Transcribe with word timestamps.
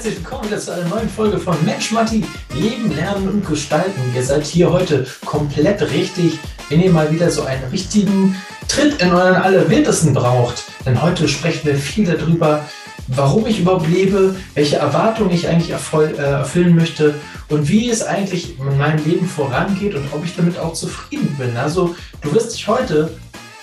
herzlich 0.00 0.24
willkommen 0.24 0.58
zu 0.58 0.72
einer 0.72 0.88
neuen 0.88 1.10
Folge 1.10 1.38
von 1.38 1.54
Mensch 1.62 1.92
Matti, 1.92 2.24
Leben, 2.54 2.90
Lernen 2.96 3.28
und 3.28 3.46
Gestalten. 3.46 4.00
Ihr 4.14 4.22
seid 4.22 4.46
hier 4.46 4.72
heute 4.72 5.06
komplett 5.26 5.82
richtig, 5.90 6.38
wenn 6.70 6.80
ihr 6.80 6.90
mal 6.90 7.12
wieder 7.12 7.30
so 7.30 7.42
einen 7.42 7.64
richtigen 7.64 8.34
Tritt 8.66 9.02
in 9.02 9.12
euren 9.12 9.34
Allerwildesten 9.34 10.14
braucht. 10.14 10.64
Denn 10.86 11.02
heute 11.02 11.28
sprechen 11.28 11.66
wir 11.66 11.74
viel 11.74 12.06
darüber, 12.06 12.64
warum 13.08 13.46
ich 13.46 13.60
überhaupt 13.60 13.88
lebe, 13.88 14.36
welche 14.54 14.76
Erwartungen 14.76 15.32
ich 15.32 15.48
eigentlich 15.48 15.70
äh, 15.70 16.16
erfüllen 16.16 16.76
möchte 16.76 17.14
und 17.50 17.68
wie 17.68 17.90
es 17.90 18.02
eigentlich 18.02 18.58
in 18.58 18.78
meinem 18.78 19.04
Leben 19.04 19.26
vorangeht 19.26 19.94
und 19.94 20.04
ob 20.12 20.24
ich 20.24 20.34
damit 20.34 20.58
auch 20.58 20.72
zufrieden 20.72 21.36
bin. 21.38 21.54
Also 21.58 21.94
du 22.22 22.32
wirst 22.32 22.54
dich 22.54 22.66
heute, 22.66 23.10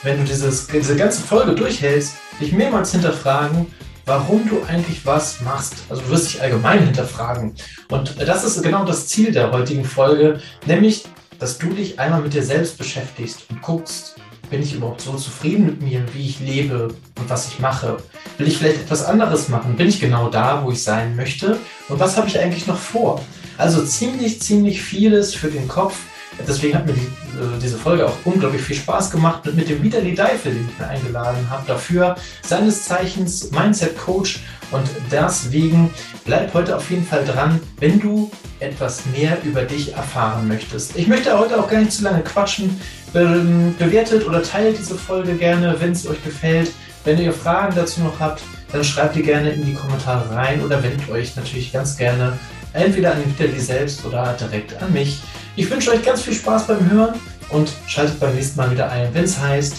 wenn 0.03 0.19
du 0.19 0.23
dieses, 0.23 0.67
diese 0.67 0.95
ganze 0.95 1.23
Folge 1.23 1.55
durchhältst, 1.55 2.13
dich 2.39 2.51
mehrmals 2.51 2.91
hinterfragen, 2.91 3.65
warum 4.07 4.47
du 4.47 4.63
eigentlich 4.63 5.05
was 5.05 5.41
machst. 5.41 5.75
Also 5.89 6.01
du 6.01 6.09
wirst 6.09 6.33
dich 6.33 6.41
allgemein 6.41 6.83
hinterfragen. 6.83 7.53
Und 7.89 8.15
das 8.19 8.43
ist 8.43 8.63
genau 8.63 8.83
das 8.85 9.07
Ziel 9.07 9.31
der 9.31 9.51
heutigen 9.51 9.83
Folge, 9.83 10.39
nämlich, 10.65 11.03
dass 11.37 11.59
du 11.59 11.67
dich 11.67 11.99
einmal 11.99 12.21
mit 12.21 12.33
dir 12.33 12.41
selbst 12.41 12.77
beschäftigst 12.77 13.45
und 13.49 13.61
guckst, 13.61 14.15
bin 14.49 14.63
ich 14.63 14.73
überhaupt 14.73 15.01
so 15.01 15.13
zufrieden 15.15 15.65
mit 15.65 15.81
mir, 15.81 16.01
wie 16.13 16.25
ich 16.25 16.39
lebe 16.39 16.87
und 17.19 17.29
was 17.29 17.49
ich 17.49 17.59
mache? 17.59 17.97
Will 18.37 18.47
ich 18.47 18.57
vielleicht 18.57 18.79
etwas 18.79 19.03
anderes 19.03 19.49
machen? 19.49 19.75
Bin 19.75 19.87
ich 19.87 19.99
genau 19.99 20.29
da, 20.29 20.63
wo 20.63 20.71
ich 20.71 20.81
sein 20.81 21.17
möchte? 21.17 21.57
Und 21.89 21.99
was 21.99 22.15
habe 22.15 22.29
ich 22.29 22.39
eigentlich 22.39 22.65
noch 22.65 22.77
vor? 22.77 23.21
Also 23.57 23.83
ziemlich, 23.83 24.41
ziemlich 24.41 24.81
vieles 24.81 25.35
für 25.35 25.49
den 25.49 25.67
Kopf, 25.67 25.97
Deswegen 26.45 26.75
hat 26.75 26.85
mir 26.85 26.93
die, 26.93 26.99
äh, 26.99 27.59
diese 27.61 27.77
Folge 27.77 28.05
auch 28.05 28.17
unglaublich 28.25 28.61
viel 28.61 28.75
Spaß 28.75 29.11
gemacht 29.11 29.47
und 29.47 29.55
mit 29.55 29.69
dem 29.69 29.81
Vitali 29.81 30.13
Deifel, 30.13 30.53
den 30.53 30.69
ich 30.69 30.79
mir 30.79 30.87
eingeladen 30.87 31.49
habe, 31.49 31.63
dafür 31.67 32.15
seines 32.43 32.85
Zeichens 32.85 33.51
Mindset 33.51 33.97
Coach 33.97 34.39
und 34.71 34.87
deswegen 35.11 35.89
bleib 36.25 36.53
heute 36.53 36.75
auf 36.75 36.89
jeden 36.89 37.05
Fall 37.05 37.23
dran, 37.25 37.59
wenn 37.79 37.99
du 37.99 38.29
etwas 38.59 39.03
mehr 39.17 39.37
über 39.43 39.63
dich 39.63 39.93
erfahren 39.93 40.47
möchtest. 40.47 40.97
Ich 40.97 41.07
möchte 41.07 41.37
heute 41.37 41.59
auch 41.59 41.69
gar 41.69 41.79
nicht 41.79 41.91
zu 41.91 42.03
lange 42.03 42.21
quatschen. 42.21 42.79
Be 43.13 43.73
bewertet 43.79 44.27
oder 44.27 44.43
teilt 44.43 44.77
diese 44.77 44.95
Folge 44.95 45.35
gerne, 45.35 45.75
wenn 45.79 45.91
es 45.91 46.07
euch 46.07 46.21
gefällt. 46.23 46.71
Wenn 47.05 47.19
ihr 47.19 47.31
Fragen 47.31 47.73
dazu 47.73 48.01
noch 48.01 48.19
habt, 48.19 48.41
dann 48.71 48.83
schreibt 48.83 49.15
die 49.15 49.23
gerne 49.23 49.51
in 49.51 49.65
die 49.65 49.73
Kommentare 49.73 50.35
rein 50.35 50.61
oder 50.61 50.83
wendet 50.83 51.09
euch 51.09 51.35
natürlich 51.37 51.71
ganz 51.71 51.95
gerne 51.95 52.37
entweder 52.73 53.13
an 53.13 53.21
den 53.21 53.31
Vitali 53.31 53.59
selbst 53.59 54.05
oder 54.05 54.33
direkt 54.33 54.81
an 54.81 54.91
mich. 54.91 55.21
Ich 55.59 55.67
wünsche 55.71 55.89
euch 55.89 56.03
ganz 56.03 56.21
viel 56.21 56.35
Spaß 56.35 56.67
beim 56.67 56.87
Hören 56.87 57.19
und 57.49 57.73
schaltet 57.87 58.19
beim 58.19 58.35
nächsten 58.35 58.57
Mal 58.57 58.69
wieder 58.69 58.91
ein, 58.91 59.11
wenn 59.15 59.23
es 59.23 59.39
heißt 59.39 59.77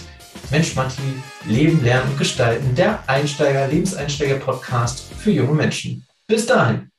Mensch 0.51 0.75
Matti, 0.75 1.01
Leben, 1.47 1.85
Lernen 1.85 2.11
und 2.11 2.19
Gestalten, 2.19 2.75
der 2.75 3.09
Einsteiger, 3.09 3.69
Lebenseinsteiger-Podcast 3.69 5.15
für 5.17 5.31
junge 5.31 5.53
Menschen. 5.53 6.05
Bis 6.27 6.47
dahin. 6.47 6.91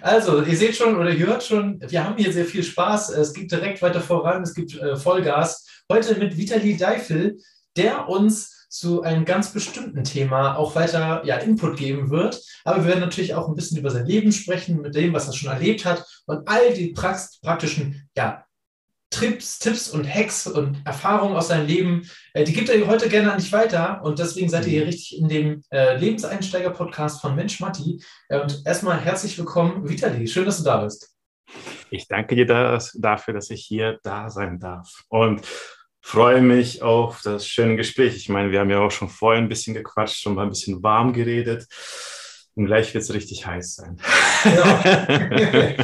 Also, 0.00 0.42
ihr 0.42 0.56
seht 0.56 0.74
schon 0.74 0.96
oder 0.98 1.10
ihr 1.10 1.26
hört 1.28 1.44
schon, 1.44 1.80
wir 1.80 2.04
haben 2.04 2.16
hier 2.16 2.32
sehr 2.32 2.44
viel 2.44 2.64
Spaß. 2.64 3.10
Es 3.10 3.32
geht 3.32 3.52
direkt 3.52 3.80
weiter 3.82 4.00
voran, 4.00 4.42
es 4.42 4.52
gibt 4.52 4.74
äh, 4.74 4.96
Vollgas. 4.96 5.64
Heute 5.88 6.16
mit 6.16 6.36
Vitali 6.36 6.76
Deifel, 6.76 7.38
der 7.76 8.08
uns 8.08 8.61
zu 8.72 9.02
einem 9.02 9.26
ganz 9.26 9.52
bestimmten 9.52 10.02
Thema 10.02 10.56
auch 10.56 10.74
weiter 10.74 11.22
ja, 11.26 11.36
Input 11.36 11.76
geben 11.76 12.08
wird. 12.08 12.42
Aber 12.64 12.78
wir 12.78 12.86
werden 12.86 13.00
natürlich 13.00 13.34
auch 13.34 13.46
ein 13.46 13.54
bisschen 13.54 13.76
über 13.76 13.90
sein 13.90 14.06
Leben 14.06 14.32
sprechen, 14.32 14.80
mit 14.80 14.94
dem, 14.94 15.12
was 15.12 15.26
er 15.26 15.34
schon 15.34 15.52
erlebt 15.52 15.84
hat 15.84 16.06
und 16.24 16.48
all 16.48 16.72
die 16.72 16.88
praktischen 16.88 18.08
ja, 18.16 18.46
Trips, 19.10 19.58
Tipps 19.58 19.90
und 19.90 20.08
Hacks 20.08 20.46
und 20.46 20.80
Erfahrungen 20.86 21.36
aus 21.36 21.48
seinem 21.48 21.66
Leben, 21.66 22.08
äh, 22.32 22.44
die 22.44 22.54
gibt 22.54 22.70
er 22.70 22.86
heute 22.86 23.10
gerne 23.10 23.30
an 23.30 23.38
dich 23.38 23.52
weiter. 23.52 24.02
Und 24.02 24.18
deswegen 24.18 24.48
seid 24.48 24.64
ihr 24.64 24.70
hier 24.70 24.80
mhm. 24.80 24.86
richtig 24.86 25.18
in 25.18 25.28
dem 25.28 25.62
äh, 25.70 25.98
Lebenseinsteiger-Podcast 25.98 27.20
von 27.20 27.36
Mensch 27.36 27.60
Matti. 27.60 28.02
Äh, 28.30 28.40
und 28.40 28.62
erstmal 28.64 28.98
herzlich 28.98 29.36
willkommen, 29.36 29.86
Vitali. 29.86 30.26
Schön, 30.26 30.46
dass 30.46 30.56
du 30.56 30.64
da 30.64 30.82
bist. 30.82 31.14
Ich 31.90 32.08
danke 32.08 32.36
dir 32.36 32.46
das, 32.46 32.96
dafür, 32.98 33.34
dass 33.34 33.50
ich 33.50 33.62
hier 33.62 33.98
da 34.02 34.30
sein 34.30 34.58
darf. 34.58 35.02
Und 35.08 35.42
freue 36.02 36.42
mich 36.42 36.82
auf 36.82 37.22
das 37.22 37.46
schöne 37.46 37.76
Gespräch. 37.76 38.16
Ich 38.16 38.28
meine, 38.28 38.50
wir 38.50 38.60
haben 38.60 38.70
ja 38.70 38.80
auch 38.80 38.90
schon 38.90 39.08
vorher 39.08 39.40
ein 39.40 39.48
bisschen 39.48 39.74
gequatscht, 39.74 40.20
schon 40.20 40.34
mal 40.34 40.42
ein 40.42 40.50
bisschen 40.50 40.82
warm 40.82 41.12
geredet. 41.12 41.66
Und 42.54 42.66
gleich 42.66 42.92
wird 42.92 43.04
es 43.04 43.14
richtig 43.14 43.46
heiß 43.46 43.76
sein. 43.76 43.96
Ja. 44.44 45.74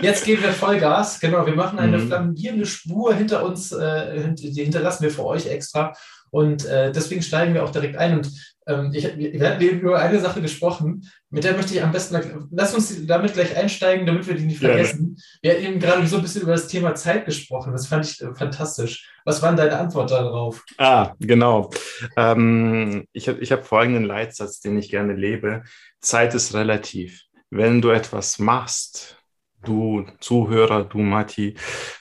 Jetzt 0.00 0.24
geben 0.24 0.42
wir 0.42 0.52
Vollgas. 0.52 1.18
Genau, 1.20 1.44
wir 1.46 1.54
machen 1.54 1.78
eine 1.78 1.98
mhm. 1.98 2.06
flammierende 2.06 2.66
Spur 2.66 3.14
hinter 3.14 3.44
uns, 3.44 3.72
äh, 3.72 4.32
die 4.34 4.62
hinterlassen 4.62 5.02
wir 5.02 5.10
für 5.10 5.24
euch 5.24 5.46
extra. 5.46 5.94
Und 6.30 6.64
äh, 6.64 6.92
deswegen 6.92 7.22
steigen 7.22 7.54
wir 7.54 7.64
auch 7.64 7.72
direkt 7.72 7.96
ein. 7.96 8.18
Und 8.18 8.51
ich, 8.92 9.16
wir 9.16 9.48
hatten 9.48 9.62
eben 9.62 9.80
über 9.80 9.98
eine 9.98 10.20
Sache 10.20 10.40
gesprochen, 10.40 11.10
mit 11.30 11.44
der 11.44 11.54
möchte 11.54 11.74
ich 11.74 11.82
am 11.82 11.90
besten, 11.90 12.48
lass 12.50 12.74
uns 12.74 13.06
damit 13.06 13.32
gleich 13.34 13.56
einsteigen, 13.56 14.06
damit 14.06 14.26
wir 14.26 14.34
die 14.34 14.44
nicht 14.44 14.60
vergessen. 14.60 15.16
Ja. 15.16 15.22
Wir 15.42 15.52
hatten 15.52 15.64
eben 15.64 15.80
gerade 15.80 16.06
so 16.06 16.16
ein 16.16 16.22
bisschen 16.22 16.42
über 16.42 16.52
das 16.52 16.68
Thema 16.68 16.94
Zeit 16.94 17.26
gesprochen. 17.26 17.72
Das 17.72 17.86
fand 17.86 18.06
ich 18.06 18.20
äh, 18.20 18.34
fantastisch. 18.34 19.10
Was 19.24 19.42
war 19.42 19.54
deine 19.54 19.78
Antwort 19.78 20.10
darauf? 20.10 20.64
Ah, 20.78 21.14
genau. 21.18 21.70
Ähm, 22.16 23.06
ich 23.12 23.28
habe 23.28 23.40
ich 23.40 23.50
hab 23.50 23.66
folgenden 23.66 24.04
Leitsatz, 24.04 24.60
den 24.60 24.78
ich 24.78 24.90
gerne 24.90 25.14
lebe. 25.14 25.64
Zeit 26.00 26.34
ist 26.34 26.54
relativ. 26.54 27.22
Wenn 27.50 27.82
du 27.82 27.90
etwas 27.90 28.38
machst, 28.38 29.16
du 29.64 30.06
Zuhörer, 30.20 30.84
du 30.84 30.98
Mati, 30.98 31.56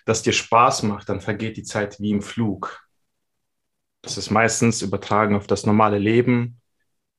das 0.05 0.21
dir 0.21 0.33
Spaß 0.33 0.83
macht, 0.83 1.09
dann 1.09 1.21
vergeht 1.21 1.57
die 1.57 1.63
Zeit 1.63 1.99
wie 1.99 2.11
im 2.11 2.21
Flug. 2.21 2.80
Das 4.01 4.17
ist 4.17 4.31
meistens 4.31 4.81
übertragen 4.81 5.35
auf 5.35 5.47
das 5.47 5.65
normale 5.65 5.99
Leben, 5.99 6.59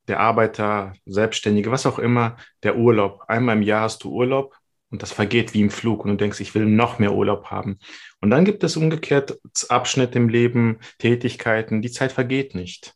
der 0.08 0.20
Arbeiter, 0.20 0.94
Selbstständige, 1.06 1.70
was 1.70 1.86
auch 1.86 1.98
immer, 1.98 2.36
der 2.62 2.76
Urlaub. 2.76 3.24
Einmal 3.28 3.56
im 3.56 3.62
Jahr 3.62 3.82
hast 3.82 4.02
du 4.04 4.10
Urlaub 4.10 4.56
und 4.90 5.02
das 5.02 5.12
vergeht 5.12 5.54
wie 5.54 5.60
im 5.60 5.70
Flug 5.70 6.04
und 6.04 6.10
du 6.10 6.16
denkst, 6.16 6.40
ich 6.40 6.54
will 6.54 6.66
noch 6.66 6.98
mehr 6.98 7.12
Urlaub 7.12 7.46
haben. 7.46 7.78
Und 8.20 8.30
dann 8.30 8.44
gibt 8.44 8.64
es 8.64 8.76
umgekehrt 8.76 9.38
Abschnitte 9.68 10.18
im 10.18 10.28
Leben, 10.28 10.80
Tätigkeiten, 10.98 11.82
die 11.82 11.90
Zeit 11.90 12.12
vergeht 12.12 12.54
nicht. 12.54 12.94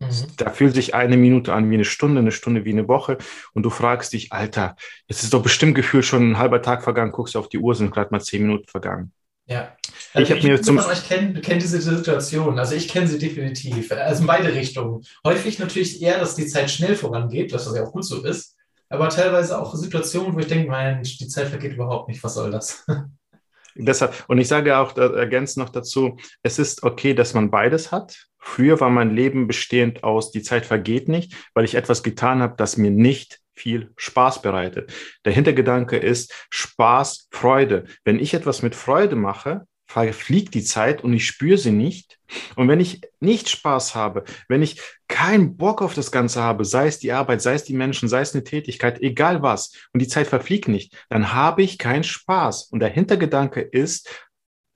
Mhm. 0.00 0.26
Da 0.36 0.50
fühlt 0.50 0.74
sich 0.74 0.94
eine 0.94 1.16
Minute 1.16 1.52
an 1.52 1.70
wie 1.70 1.74
eine 1.74 1.84
Stunde, 1.84 2.20
eine 2.20 2.32
Stunde 2.32 2.64
wie 2.64 2.72
eine 2.72 2.88
Woche 2.88 3.18
und 3.52 3.62
du 3.62 3.70
fragst 3.70 4.14
dich, 4.14 4.32
Alter, 4.32 4.74
jetzt 5.06 5.22
ist 5.22 5.34
doch 5.34 5.42
bestimmt 5.42 5.74
gefühlt 5.74 6.04
schon 6.04 6.32
ein 6.32 6.38
halber 6.38 6.62
Tag 6.62 6.82
vergangen, 6.82 7.12
guckst 7.12 7.34
du 7.34 7.38
auf 7.38 7.48
die 7.48 7.58
Uhr, 7.58 7.74
sind 7.74 7.92
gerade 7.92 8.10
mal 8.10 8.20
zehn 8.20 8.42
Minuten 8.42 8.68
vergangen. 8.68 9.12
Ja. 9.46 9.76
Also 10.14 10.32
ich 10.32 10.38
habe 10.38 10.48
mir 10.48 10.62
zum 10.62 10.78
euch 10.78 11.08
kennt, 11.08 11.42
kennt 11.42 11.62
diese 11.62 11.80
Situation. 11.80 12.58
Also 12.58 12.74
ich 12.74 12.88
kenne 12.88 13.06
sie 13.08 13.18
definitiv. 13.18 13.90
Also 13.92 14.20
in 14.20 14.26
beide 14.26 14.54
Richtungen. 14.54 15.02
Häufig 15.26 15.58
natürlich 15.58 16.00
eher, 16.00 16.18
dass 16.18 16.36
die 16.36 16.46
Zeit 16.46 16.70
schnell 16.70 16.96
vorangeht, 16.96 17.52
dass 17.52 17.64
das 17.64 17.76
ja 17.76 17.84
auch 17.84 17.92
gut 17.92 18.04
so 18.04 18.24
ist. 18.24 18.56
Aber 18.88 19.08
teilweise 19.08 19.58
auch 19.58 19.74
Situationen, 19.74 20.34
wo 20.34 20.38
ich 20.38 20.46
denke, 20.46 20.70
Mensch, 20.70 21.16
die 21.16 21.28
Zeit 21.28 21.48
vergeht 21.48 21.72
überhaupt 21.72 22.08
nicht. 22.08 22.22
Was 22.22 22.34
soll 22.34 22.50
das? 22.50 22.86
Deshalb, 23.74 24.24
und 24.28 24.38
ich 24.38 24.48
sage 24.48 24.76
auch 24.76 24.96
äh, 24.98 25.00
ergänzend 25.00 25.64
noch 25.64 25.72
dazu, 25.72 26.18
es 26.42 26.58
ist 26.58 26.82
okay, 26.82 27.14
dass 27.14 27.32
man 27.32 27.50
beides 27.50 27.90
hat. 27.90 28.26
Früher 28.38 28.80
war 28.80 28.90
mein 28.90 29.14
Leben 29.14 29.46
bestehend 29.46 30.04
aus, 30.04 30.30
die 30.30 30.42
Zeit 30.42 30.66
vergeht 30.66 31.08
nicht, 31.08 31.34
weil 31.54 31.64
ich 31.64 31.74
etwas 31.74 32.02
getan 32.02 32.42
habe, 32.42 32.54
das 32.58 32.76
mir 32.76 32.90
nicht 32.90 33.41
viel 33.54 33.92
Spaß 33.96 34.42
bereitet. 34.42 34.92
Der 35.24 35.32
Hintergedanke 35.32 35.96
ist 35.96 36.32
Spaß, 36.50 37.28
Freude. 37.30 37.84
Wenn 38.04 38.18
ich 38.18 38.34
etwas 38.34 38.62
mit 38.62 38.74
Freude 38.74 39.16
mache, 39.16 39.66
fliegt 39.86 40.54
die 40.54 40.64
Zeit 40.64 41.04
und 41.04 41.12
ich 41.12 41.26
spüre 41.26 41.58
sie 41.58 41.70
nicht. 41.70 42.18
Und 42.56 42.68
wenn 42.68 42.80
ich 42.80 43.02
nicht 43.20 43.50
Spaß 43.50 43.94
habe, 43.94 44.24
wenn 44.48 44.62
ich 44.62 44.80
keinen 45.06 45.56
Bock 45.58 45.82
auf 45.82 45.92
das 45.92 46.10
Ganze 46.10 46.40
habe, 46.42 46.64
sei 46.64 46.86
es 46.86 46.98
die 46.98 47.12
Arbeit, 47.12 47.42
sei 47.42 47.54
es 47.54 47.64
die 47.64 47.74
Menschen, 47.74 48.08
sei 48.08 48.22
es 48.22 48.34
eine 48.34 48.44
Tätigkeit, 48.44 49.02
egal 49.02 49.42
was, 49.42 49.72
und 49.92 50.00
die 50.00 50.08
Zeit 50.08 50.26
verfliegt 50.26 50.68
nicht, 50.68 50.96
dann 51.10 51.34
habe 51.34 51.62
ich 51.62 51.76
keinen 51.76 52.04
Spaß. 52.04 52.68
Und 52.70 52.80
der 52.80 52.88
Hintergedanke 52.88 53.60
ist, 53.60 54.08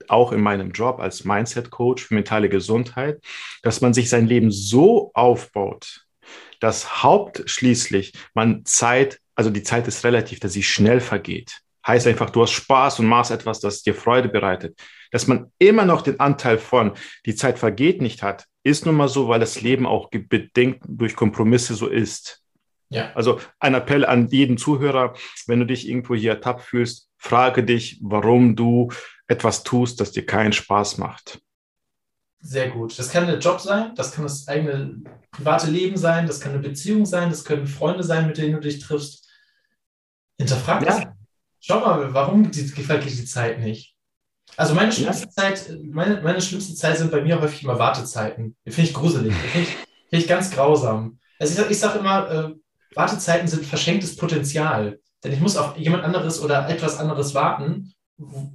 auch 0.08 0.32
in 0.32 0.40
meinem 0.40 0.70
Job 0.70 1.00
als 1.00 1.24
Mindset 1.24 1.70
Coach 1.70 2.04
für 2.04 2.14
mentale 2.14 2.48
Gesundheit, 2.48 3.20
dass 3.62 3.80
man 3.80 3.94
sich 3.94 4.08
sein 4.08 4.26
Leben 4.26 4.50
so 4.50 5.10
aufbaut, 5.14 6.05
dass 6.60 7.02
hauptschließlich 7.02 8.12
man 8.34 8.64
Zeit, 8.64 9.20
also 9.34 9.50
die 9.50 9.62
Zeit 9.62 9.88
ist 9.88 10.04
relativ, 10.04 10.40
dass 10.40 10.52
sie 10.52 10.62
schnell 10.62 11.00
vergeht. 11.00 11.60
Heißt 11.86 12.06
einfach, 12.06 12.30
du 12.30 12.42
hast 12.42 12.50
Spaß 12.50 12.98
und 12.98 13.06
machst 13.06 13.30
etwas, 13.30 13.60
das 13.60 13.82
dir 13.82 13.94
Freude 13.94 14.28
bereitet. 14.28 14.78
Dass 15.12 15.28
man 15.28 15.52
immer 15.58 15.84
noch 15.84 16.02
den 16.02 16.18
Anteil 16.18 16.58
von 16.58 16.92
die 17.26 17.36
Zeit 17.36 17.58
vergeht 17.58 18.02
nicht 18.02 18.22
hat, 18.22 18.46
ist 18.64 18.86
nun 18.86 18.96
mal 18.96 19.08
so, 19.08 19.28
weil 19.28 19.38
das 19.38 19.60
Leben 19.60 19.86
auch 19.86 20.10
bedingt 20.10 20.82
durch 20.88 21.14
Kompromisse 21.14 21.74
so 21.74 21.86
ist. 21.86 22.42
Ja. 22.88 23.12
Also 23.14 23.40
ein 23.60 23.74
Appell 23.74 24.04
an 24.04 24.28
jeden 24.28 24.58
Zuhörer, 24.58 25.14
wenn 25.46 25.60
du 25.60 25.66
dich 25.66 25.88
irgendwo 25.88 26.14
hier 26.14 26.32
ertappt 26.32 26.62
fühlst, 26.62 27.08
frage 27.18 27.62
dich, 27.62 28.00
warum 28.02 28.56
du 28.56 28.90
etwas 29.28 29.62
tust, 29.62 30.00
das 30.00 30.12
dir 30.12 30.26
keinen 30.26 30.52
Spaß 30.52 30.98
macht. 30.98 31.40
Sehr 32.46 32.70
gut. 32.70 32.96
Das 32.96 33.10
kann 33.10 33.26
der 33.26 33.38
Job 33.38 33.60
sein, 33.60 33.92
das 33.96 34.12
kann 34.12 34.22
das 34.22 34.46
eigene 34.46 35.02
private 35.32 35.68
Leben 35.68 35.96
sein, 35.96 36.28
das 36.28 36.40
kann 36.40 36.52
eine 36.52 36.62
Beziehung 36.62 37.04
sein, 37.04 37.28
das 37.28 37.44
können 37.44 37.66
Freunde 37.66 38.04
sein, 38.04 38.28
mit 38.28 38.38
denen 38.38 38.54
du 38.54 38.60
dich 38.60 38.78
triffst. 38.78 39.28
Hinterfrag 40.38 40.84
das. 40.84 41.00
Ja. 41.00 41.16
Schau 41.58 41.80
mal, 41.80 42.14
warum 42.14 42.48
gefällt 42.52 43.04
dir 43.04 43.10
die 43.10 43.24
Zeit 43.24 43.58
nicht? 43.58 43.96
Also 44.56 44.74
meine 44.74 44.92
schlimmste, 44.92 45.28
Zeit, 45.28 45.76
meine, 45.82 46.22
meine 46.22 46.40
schlimmste 46.40 46.76
Zeit 46.76 46.98
sind 46.98 47.10
bei 47.10 47.20
mir 47.20 47.40
häufig 47.40 47.64
immer 47.64 47.80
Wartezeiten. 47.80 48.56
Finde 48.64 48.82
ich 48.82 48.94
gruselig. 48.94 49.34
Finde 49.34 49.68
ich, 49.68 49.74
find 50.08 50.22
ich 50.22 50.28
ganz 50.28 50.52
grausam. 50.52 51.18
Also 51.40 51.64
ich, 51.68 51.78
sage 51.80 51.98
immer, 51.98 52.30
äh, 52.30 52.54
Wartezeiten 52.94 53.48
sind 53.48 53.66
verschenktes 53.66 54.14
Potenzial. 54.14 55.00
Denn 55.24 55.32
ich 55.32 55.40
muss 55.40 55.56
auf 55.56 55.76
jemand 55.76 56.04
anderes 56.04 56.40
oder 56.40 56.68
etwas 56.68 56.98
anderes 56.98 57.34
warten, 57.34 57.92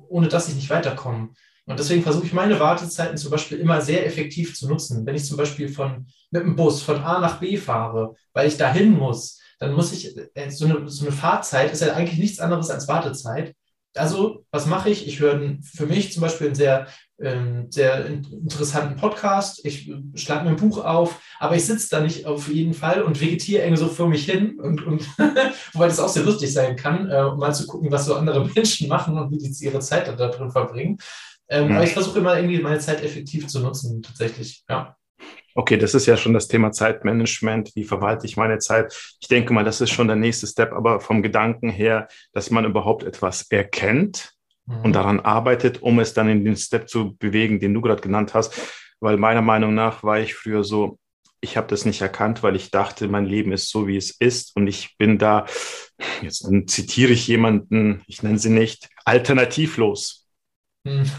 ohne 0.07 0.29
dass 0.29 0.47
ich 0.47 0.55
nicht 0.55 0.69
weiterkomme. 0.69 1.31
Und 1.65 1.79
deswegen 1.79 2.03
versuche 2.03 2.25
ich 2.25 2.33
meine 2.33 2.59
Wartezeiten 2.59 3.17
zum 3.17 3.31
Beispiel 3.31 3.59
immer 3.59 3.81
sehr 3.81 4.05
effektiv 4.05 4.55
zu 4.55 4.67
nutzen. 4.67 5.05
Wenn 5.05 5.15
ich 5.15 5.25
zum 5.25 5.37
Beispiel 5.37 5.69
von, 5.69 6.07
mit 6.31 6.43
dem 6.43 6.55
Bus 6.55 6.81
von 6.81 6.97
A 6.97 7.19
nach 7.19 7.39
B 7.39 7.57
fahre, 7.57 8.15
weil 8.33 8.47
ich 8.47 8.57
dahin 8.57 8.91
muss, 8.91 9.39
dann 9.59 9.73
muss 9.73 9.93
ich, 9.93 10.17
äh, 10.33 10.49
so 10.49 10.65
eine, 10.65 10.89
so 10.89 11.05
eine 11.05 11.15
Fahrzeit 11.15 11.71
ist 11.71 11.81
ja 11.81 11.93
eigentlich 11.93 12.19
nichts 12.19 12.39
anderes 12.39 12.69
als 12.69 12.87
Wartezeit. 12.87 13.55
Also, 13.95 14.45
was 14.51 14.65
mache 14.67 14.89
ich? 14.89 15.05
Ich 15.05 15.19
höre 15.19 15.57
für 15.63 15.85
mich 15.85 16.13
zum 16.13 16.21
Beispiel 16.21 16.47
einen 16.47 16.55
sehr, 16.55 16.87
äh, 17.17 17.35
sehr 17.69 18.05
interessanten 18.05 18.95
Podcast. 18.95 19.65
Ich 19.65 19.89
äh, 19.89 20.01
schlage 20.15 20.45
mir 20.45 20.51
ein 20.51 20.55
Buch 20.55 20.83
auf, 20.83 21.21
aber 21.39 21.57
ich 21.57 21.65
sitze 21.65 21.89
da 21.91 21.99
nicht 21.99 22.25
auf 22.25 22.47
jeden 22.47 22.73
Fall 22.73 23.01
und 23.03 23.19
vegetiere 23.19 23.63
irgendwie 23.63 23.81
so 23.81 23.89
vor 23.89 24.07
mich 24.07 24.25
hin. 24.25 24.59
Und, 24.59 24.85
und 24.85 25.05
wobei 25.73 25.87
das 25.87 25.99
auch 25.99 26.07
sehr 26.07 26.23
lustig 26.23 26.53
sein 26.53 26.77
kann, 26.77 27.11
äh, 27.11 27.21
um 27.21 27.37
mal 27.37 27.53
zu 27.53 27.67
gucken, 27.67 27.91
was 27.91 28.05
so 28.05 28.15
andere 28.15 28.45
Menschen 28.55 28.87
machen 28.87 29.17
und 29.17 29.29
wie 29.31 29.37
die 29.37 29.65
ihre 29.65 29.79
Zeit 29.79 30.07
da 30.07 30.27
drin 30.27 30.51
verbringen. 30.51 30.97
Ähm, 31.51 31.67
mhm. 31.67 31.75
Aber 31.75 31.83
ich 31.83 31.91
versuche 31.91 32.19
immer 32.19 32.37
irgendwie 32.37 32.59
meine 32.59 32.79
Zeit 32.79 33.03
effektiv 33.03 33.47
zu 33.47 33.59
nutzen, 33.59 34.01
tatsächlich. 34.01 34.63
Ja. 34.69 34.95
Okay, 35.53 35.77
das 35.77 35.93
ist 35.93 36.05
ja 36.05 36.15
schon 36.15 36.33
das 36.33 36.47
Thema 36.47 36.71
Zeitmanagement. 36.71 37.75
Wie 37.75 37.83
verwalte 37.83 38.25
ich 38.25 38.37
meine 38.37 38.59
Zeit? 38.59 38.93
Ich 39.19 39.27
denke 39.27 39.53
mal, 39.53 39.65
das 39.65 39.81
ist 39.81 39.89
schon 39.89 40.07
der 40.07 40.15
nächste 40.15 40.47
Step, 40.47 40.71
aber 40.71 41.01
vom 41.01 41.21
Gedanken 41.21 41.69
her, 41.69 42.07
dass 42.31 42.51
man 42.51 42.63
überhaupt 42.63 43.03
etwas 43.03 43.51
erkennt 43.51 44.31
mhm. 44.65 44.85
und 44.85 44.93
daran 44.93 45.19
arbeitet, 45.19 45.81
um 45.81 45.99
es 45.99 46.13
dann 46.13 46.29
in 46.29 46.45
den 46.45 46.55
Step 46.55 46.87
zu 46.87 47.17
bewegen, 47.17 47.59
den 47.59 47.73
du 47.73 47.81
gerade 47.81 48.01
genannt 48.01 48.33
hast. 48.33 48.57
Weil 49.01 49.17
meiner 49.17 49.41
Meinung 49.41 49.73
nach 49.73 50.03
war 50.03 50.19
ich 50.19 50.35
früher 50.35 50.63
so, 50.63 50.99
ich 51.41 51.57
habe 51.57 51.67
das 51.67 51.83
nicht 51.83 51.99
erkannt, 51.99 52.43
weil 52.43 52.55
ich 52.55 52.71
dachte, 52.71 53.09
mein 53.09 53.25
Leben 53.25 53.51
ist 53.51 53.69
so, 53.69 53.87
wie 53.87 53.97
es 53.97 54.11
ist. 54.11 54.55
Und 54.55 54.67
ich 54.67 54.95
bin 54.97 55.17
da, 55.17 55.47
jetzt 56.21 56.49
zitiere 56.67 57.11
ich 57.11 57.27
jemanden, 57.27 58.03
ich 58.07 58.23
nenne 58.23 58.39
sie 58.39 58.51
nicht, 58.51 58.87
alternativlos. 59.03 60.27
Mhm 60.85 61.11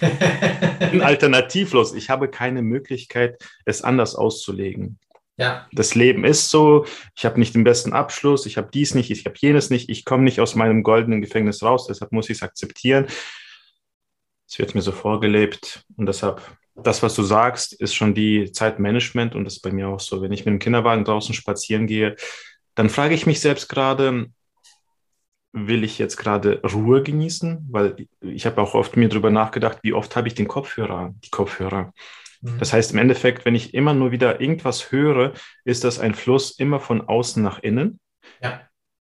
bin 0.90 1.02
alternativlos. 1.02 1.94
Ich 1.94 2.10
habe 2.10 2.28
keine 2.28 2.62
Möglichkeit, 2.62 3.42
es 3.64 3.82
anders 3.82 4.14
auszulegen. 4.14 4.98
Ja. 5.38 5.68
Das 5.72 5.94
Leben 5.94 6.24
ist 6.24 6.48
so, 6.48 6.86
ich 7.14 7.26
habe 7.26 7.38
nicht 7.38 7.54
den 7.54 7.64
besten 7.64 7.92
Abschluss, 7.92 8.46
ich 8.46 8.56
habe 8.56 8.70
dies 8.72 8.94
nicht, 8.94 9.10
ich 9.10 9.26
habe 9.26 9.36
jenes 9.38 9.68
nicht, 9.68 9.90
ich 9.90 10.04
komme 10.04 10.24
nicht 10.24 10.40
aus 10.40 10.54
meinem 10.54 10.82
goldenen 10.82 11.20
Gefängnis 11.20 11.62
raus, 11.62 11.86
deshalb 11.86 12.12
muss 12.12 12.30
ich 12.30 12.38
es 12.38 12.42
akzeptieren. 12.42 13.06
Es 14.48 14.58
wird 14.58 14.74
mir 14.74 14.82
so 14.82 14.92
vorgelebt 14.92 15.84
und 15.96 16.06
deshalb, 16.06 16.40
das, 16.74 17.02
was 17.02 17.14
du 17.14 17.22
sagst, 17.22 17.74
ist 17.74 17.94
schon 17.94 18.14
die 18.14 18.50
Zeitmanagement 18.52 19.34
und 19.34 19.44
das 19.44 19.54
ist 19.54 19.62
bei 19.62 19.72
mir 19.72 19.88
auch 19.88 20.00
so. 20.00 20.22
Wenn 20.22 20.32
ich 20.32 20.46
mit 20.46 20.52
dem 20.52 20.58
Kinderwagen 20.58 21.04
draußen 21.04 21.34
spazieren 21.34 21.86
gehe, 21.86 22.16
dann 22.74 22.88
frage 22.88 23.14
ich 23.14 23.26
mich 23.26 23.40
selbst 23.40 23.68
gerade, 23.68 24.26
will 25.56 25.84
ich 25.84 25.98
jetzt 25.98 26.18
gerade 26.18 26.60
Ruhe 26.62 27.02
genießen? 27.02 27.66
Weil 27.70 28.06
ich 28.20 28.44
habe 28.44 28.60
auch 28.60 28.74
oft 28.74 28.96
mir 28.96 29.08
darüber 29.08 29.30
nachgedacht, 29.30 29.78
wie 29.82 29.94
oft 29.94 30.14
habe 30.14 30.28
ich 30.28 30.34
den 30.34 30.48
Kopfhörer, 30.48 31.14
die 31.24 31.30
Kopfhörer. 31.30 31.94
Mhm. 32.42 32.58
Das 32.58 32.74
heißt 32.74 32.92
im 32.92 32.98
Endeffekt, 32.98 33.46
wenn 33.46 33.54
ich 33.54 33.72
immer 33.72 33.94
nur 33.94 34.12
wieder 34.12 34.40
irgendwas 34.40 34.92
höre, 34.92 35.32
ist 35.64 35.84
das 35.84 35.98
ein 35.98 36.14
Fluss 36.14 36.58
immer 36.58 36.78
von 36.78 37.08
außen 37.08 37.42
nach 37.42 37.58
innen. 37.60 37.98
Ja. 38.42 38.60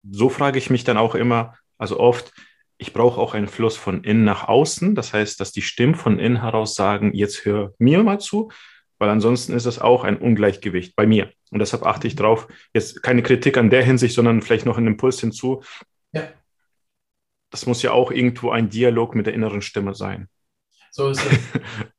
So 0.09 0.29
frage 0.29 0.59
ich 0.59 0.69
mich 0.69 0.83
dann 0.83 0.97
auch 0.97 1.15
immer, 1.15 1.55
also 1.79 1.99
oft, 1.99 2.31
ich 2.77 2.93
brauche 2.93 3.19
auch 3.19 3.33
einen 3.33 3.47
Fluss 3.47 3.75
von 3.75 4.03
innen 4.03 4.23
nach 4.23 4.47
außen. 4.47 4.93
Das 4.93 5.11
heißt, 5.11 5.39
dass 5.39 5.53
die 5.53 5.61
Stimmen 5.63 5.95
von 5.95 6.19
innen 6.19 6.41
heraus 6.41 6.75
sagen, 6.75 7.13
jetzt 7.15 7.45
hör 7.45 7.73
mir 7.79 8.03
mal 8.03 8.19
zu, 8.19 8.51
weil 8.99 9.09
ansonsten 9.09 9.53
ist 9.53 9.65
es 9.65 9.79
auch 9.79 10.03
ein 10.03 10.17
Ungleichgewicht 10.17 10.95
bei 10.95 11.07
mir. 11.07 11.31
Und 11.49 11.59
deshalb 11.59 11.83
achte 11.83 12.07
ich 12.07 12.15
drauf, 12.15 12.47
jetzt 12.75 13.01
keine 13.01 13.23
Kritik 13.23 13.57
an 13.57 13.71
der 13.71 13.83
Hinsicht, 13.83 14.13
sondern 14.13 14.43
vielleicht 14.43 14.67
noch 14.67 14.77
einen 14.77 14.87
Impuls 14.87 15.19
hinzu. 15.19 15.63
Ja 16.11 16.29
das 17.53 17.67
muss 17.67 17.83
ja 17.83 17.91
auch 17.91 18.09
irgendwo 18.09 18.49
ein 18.49 18.69
Dialog 18.69 19.13
mit 19.13 19.27
der 19.27 19.35
inneren 19.35 19.61
Stimme 19.61 19.93
sein. 19.93 20.27
So 20.89 21.09
ist 21.09 21.21
es. 21.23 21.37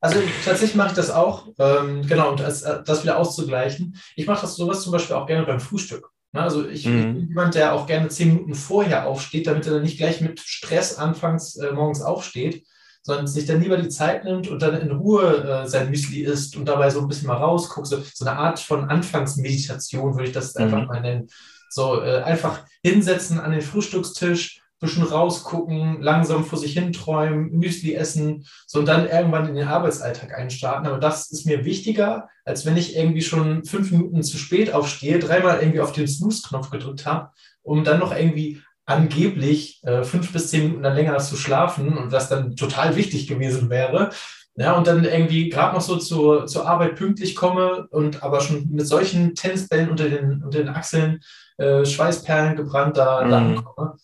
Also 0.00 0.18
tatsächlich 0.44 0.74
mache 0.74 0.88
ich 0.88 0.94
das 0.96 1.10
auch, 1.10 1.46
ähm, 1.58 2.06
genau, 2.06 2.32
um 2.32 2.36
das, 2.36 2.62
äh, 2.62 2.82
das 2.84 3.04
wieder 3.04 3.18
auszugleichen. 3.18 3.96
Ich 4.16 4.26
mache 4.26 4.42
das 4.42 4.56
sowas 4.56 4.82
zum 4.82 4.92
Beispiel 4.92 5.16
auch 5.16 5.26
gerne 5.26 5.46
beim 5.46 5.60
Frühstück. 5.60 6.10
Ne? 6.32 6.42
Also 6.42 6.68
ich, 6.68 6.86
mhm. 6.86 6.98
ich, 6.98 7.04
bin 7.04 7.28
jemand, 7.28 7.54
der 7.54 7.72
auch 7.72 7.86
gerne 7.86 8.08
zehn 8.08 8.34
Minuten 8.34 8.54
vorher 8.54 9.06
aufsteht, 9.06 9.46
damit 9.46 9.64
er 9.66 9.74
dann 9.74 9.82
nicht 9.82 9.96
gleich 9.96 10.20
mit 10.20 10.40
Stress 10.40 10.98
anfangs 10.98 11.56
äh, 11.56 11.72
morgens 11.72 12.02
aufsteht, 12.02 12.66
sondern 13.02 13.28
sich 13.28 13.46
dann 13.46 13.62
lieber 13.62 13.78
die 13.78 13.88
Zeit 13.88 14.24
nimmt 14.24 14.48
und 14.48 14.60
dann 14.60 14.80
in 14.80 14.90
Ruhe 14.90 15.44
äh, 15.44 15.68
sein 15.68 15.88
Müsli 15.88 16.22
isst 16.22 16.56
und 16.56 16.66
dabei 16.66 16.90
so 16.90 17.00
ein 17.00 17.08
bisschen 17.08 17.28
mal 17.28 17.36
rausguckt. 17.36 17.86
So, 17.86 18.02
so 18.12 18.26
eine 18.26 18.36
Art 18.36 18.58
von 18.58 18.90
Anfangsmeditation 18.90 20.14
würde 20.14 20.26
ich 20.26 20.34
das 20.34 20.54
mhm. 20.56 20.64
einfach 20.64 20.86
mal 20.88 21.00
nennen. 21.00 21.28
So 21.70 22.02
äh, 22.02 22.22
einfach 22.22 22.66
hinsetzen 22.82 23.38
an 23.38 23.52
den 23.52 23.62
Frühstückstisch 23.62 24.60
bisschen 24.84 25.04
rausgucken, 25.04 26.00
langsam 26.00 26.44
vor 26.44 26.58
sich 26.58 26.72
hin 26.72 26.92
träumen, 26.92 27.50
Müsli 27.50 27.94
essen, 27.94 28.46
so 28.66 28.78
und 28.78 28.86
dann 28.86 29.08
irgendwann 29.08 29.48
in 29.48 29.54
den 29.54 29.68
Arbeitsalltag 29.68 30.34
einstarten. 30.34 30.86
Aber 30.86 30.98
das 30.98 31.30
ist 31.30 31.46
mir 31.46 31.64
wichtiger, 31.64 32.28
als 32.44 32.64
wenn 32.66 32.76
ich 32.76 32.96
irgendwie 32.96 33.22
schon 33.22 33.64
fünf 33.64 33.90
Minuten 33.90 34.22
zu 34.22 34.38
spät 34.38 34.72
aufstehe, 34.72 35.18
dreimal 35.18 35.60
irgendwie 35.60 35.80
auf 35.80 35.92
den 35.92 36.06
Snooze-Knopf 36.08 36.70
gedrückt 36.70 37.06
habe, 37.06 37.30
um 37.62 37.84
dann 37.84 37.98
noch 37.98 38.14
irgendwie 38.14 38.60
angeblich 38.86 39.82
äh, 39.84 40.04
fünf 40.04 40.32
bis 40.32 40.50
zehn 40.50 40.64
Minuten 40.64 40.82
dann 40.82 40.94
länger 40.94 41.18
zu 41.18 41.36
schlafen 41.36 41.96
und 41.96 42.12
was 42.12 42.28
dann 42.28 42.54
total 42.56 42.96
wichtig 42.96 43.26
gewesen 43.26 43.70
wäre. 43.70 44.10
Ja, 44.56 44.74
und 44.74 44.86
dann 44.86 45.04
irgendwie 45.04 45.48
gerade 45.48 45.74
noch 45.74 45.80
so 45.80 45.96
zur, 45.96 46.46
zur 46.46 46.68
Arbeit 46.68 46.94
pünktlich 46.94 47.34
komme 47.34 47.88
und 47.90 48.22
aber 48.22 48.40
schon 48.40 48.70
mit 48.70 48.86
solchen 48.86 49.34
Tennisbällen 49.34 49.90
unter 49.90 50.08
den, 50.08 50.44
unter 50.44 50.58
den 50.58 50.68
Achseln, 50.68 51.20
äh, 51.56 51.84
Schweißperlen 51.84 52.54
gebrannt 52.54 52.96
da, 52.96 53.24
mhm. 53.24 53.30
da 53.30 53.38
ankomme. 53.38 53.96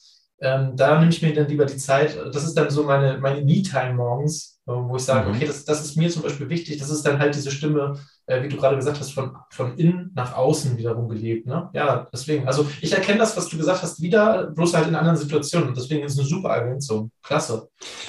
Ähm, 0.42 0.74
da 0.74 0.98
nehme 0.98 1.10
ich 1.10 1.20
mir 1.20 1.34
dann 1.34 1.48
lieber 1.48 1.66
die 1.66 1.76
Zeit. 1.76 2.16
Das 2.32 2.44
ist 2.44 2.54
dann 2.54 2.70
so 2.70 2.84
meine, 2.84 3.18
meine 3.18 3.44
Me-Time 3.44 3.92
morgens, 3.92 4.58
äh, 4.66 4.72
wo 4.72 4.96
ich 4.96 5.02
sage, 5.02 5.28
mhm. 5.28 5.34
okay, 5.34 5.46
das, 5.46 5.66
das 5.66 5.84
ist 5.84 5.96
mir 5.96 6.08
zum 6.08 6.22
Beispiel 6.22 6.48
wichtig. 6.48 6.78
Das 6.78 6.88
ist 6.88 7.02
dann 7.02 7.18
halt 7.18 7.34
diese 7.34 7.50
Stimme, 7.50 7.98
äh, 8.24 8.42
wie 8.42 8.48
du 8.48 8.56
gerade 8.56 8.76
gesagt 8.76 8.98
hast, 8.98 9.12
von, 9.12 9.36
von 9.50 9.76
innen 9.76 10.12
nach 10.14 10.34
außen 10.34 10.78
wiederum 10.78 11.10
gelebt. 11.10 11.46
Ne? 11.46 11.68
Ja, 11.74 12.08
deswegen. 12.10 12.46
Also 12.46 12.66
ich 12.80 12.94
erkenne 12.94 13.18
das, 13.18 13.36
was 13.36 13.48
du 13.48 13.58
gesagt 13.58 13.82
hast, 13.82 14.00
wieder, 14.00 14.46
bloß 14.46 14.72
halt 14.74 14.88
in 14.88 14.94
anderen 14.94 15.18
Situationen. 15.18 15.68
Und 15.68 15.76
deswegen 15.76 16.04
ist 16.04 16.14
es 16.14 16.18
eine 16.18 16.28
super 16.28 16.48
Ergänzung. 16.48 17.10
Klasse. 17.22 17.68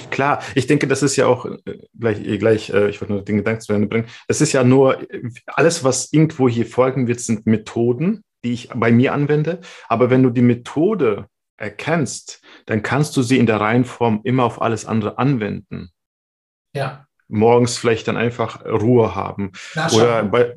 Klar, 0.10 0.42
ich 0.56 0.68
denke, 0.68 0.88
das 0.88 1.04
ist 1.04 1.18
ja 1.18 1.28
auch 1.28 1.46
äh, 1.46 1.58
gleich, 2.00 2.26
äh, 2.26 2.38
gleich 2.38 2.70
äh, 2.70 2.90
ich 2.90 3.02
wollte 3.02 3.12
nur 3.12 3.24
den 3.24 3.38
Gedanken 3.38 3.62
zu 3.62 3.74
Ende 3.74 3.88
bringen. 3.88 4.08
Das 4.30 4.40
ist 4.40 4.54
ja 4.54 4.64
nur, 4.64 5.00
alles, 5.48 5.84
was 5.84 6.14
irgendwo 6.14 6.48
hier 6.48 6.66
folgen 6.66 7.08
wird, 7.08 7.20
sind 7.20 7.46
Methoden, 7.46 8.24
die 8.46 8.54
ich 8.54 8.70
bei 8.70 8.94
mir 8.94 9.12
anwende. 9.12 9.60
Aber 9.90 10.10
wenn 10.10 10.24
du 10.24 10.30
die 10.30 10.42
Methode 10.42 11.26
erkennst, 11.62 12.42
dann 12.66 12.82
kannst 12.82 13.16
du 13.16 13.22
sie 13.22 13.38
in 13.38 13.46
der 13.46 13.62
Reihenform 13.62 14.22
immer 14.24 14.44
auf 14.44 14.62
alles 14.62 14.86
andere 14.86 15.18
anwenden. 15.18 15.92
Ja. 16.76 17.06
Morgens 17.28 17.78
vielleicht 17.78 18.08
dann 18.08 18.18
einfach 18.18 18.66
Ruhe 18.66 19.16
haben. 19.16 19.52
Na, 19.76 19.90
Oder 19.92 20.24
bei. 20.24 20.56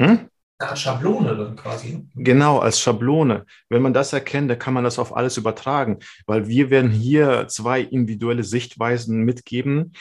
Hm? 0.00 0.28
Schablone 0.74 1.36
dann 1.36 1.56
quasi. 1.56 2.04
Genau, 2.14 2.58
als 2.58 2.80
Schablone. 2.80 3.46
Wenn 3.68 3.82
man 3.82 3.94
das 3.94 4.12
erkennt, 4.12 4.50
dann 4.50 4.58
kann 4.58 4.74
man 4.74 4.84
das 4.84 4.98
auf 4.98 5.16
alles 5.16 5.36
übertragen, 5.36 6.00
weil 6.26 6.48
wir 6.48 6.70
werden 6.70 6.90
hier 6.90 7.46
zwei 7.48 7.80
individuelle 7.80 8.42
Sichtweisen 8.42 9.24
mitgeben. 9.24 9.92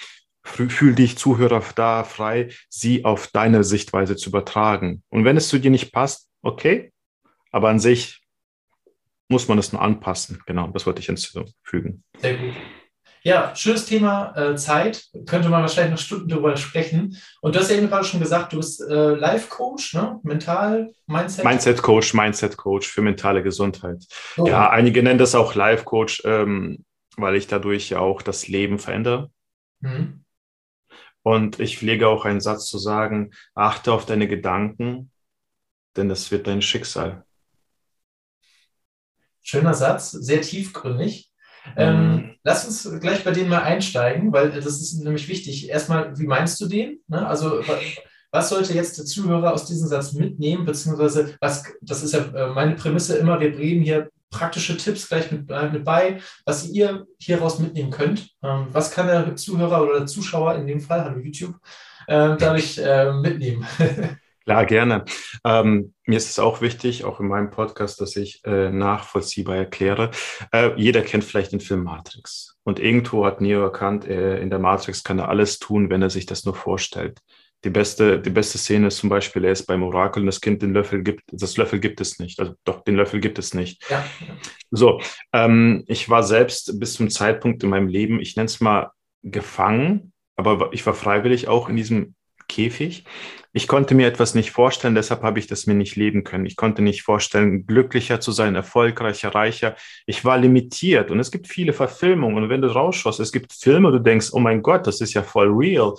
Fühl 0.43 0.95
dich, 0.95 1.17
Zuhörer, 1.17 1.61
da 1.75 2.03
frei, 2.03 2.49
sie 2.69 3.05
auf 3.05 3.27
deine 3.27 3.63
Sichtweise 3.63 4.15
zu 4.15 4.29
übertragen. 4.29 5.03
Und 5.09 5.25
wenn 5.25 5.37
es 5.37 5.49
zu 5.49 5.59
dir 5.59 5.69
nicht 5.69 5.91
passt, 5.91 6.27
okay, 6.41 6.91
aber 7.51 7.69
an 7.69 7.79
sich 7.79 8.26
muss 9.29 9.47
man 9.47 9.57
es 9.57 9.73
nur 9.73 9.81
anpassen. 9.81 10.41
Genau, 10.45 10.67
das 10.67 10.85
wollte 10.85 11.01
ich 11.01 11.07
hinzufügen. 11.07 12.03
Sehr 12.19 12.37
gut. 12.37 12.53
Ja, 13.23 13.53
schönes 13.55 13.85
Thema 13.85 14.33
äh, 14.37 14.55
Zeit. 14.55 15.05
Könnte 15.25 15.49
man 15.49 15.61
wahrscheinlich 15.61 15.91
noch 15.91 15.99
Stunden 15.99 16.29
darüber 16.29 16.55
sprechen. 16.55 17.17
Und 17.41 17.55
du 17.55 17.59
hast 17.59 17.69
ja 17.69 17.75
eben 17.75 17.89
gerade 17.89 18.05
schon 18.05 18.21
gesagt, 18.21 18.53
du 18.53 18.57
bist 18.57 18.81
äh, 18.81 19.15
Life-Coach, 19.15 19.95
ne? 19.95 20.19
Mental, 20.23 20.93
Mindset. 21.07 21.43
Mindset-Coach, 21.43 22.13
Mindset-Coach 22.13 22.87
für 22.87 23.01
mentale 23.01 23.43
Gesundheit. 23.43 24.05
Oh. 24.37 24.45
Ja, 24.47 24.69
einige 24.69 25.03
nennen 25.03 25.19
das 25.19 25.35
auch 25.35 25.55
Life-Coach, 25.55 26.21
ähm, 26.23 26.85
weil 27.17 27.35
ich 27.35 27.47
dadurch 27.47 27.89
ja 27.89 27.99
auch 27.99 28.21
das 28.21 28.47
Leben 28.47 28.79
verändere. 28.79 29.29
Mhm. 29.81 30.23
Und 31.21 31.59
ich 31.59 31.79
pflege 31.79 32.07
auch 32.07 32.23
einen 32.23 32.39
Satz 32.39 32.67
zu 32.67 32.77
sagen, 32.77 33.31
achte 33.53 33.91
auf 33.91 34.05
deine 34.05 34.29
Gedanken, 34.29 35.11
denn 35.97 36.07
das 36.07 36.31
wird 36.31 36.47
dein 36.47 36.61
Schicksal. 36.61 37.25
Schöner 39.47 39.73
Satz, 39.73 40.11
sehr 40.11 40.41
tiefgründig. 40.41 41.31
Ähm, 41.77 42.11
mhm. 42.11 42.35
lass 42.43 42.65
uns 42.65 42.99
gleich 42.99 43.23
bei 43.23 43.31
denen 43.31 43.49
mal 43.49 43.61
einsteigen, 43.61 44.33
weil 44.33 44.51
das 44.51 44.65
ist 44.65 45.01
nämlich 45.01 45.29
wichtig. 45.29 45.69
Erstmal, 45.69 46.17
wie 46.19 46.27
meinst 46.27 46.59
du 46.59 46.67
den? 46.67 46.99
Ne? 47.07 47.25
Also, 47.25 47.61
was 48.29 48.49
sollte 48.49 48.73
jetzt 48.73 48.97
der 48.97 49.05
Zuhörer 49.05 49.53
aus 49.53 49.65
diesem 49.65 49.87
Satz 49.87 50.11
mitnehmen, 50.11 50.65
beziehungsweise 50.65 51.35
was, 51.39 51.63
das 51.81 52.03
ist 52.03 52.13
ja 52.13 52.25
äh, 52.25 52.47
meine 52.47 52.75
Prämisse 52.75 53.17
immer, 53.17 53.39
wir 53.39 53.57
reden 53.57 53.83
hier 53.83 54.09
praktische 54.31 54.75
Tipps 54.75 55.07
gleich 55.07 55.31
mit, 55.31 55.49
äh, 55.49 55.69
mit 55.69 55.85
bei, 55.85 56.19
was 56.45 56.67
ihr 56.67 57.05
hieraus 57.17 57.59
mitnehmen 57.59 57.89
könnt. 57.89 58.29
Ähm, 58.43 58.67
was 58.71 58.91
kann 58.91 59.07
der 59.07 59.33
Zuhörer 59.37 59.81
oder 59.81 59.99
der 59.99 60.07
Zuschauer 60.07 60.55
in 60.55 60.67
dem 60.67 60.81
Fall, 60.81 61.05
hallo 61.05 61.19
YouTube, 61.19 61.55
äh, 62.07 62.35
dadurch 62.37 62.79
äh, 62.79 63.13
mitnehmen? 63.13 63.65
Klar, 64.47 64.65
gerne. 64.65 65.03
Ähm, 65.43 65.93
mir 66.05 66.15
ist 66.15 66.29
es 66.29 66.39
auch 66.39 66.61
wichtig, 66.61 67.03
auch 67.03 67.19
in 67.19 67.27
meinem 67.27 67.49
Podcast, 67.49 67.99
dass 67.99 68.15
ich 68.15 68.39
äh, 68.45 68.69
nachvollziehbar 68.69 69.57
erkläre. 69.57 70.11
Äh, 70.53 70.71
jeder 70.77 71.01
kennt 71.01 71.25
vielleicht 71.25 71.51
den 71.51 71.59
Film 71.59 71.83
Matrix. 71.83 72.55
Und 72.63 72.79
irgendwo 72.79 73.25
hat 73.25 73.41
Neo 73.41 73.61
erkannt, 73.61 74.07
äh, 74.07 74.39
in 74.39 74.49
der 74.49 74.59
Matrix 74.59 75.03
kann 75.03 75.19
er 75.19 75.27
alles 75.27 75.59
tun, 75.59 75.89
wenn 75.89 76.01
er 76.01 76.09
sich 76.09 76.27
das 76.27 76.45
nur 76.45 76.55
vorstellt. 76.55 77.19
Die 77.65 77.69
beste, 77.69 78.21
die 78.21 78.29
beste 78.29 78.57
Szene 78.57 78.87
ist 78.87 78.99
zum 78.99 79.09
Beispiel, 79.09 79.43
er 79.43 79.51
ist 79.51 79.65
beim 79.65 79.83
Orakel 79.83 80.21
und 80.21 80.27
das 80.27 80.39
Kind 80.39 80.61
den 80.61 80.71
Löffel 80.71 81.03
gibt, 81.03 81.23
das 81.33 81.57
Löffel 81.57 81.81
gibt 81.81 81.99
es 81.99 82.17
nicht. 82.17 82.39
Also 82.39 82.53
doch, 82.63 82.85
den 82.85 82.95
Löffel 82.95 83.19
gibt 83.19 83.39
es 83.39 83.53
nicht. 83.53 83.83
Ja. 83.89 84.05
So, 84.71 85.01
ähm, 85.33 85.83
ich 85.87 86.09
war 86.09 86.23
selbst 86.23 86.79
bis 86.79 86.93
zum 86.93 87.09
Zeitpunkt 87.09 87.63
in 87.63 87.69
meinem 87.69 87.89
Leben, 87.89 88.21
ich 88.21 88.37
nenne 88.37 88.45
es 88.45 88.61
mal 88.61 88.91
gefangen, 89.23 90.13
aber 90.37 90.69
ich 90.71 90.85
war 90.85 90.93
freiwillig 90.93 91.49
auch 91.49 91.67
in 91.67 91.75
diesem 91.75 92.15
Käfig. 92.47 93.05
Ich 93.53 93.67
konnte 93.67 93.95
mir 93.95 94.07
etwas 94.07 94.35
nicht 94.35 94.51
vorstellen, 94.51 94.93
deshalb 94.93 95.23
habe 95.23 95.39
ich 95.39 95.47
das 95.47 95.65
mir 95.65 95.73
nicht 95.73 95.95
leben 95.95 96.23
können. 96.23 96.45
Ich 96.45 96.55
konnte 96.55 96.81
nicht 96.81 97.01
vorstellen, 97.01 97.65
glücklicher 97.65 98.19
zu 98.19 98.31
sein, 98.31 98.55
erfolgreicher, 98.55 99.33
reicher. 99.33 99.75
Ich 100.05 100.23
war 100.25 100.37
limitiert 100.37 101.09
und 101.09 101.19
es 101.19 101.31
gibt 101.31 101.47
viele 101.47 101.73
Verfilmungen 101.73 102.43
und 102.43 102.49
wenn 102.49 102.61
du 102.61 102.67
rausschaust, 102.67 103.19
es 103.19 103.31
gibt 103.31 103.53
Filme, 103.53 103.91
du 103.91 103.99
denkst, 103.99 104.29
oh 104.31 104.39
mein 104.39 104.61
Gott, 104.61 104.85
das 104.85 105.01
ist 105.01 105.13
ja 105.13 105.23
voll 105.23 105.49
real. 105.49 105.95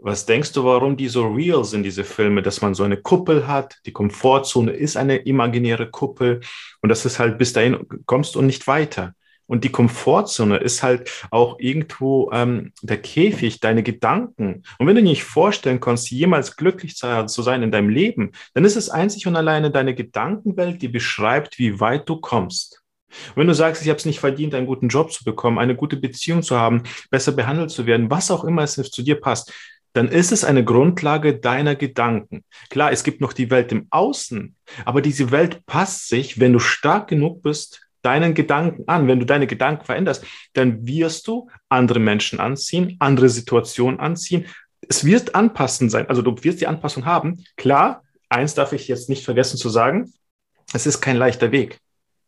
Was 0.00 0.26
denkst 0.26 0.52
du, 0.52 0.64
warum 0.64 0.96
die 0.96 1.08
so 1.08 1.26
real 1.26 1.64
sind, 1.64 1.82
diese 1.82 2.04
Filme, 2.04 2.42
dass 2.42 2.60
man 2.60 2.74
so 2.74 2.84
eine 2.84 2.98
Kuppel 2.98 3.48
hat? 3.48 3.78
Die 3.84 3.92
Komfortzone 3.92 4.70
ist 4.70 4.96
eine 4.96 5.16
imaginäre 5.16 5.90
Kuppel 5.90 6.40
und 6.80 6.88
das 6.88 7.04
ist 7.04 7.18
halt 7.18 7.38
bis 7.38 7.52
dahin 7.52 7.78
kommst 8.06 8.36
und 8.36 8.46
nicht 8.46 8.68
weiter. 8.68 9.14
Und 9.48 9.64
die 9.64 9.70
Komfortzone 9.70 10.58
ist 10.58 10.82
halt 10.82 11.10
auch 11.30 11.58
irgendwo 11.58 12.30
ähm, 12.32 12.72
der 12.82 12.98
Käfig, 12.98 13.60
deine 13.60 13.82
Gedanken. 13.82 14.62
Und 14.78 14.86
wenn 14.86 14.94
du 14.94 15.02
nicht 15.02 15.24
vorstellen 15.24 15.80
kannst, 15.80 16.10
jemals 16.10 16.56
glücklich 16.56 16.96
zu, 16.96 17.26
zu 17.26 17.42
sein 17.42 17.62
in 17.62 17.72
deinem 17.72 17.88
Leben, 17.88 18.32
dann 18.54 18.64
ist 18.64 18.76
es 18.76 18.90
einzig 18.90 19.26
und 19.26 19.36
alleine 19.36 19.70
deine 19.70 19.94
Gedankenwelt, 19.94 20.82
die 20.82 20.88
beschreibt, 20.88 21.58
wie 21.58 21.80
weit 21.80 22.08
du 22.08 22.16
kommst. 22.16 22.82
Und 23.30 23.36
wenn 23.36 23.46
du 23.46 23.54
sagst, 23.54 23.82
ich 23.82 23.88
habe 23.88 23.96
es 23.96 24.04
nicht 24.04 24.20
verdient, 24.20 24.54
einen 24.54 24.66
guten 24.66 24.88
Job 24.88 25.10
zu 25.12 25.24
bekommen, 25.24 25.58
eine 25.58 25.74
gute 25.74 25.96
Beziehung 25.96 26.42
zu 26.42 26.58
haben, 26.58 26.82
besser 27.10 27.32
behandelt 27.32 27.70
zu 27.70 27.86
werden, 27.86 28.10
was 28.10 28.30
auch 28.30 28.44
immer 28.44 28.62
es 28.62 28.74
zu 28.74 29.02
dir 29.02 29.18
passt, 29.18 29.52
dann 29.94 30.08
ist 30.08 30.30
es 30.30 30.44
eine 30.44 30.64
Grundlage 30.64 31.38
deiner 31.38 31.74
Gedanken. 31.74 32.44
Klar, 32.68 32.92
es 32.92 33.02
gibt 33.02 33.22
noch 33.22 33.32
die 33.32 33.50
Welt 33.50 33.72
im 33.72 33.86
Außen, 33.90 34.54
aber 34.84 35.00
diese 35.00 35.30
Welt 35.30 35.64
passt 35.64 36.08
sich, 36.08 36.38
wenn 36.38 36.52
du 36.52 36.58
stark 36.58 37.08
genug 37.08 37.42
bist, 37.42 37.87
deinen 38.08 38.32
Gedanken 38.32 38.84
an. 38.88 39.06
Wenn 39.06 39.20
du 39.20 39.26
deine 39.26 39.46
Gedanken 39.46 39.84
veränderst, 39.84 40.24
dann 40.54 40.86
wirst 40.86 41.28
du 41.28 41.50
andere 41.68 41.98
Menschen 41.98 42.40
anziehen, 42.40 42.96
andere 43.00 43.28
Situationen 43.28 44.00
anziehen. 44.00 44.46
Es 44.88 45.04
wird 45.04 45.34
anpassend 45.34 45.90
sein. 45.90 46.08
Also 46.08 46.22
du 46.22 46.34
wirst 46.42 46.62
die 46.62 46.66
Anpassung 46.66 47.04
haben. 47.04 47.44
Klar, 47.58 48.02
eins 48.30 48.54
darf 48.54 48.72
ich 48.72 48.88
jetzt 48.88 49.10
nicht 49.10 49.26
vergessen 49.26 49.58
zu 49.58 49.68
sagen. 49.68 50.10
Es 50.72 50.86
ist 50.86 51.02
kein 51.02 51.16
leichter 51.16 51.52
Weg. 51.52 51.78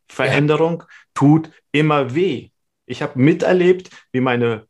Veränderung 0.07 0.81
ja. 0.81 0.87
tut 1.15 1.51
immer 1.73 2.15
weh. 2.15 2.51
Ich 2.85 3.01
habe 3.01 3.19
miterlebt, 3.19 3.89
wie 4.13 4.21
meine 4.21 4.67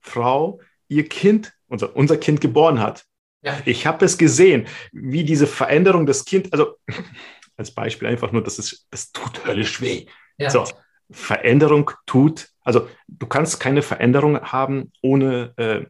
Frau 0.00 0.60
ihr 0.88 1.08
Kind, 1.08 1.52
unser, 1.68 1.94
unser 1.94 2.16
Kind 2.16 2.40
geboren 2.40 2.80
hat. 2.80 3.04
Ja. 3.42 3.60
Ich 3.64 3.86
habe 3.86 4.04
es 4.04 4.18
gesehen, 4.18 4.66
wie 4.90 5.22
diese 5.22 5.46
Veränderung 5.46 6.04
des 6.04 6.24
Kindes, 6.24 6.50
also 6.52 6.78
als 7.56 7.70
Beispiel 7.70 8.08
einfach 8.08 8.32
nur, 8.32 8.42
das, 8.42 8.58
ist, 8.58 8.88
das 8.90 9.12
tut 9.12 9.46
höllisch 9.46 9.80
weh. 9.80 10.06
Ja. 10.38 10.50
So, 10.50 10.64
Veränderung 11.10 11.90
tut, 12.06 12.48
also 12.62 12.88
du 13.08 13.26
kannst 13.26 13.60
keine 13.60 13.82
Veränderung 13.82 14.40
haben 14.40 14.92
ohne 15.02 15.52
äh, 15.56 15.86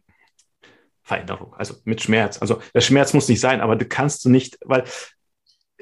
Veränderung, 1.03 1.53
also 1.55 1.75
mit 1.83 2.01
Schmerz. 2.01 2.37
Also 2.39 2.61
der 2.73 2.81
Schmerz 2.81 3.13
muss 3.13 3.27
nicht 3.27 3.39
sein, 3.39 3.61
aber 3.61 3.75
du 3.75 3.85
kannst 3.85 4.23
du 4.25 4.29
nicht, 4.29 4.57
weil 4.63 4.83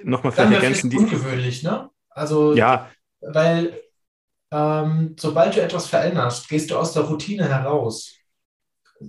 nochmal 0.03 0.31
vielleicht 0.31 0.53
ergänzen 0.53 0.89
die. 0.89 0.97
Ungewöhnlich, 0.97 1.63
ne? 1.63 1.89
Also 2.09 2.55
ja, 2.55 2.89
weil 3.21 3.79
ähm, 4.51 5.15
sobald 5.19 5.55
du 5.55 5.61
etwas 5.61 5.87
veränderst, 5.87 6.47
gehst 6.47 6.71
du 6.71 6.77
aus 6.77 6.93
der 6.93 7.03
Routine 7.03 7.47
heraus. 7.47 8.13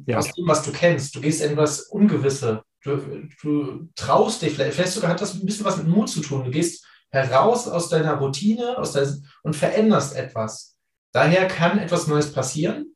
Ja. 0.06 0.18
Aus 0.18 0.32
dem, 0.32 0.46
was 0.46 0.62
du 0.62 0.72
kennst. 0.72 1.14
Du 1.14 1.20
gehst 1.20 1.40
in 1.40 1.52
etwas 1.52 1.82
Ungewisse. 1.82 2.62
Du, 2.82 3.28
du 3.42 3.88
traust 3.94 4.42
dich, 4.42 4.52
vielleicht, 4.52 4.74
vielleicht 4.74 4.92
sogar 4.92 5.10
hat 5.10 5.20
das 5.20 5.34
ein 5.34 5.46
bisschen 5.46 5.64
was 5.64 5.78
mit 5.78 5.88
Mut 5.88 6.08
zu 6.08 6.20
tun. 6.20 6.44
Du 6.44 6.50
gehst 6.50 6.84
heraus 7.10 7.68
aus 7.68 7.88
deiner 7.88 8.14
Routine 8.14 8.78
aus 8.78 8.92
der, 8.92 9.08
und 9.42 9.56
veränderst 9.56 10.16
etwas. 10.16 10.76
Daher 11.12 11.48
kann 11.48 11.78
etwas 11.78 12.06
Neues 12.06 12.32
passieren. 12.32 12.94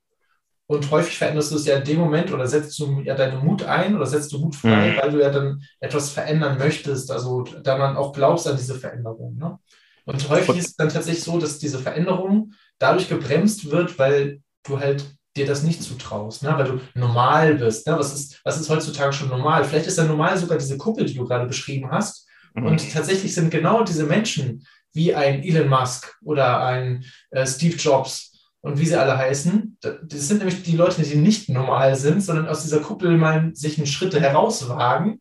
Und 0.67 0.91
häufig 0.91 1.19
veränderst 1.19 1.51
du 1.51 1.57
es 1.57 1.67
ja 1.67 1.77
in 1.77 1.85
dem 1.85 1.99
Moment 1.99 2.33
oder 2.33 2.47
setzt 2.47 2.79
du 2.79 3.01
ja 3.01 3.15
deinen 3.15 3.45
Mut 3.45 3.63
ein 3.65 3.95
oder 3.95 4.07
setzt 4.07 4.33
du 4.33 4.39
Mut 4.39 4.55
frei, 4.55 4.93
mhm. 4.93 4.97
weil 4.97 5.11
du 5.11 5.21
ja 5.21 5.31
dann 5.31 5.63
etwas 5.81 6.11
verändern 6.11 6.57
möchtest, 6.57 7.11
also 7.11 7.43
da 7.43 7.77
man 7.77 7.97
auch 7.97 8.13
glaubst 8.13 8.47
an 8.47 8.57
diese 8.57 8.77
Veränderung. 8.77 9.37
Ne? 9.37 9.59
Und 10.05 10.29
häufig 10.31 10.57
ist 10.57 10.69
es 10.69 10.77
dann 10.77 10.89
tatsächlich 10.89 11.25
so, 11.25 11.39
dass 11.39 11.59
diese 11.59 11.79
Veränderung 11.79 12.55
dadurch 12.79 13.09
gebremst 13.09 13.71
wird, 13.71 13.99
weil 13.99 14.41
du 14.63 14.81
halt 14.81 15.05
dir 15.37 15.47
das 15.47 15.63
nicht 15.63 15.83
zutraust, 15.83 16.43
ne? 16.43 16.55
weil 16.57 16.65
du 16.65 16.81
normal 16.95 17.57
bist. 17.57 17.87
Ne? 17.87 17.99
Was, 17.99 18.15
ist, 18.15 18.41
was 18.45 18.61
ist 18.61 18.71
heutzutage 18.71 19.13
schon 19.13 19.29
normal? 19.29 19.65
Vielleicht 19.65 19.87
ist 19.87 19.99
ja 19.99 20.05
normal 20.05 20.37
sogar 20.39 20.59
diese 20.59 20.79
Kuppel, 20.79 21.07
die 21.07 21.15
du 21.15 21.27
gerade 21.27 21.47
beschrieben 21.47 21.91
hast, 21.91 22.22
Mhm. 22.55 22.67
Und 22.67 22.93
tatsächlich 22.93 23.35
sind 23.35 23.51
genau 23.51 23.85
diese 23.85 24.05
Menschen 24.05 24.67
wie 24.93 25.15
ein 25.15 25.43
Elon 25.43 25.69
Musk 25.69 26.19
oder 26.23 26.65
ein 26.65 27.05
äh, 27.31 27.47
Steve 27.47 27.77
Jobs 27.77 28.33
und 28.61 28.79
wie 28.79 28.87
sie 28.87 28.97
alle 28.97 29.19
heißen, 29.19 29.79
das 29.81 30.29
sind 30.29 30.39
nämlich 30.39 30.63
die 30.63 30.77
Leute, 30.77 31.03
die 31.03 31.17
nicht 31.17 31.49
normal 31.49 31.97
sind, 31.97 32.23
sondern 32.23 32.49
aus 32.49 32.63
dieser 32.63 32.79
Kuppel 32.79 33.17
mal 33.17 33.51
sich 33.55 33.77
einen 33.77 33.89
Schritt 33.89 34.15
herauswagen 34.15 35.21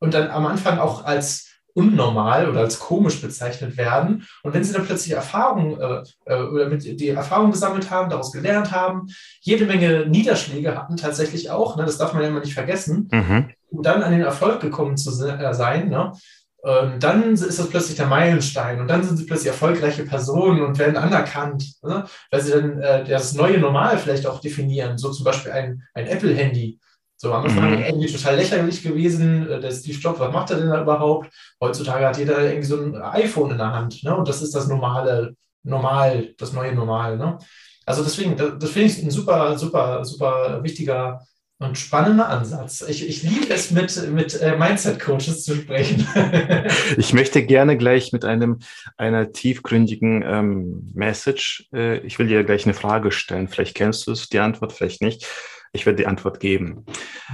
und 0.00 0.14
dann 0.14 0.28
am 0.30 0.46
Anfang 0.46 0.78
auch 0.78 1.04
als 1.04 1.50
unnormal 1.72 2.48
oder 2.48 2.60
als 2.60 2.80
komisch 2.80 3.20
bezeichnet 3.20 3.76
werden. 3.76 4.26
Und 4.42 4.54
wenn 4.54 4.64
sie 4.64 4.72
dann 4.72 4.84
plötzlich 4.84 5.14
Erfahrung 5.14 5.78
äh, 5.80 6.02
äh, 6.26 6.42
oder 6.42 6.68
mit 6.68 6.82
die 6.82 7.08
Erfahrung 7.08 7.52
gesammelt 7.52 7.90
haben, 7.90 8.10
daraus 8.10 8.32
gelernt 8.32 8.72
haben, 8.72 9.06
jede 9.40 9.66
Menge 9.66 10.06
Niederschläge 10.06 10.76
hatten 10.76 10.96
tatsächlich 10.96 11.50
auch, 11.50 11.76
ne, 11.76 11.84
das 11.84 11.98
darf 11.98 12.12
man 12.12 12.22
ja 12.22 12.28
immer 12.28 12.40
nicht 12.40 12.54
vergessen, 12.54 13.08
mhm. 13.12 13.50
um 13.70 13.82
dann 13.82 14.02
an 14.02 14.10
den 14.10 14.22
Erfolg 14.22 14.60
gekommen 14.60 14.96
zu 14.96 15.10
äh, 15.24 15.54
sein, 15.54 15.90
ne, 15.90 16.12
und 16.62 17.02
dann 17.02 17.32
ist 17.32 17.58
das 17.58 17.70
plötzlich 17.70 17.96
der 17.96 18.06
Meilenstein 18.06 18.80
und 18.80 18.88
dann 18.88 19.02
sind 19.02 19.16
sie 19.16 19.24
plötzlich 19.24 19.48
erfolgreiche 19.48 20.04
Personen 20.04 20.60
und 20.60 20.78
werden 20.78 20.96
anerkannt, 20.96 21.64
ne? 21.82 22.04
weil 22.30 22.40
sie 22.42 22.52
dann 22.52 22.78
äh, 22.80 23.04
das 23.04 23.34
neue 23.34 23.58
Normal 23.58 23.96
vielleicht 23.96 24.26
auch 24.26 24.40
definieren, 24.40 24.98
so 24.98 25.10
zum 25.10 25.24
Beispiel 25.24 25.52
ein, 25.52 25.82
ein 25.94 26.06
Apple-Handy. 26.06 26.78
So 27.16 27.32
am 27.32 27.44
Anfang 27.44 27.76
mhm. 27.76 27.82
irgendwie 27.82 28.12
total 28.12 28.36
lächerlich 28.36 28.82
gewesen, 28.82 29.48
äh, 29.48 29.60
der 29.60 29.70
Steve 29.70 29.98
Jobs, 29.98 30.20
was 30.20 30.32
macht 30.32 30.50
er 30.50 30.58
denn 30.58 30.70
da 30.70 30.82
überhaupt? 30.82 31.30
Heutzutage 31.60 32.06
hat 32.06 32.18
jeder 32.18 32.42
irgendwie 32.42 32.68
so 32.68 32.80
ein 32.80 32.96
iPhone 32.96 33.52
in 33.52 33.58
der 33.58 33.72
Hand 33.72 34.02
ne? 34.02 34.14
und 34.14 34.28
das 34.28 34.42
ist 34.42 34.54
das 34.54 34.68
normale, 34.68 35.34
normal, 35.62 36.34
das 36.36 36.52
neue 36.52 36.74
Normal. 36.74 37.16
Ne? 37.16 37.38
Also 37.86 38.02
deswegen, 38.02 38.36
das, 38.36 38.52
das 38.58 38.70
finde 38.70 38.88
ich 38.88 39.02
ein 39.02 39.10
super, 39.10 39.56
super, 39.56 40.04
super 40.04 40.62
wichtiger 40.62 41.20
und 41.60 41.76
spannender 41.76 42.28
Ansatz. 42.30 42.80
Ich, 42.80 43.06
ich 43.06 43.22
liebe 43.22 43.52
es, 43.52 43.70
mit, 43.70 44.10
mit 44.10 44.40
äh, 44.40 44.56
Mindset-Coaches 44.56 45.44
zu 45.44 45.54
sprechen. 45.54 46.08
ich 46.96 47.12
möchte 47.12 47.44
gerne 47.44 47.76
gleich 47.76 48.12
mit 48.12 48.24
einem 48.24 48.60
einer 48.96 49.30
tiefgründigen 49.32 50.22
ähm, 50.22 50.90
Message, 50.94 51.68
äh, 51.74 51.98
ich 51.98 52.18
will 52.18 52.28
dir 52.28 52.44
gleich 52.44 52.64
eine 52.64 52.72
Frage 52.72 53.12
stellen. 53.12 53.46
Vielleicht 53.46 53.76
kennst 53.76 54.06
du 54.06 54.12
es, 54.12 54.30
die 54.30 54.38
Antwort, 54.38 54.72
vielleicht 54.72 55.02
nicht. 55.02 55.26
Ich 55.72 55.84
werde 55.84 55.98
die 55.98 56.06
Antwort 56.06 56.40
geben. 56.40 56.86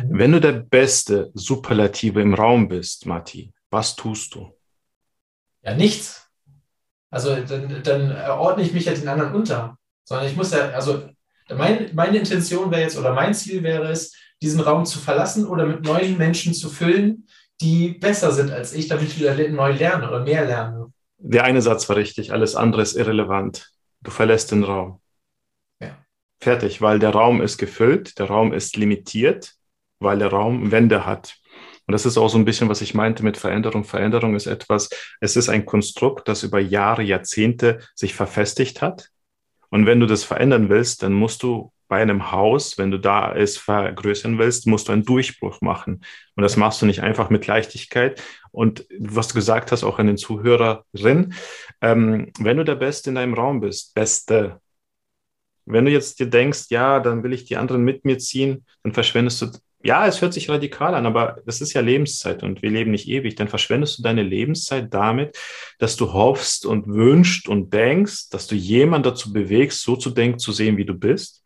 Mhm. 0.03 0.19
Wenn 0.19 0.33
du 0.33 0.41
der 0.41 0.53
beste 0.53 1.31
Superlative 1.35 2.21
im 2.21 2.35
Raum 2.35 2.67
bist, 2.67 3.07
Matti, 3.07 3.53
was 3.71 3.95
tust 3.95 4.35
du? 4.35 4.53
Ja, 5.63 5.75
nichts. 5.75 6.29
Also 7.11 7.37
dann, 7.37 7.81
dann 7.85 8.13
ordne 8.29 8.65
ich 8.65 8.73
mich 8.73 8.87
ja 8.87 8.93
den 8.93 9.07
anderen 9.07 9.35
unter. 9.35 9.79
Sondern 10.05 10.27
ich 10.27 10.37
muss 10.37 10.51
ja, 10.51 10.71
also 10.71 11.09
mein, 11.55 11.91
meine 11.95 12.19
Intention 12.19 12.71
wäre 12.71 12.83
jetzt 12.83 12.99
oder 12.99 13.13
mein 13.13 13.35
Ziel 13.35 13.63
wäre 13.63 13.91
es, 13.91 14.15
diesen 14.43 14.61
Raum 14.61 14.85
zu 14.85 14.99
verlassen 14.99 15.47
oder 15.47 15.67
mit 15.67 15.85
neuen 15.85 16.19
Menschen 16.19 16.53
zu 16.53 16.69
füllen, 16.69 17.27
die 17.61 17.91
besser 17.91 18.33
sind 18.33 18.51
als 18.51 18.73
ich, 18.73 18.89
damit 18.89 19.09
ich 19.09 19.19
wieder 19.19 19.37
neu 19.49 19.73
lerne 19.73 20.09
oder 20.09 20.21
mehr 20.21 20.45
lerne. 20.45 20.93
Der 21.19 21.45
eine 21.45 21.63
Satz 21.63 21.89
war 21.89 21.97
richtig, 21.97 22.33
alles 22.33 22.55
andere 22.55 22.83
ist 22.83 22.97
irrelevant. 22.97 23.73
Du 24.03 24.11
verlässt 24.11 24.53
den 24.53 24.65
Raum. 24.65 25.01
Ja. 25.81 25.97
Fertig, 26.41 26.83
weil 26.83 26.99
der 26.99 27.11
Raum 27.11 27.41
ist 27.41 27.57
gefüllt, 27.57 28.19
der 28.19 28.27
Raum 28.27 28.53
ist 28.53 28.77
limitiert, 28.77 29.55
weil 29.99 30.19
der 30.19 30.29
Raum 30.29 30.71
Wände 30.71 31.07
hat. 31.07 31.37
Und 31.87 31.93
das 31.93 32.05
ist 32.05 32.19
auch 32.19 32.29
so 32.29 32.37
ein 32.37 32.45
bisschen, 32.45 32.69
was 32.69 32.83
ich 32.83 32.95
meinte 32.95 33.23
mit 33.23 33.37
Veränderung. 33.37 33.85
Veränderung 33.85 34.35
ist 34.35 34.47
etwas, 34.47 34.91
es 35.21 35.37
ist 35.37 35.49
ein 35.49 35.65
Konstrukt, 35.65 36.29
das 36.29 36.43
über 36.43 36.59
Jahre, 36.59 37.03
Jahrzehnte 37.03 37.79
sich 37.95 38.15
verfestigt 38.15 38.83
hat. 38.83 39.11
Und 39.77 39.85
wenn 39.85 40.01
du 40.01 40.07
das 40.07 40.25
verändern 40.25 40.71
willst, 40.71 41.03
dann 41.03 41.13
musst 41.13 41.43
du 41.43 41.71
bei 41.87 42.01
einem 42.01 42.33
Haus, 42.33 42.79
wenn 42.79 42.91
du 42.91 42.99
da 42.99 43.35
es 43.35 43.59
vergrößern 43.59 44.39
willst, 44.39 44.67
musst 44.67 44.89
du 44.89 44.93
einen 44.93 45.05
Durchbruch 45.05 45.61
machen. 45.61 46.03
Und 46.35 46.43
das 46.43 46.57
machst 46.57 46.81
du 46.81 46.87
nicht 46.87 47.03
einfach 47.03 47.29
mit 47.29 47.47
Leichtigkeit. 47.47 48.23
Und 48.53 48.87
was 48.99 49.29
du 49.29 49.35
gesagt 49.35 49.73
hast, 49.73 49.85
auch 49.85 49.99
an 49.99 50.07
den 50.07 50.17
Zuhörerinnen, 50.17 51.35
ähm, 51.83 52.33
wenn 52.39 52.57
du 52.57 52.65
der 52.65 52.77
Beste 52.77 53.11
in 53.11 53.17
deinem 53.17 53.35
Raum 53.35 53.61
bist, 53.61 53.95
Beste, 53.95 54.63
wenn 55.67 55.85
du 55.85 55.91
jetzt 55.91 56.21
dir 56.21 56.31
denkst, 56.31 56.71
ja, 56.71 56.99
dann 56.99 57.23
will 57.23 57.35
ich 57.35 57.45
die 57.45 57.59
anderen 57.59 57.85
mit 57.85 58.07
mir 58.07 58.17
ziehen, 58.17 58.65
dann 58.83 58.95
verschwendest 58.95 59.43
du, 59.43 59.51
ja, 59.87 60.07
es 60.07 60.21
hört 60.21 60.35
sich 60.35 60.49
radikal 60.49 60.95
an, 60.95 61.07
aber 61.07 61.41
das 61.47 61.61
ist 61.61 61.73
ja 61.73 61.81
Lebenszeit 61.81 62.43
und 62.43 62.63
wir 62.63 62.71
leben 62.71 62.91
nicht 62.91 63.09
ewig. 63.09 63.37
Dann 63.37 63.49
verschwendest 63.49 63.99
du 63.99 64.03
deine 64.03 64.23
Lebenszeit 64.23 64.93
damit, 64.93 65.39
dass 65.79 65.97
du 65.97 66.13
hoffst 66.13 66.67
und 66.67 66.87
wünschst 66.87 67.49
und 67.49 67.73
denkst, 67.73 68.31
dass 68.31 68.47
du 68.47 68.55
jemanden 68.55 69.09
dazu 69.09 69.33
bewegst, 69.33 69.83
so 69.83 69.97
zu 69.97 70.11
denken, 70.11 70.39
zu 70.39 70.53
sehen, 70.53 70.77
wie 70.77 70.85
du 70.85 70.95
bist 70.95 71.45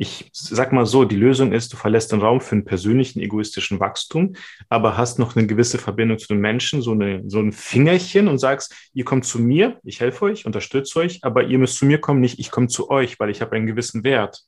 ich 0.00 0.30
sag 0.32 0.72
mal 0.72 0.86
so, 0.86 1.04
die 1.04 1.16
Lösung 1.16 1.52
ist, 1.52 1.72
du 1.72 1.76
verlässt 1.76 2.12
den 2.12 2.20
Raum 2.20 2.40
für 2.40 2.52
einen 2.52 2.64
persönlichen 2.64 3.18
egoistischen 3.18 3.80
Wachstum, 3.80 4.34
aber 4.68 4.96
hast 4.96 5.18
noch 5.18 5.34
eine 5.34 5.48
gewisse 5.48 5.78
Verbindung 5.78 6.18
zu 6.18 6.28
den 6.28 6.38
Menschen, 6.38 6.82
so, 6.82 6.92
eine, 6.92 7.24
so 7.26 7.40
ein 7.40 7.50
Fingerchen 7.50 8.28
und 8.28 8.38
sagst, 8.38 8.90
ihr 8.94 9.04
kommt 9.04 9.24
zu 9.24 9.40
mir, 9.40 9.80
ich 9.82 9.98
helfe 9.98 10.26
euch, 10.26 10.46
unterstütze 10.46 11.00
euch, 11.00 11.18
aber 11.22 11.44
ihr 11.44 11.58
müsst 11.58 11.78
zu 11.78 11.84
mir 11.84 11.98
kommen, 11.98 12.20
nicht 12.20 12.38
ich 12.38 12.52
komme 12.52 12.68
zu 12.68 12.90
euch, 12.90 13.18
weil 13.18 13.30
ich 13.30 13.40
habe 13.40 13.56
einen 13.56 13.66
gewissen 13.66 14.04
Wert. 14.04 14.44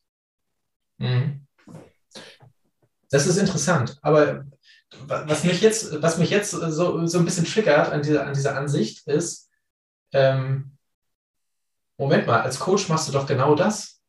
Mhm. 0.98 1.46
Das 3.10 3.26
ist 3.26 3.36
interessant, 3.36 3.98
aber 4.02 4.44
was 5.06 5.44
mich 5.44 5.60
jetzt, 5.60 6.02
was 6.02 6.18
mich 6.18 6.30
jetzt 6.30 6.50
so, 6.50 7.06
so 7.06 7.18
ein 7.18 7.24
bisschen 7.24 7.44
triggert 7.44 7.92
an 7.92 8.02
dieser, 8.02 8.26
an 8.26 8.34
dieser 8.34 8.56
Ansicht 8.56 9.06
ist, 9.06 9.48
ähm, 10.12 10.76
Moment 11.96 12.26
mal, 12.26 12.40
als 12.40 12.58
Coach 12.58 12.88
machst 12.88 13.08
du 13.08 13.12
doch 13.12 13.26
genau 13.26 13.54
das 13.54 14.00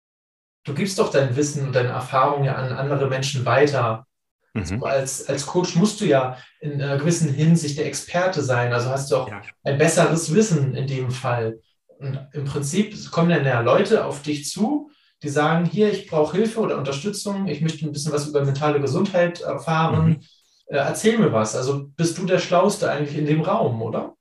du 0.64 0.74
gibst 0.74 1.00
doch 1.00 1.12
dein 1.12 1.36
Wissen 1.36 1.68
und 1.68 1.76
deine 1.76 1.90
Erfahrungen 1.90 2.46
ja 2.46 2.56
an 2.56 2.74
andere 2.74 3.08
Menschen 3.08 3.46
weiter. 3.46 4.06
Mhm. 4.54 4.66
So 4.66 4.86
als, 4.86 5.28
als 5.28 5.46
Coach 5.46 5.76
musst 5.76 6.02
du 6.02 6.06
ja 6.06 6.38
in 6.60 6.82
einer 6.82 6.98
gewissen 6.98 7.34
Hinsicht 7.34 7.78
der 7.78 7.86
Experte 7.86 8.42
sein. 8.42 8.74
Also 8.74 8.90
hast 8.90 9.12
du 9.12 9.18
auch 9.18 9.30
ja. 9.30 9.42
ein 9.64 9.78
besseres 9.78 10.34
Wissen 10.34 10.76
in 10.76 10.88
dem 10.88 11.12
Fall. 11.12 11.60
Und 12.00 12.28
im 12.34 12.46
Prinzip 12.46 13.12
kommen 13.12 13.30
dann 13.30 13.46
ja 13.46 13.62
Leute 13.62 14.06
auf 14.06 14.22
dich 14.24 14.50
zu, 14.50 14.91
die 15.24 15.30
sagen, 15.30 15.66
hier, 15.66 15.92
ich 15.92 16.08
brauche 16.08 16.38
Hilfe 16.38 16.60
oder 16.60 16.78
Unterstützung, 16.78 17.48
ich 17.48 17.62
möchte 17.62 17.86
ein 17.86 17.92
bisschen 17.92 18.12
was 18.12 18.28
über 18.28 18.44
mentale 18.44 18.82
Gesundheit 18.82 19.42
erfahren. 19.42 20.08
Mhm. 20.08 20.20
Äh, 20.68 20.78
erzähl 20.78 21.18
mir 21.18 21.32
was. 21.32 21.56
Also 21.56 21.88
bist 21.96 22.18
du 22.18 22.26
der 22.26 22.40
Schlauste 22.40 22.90
eigentlich 22.90 23.18
in 23.18 23.26
dem 23.26 23.42
Raum, 23.42 23.82
oder? 23.82 24.16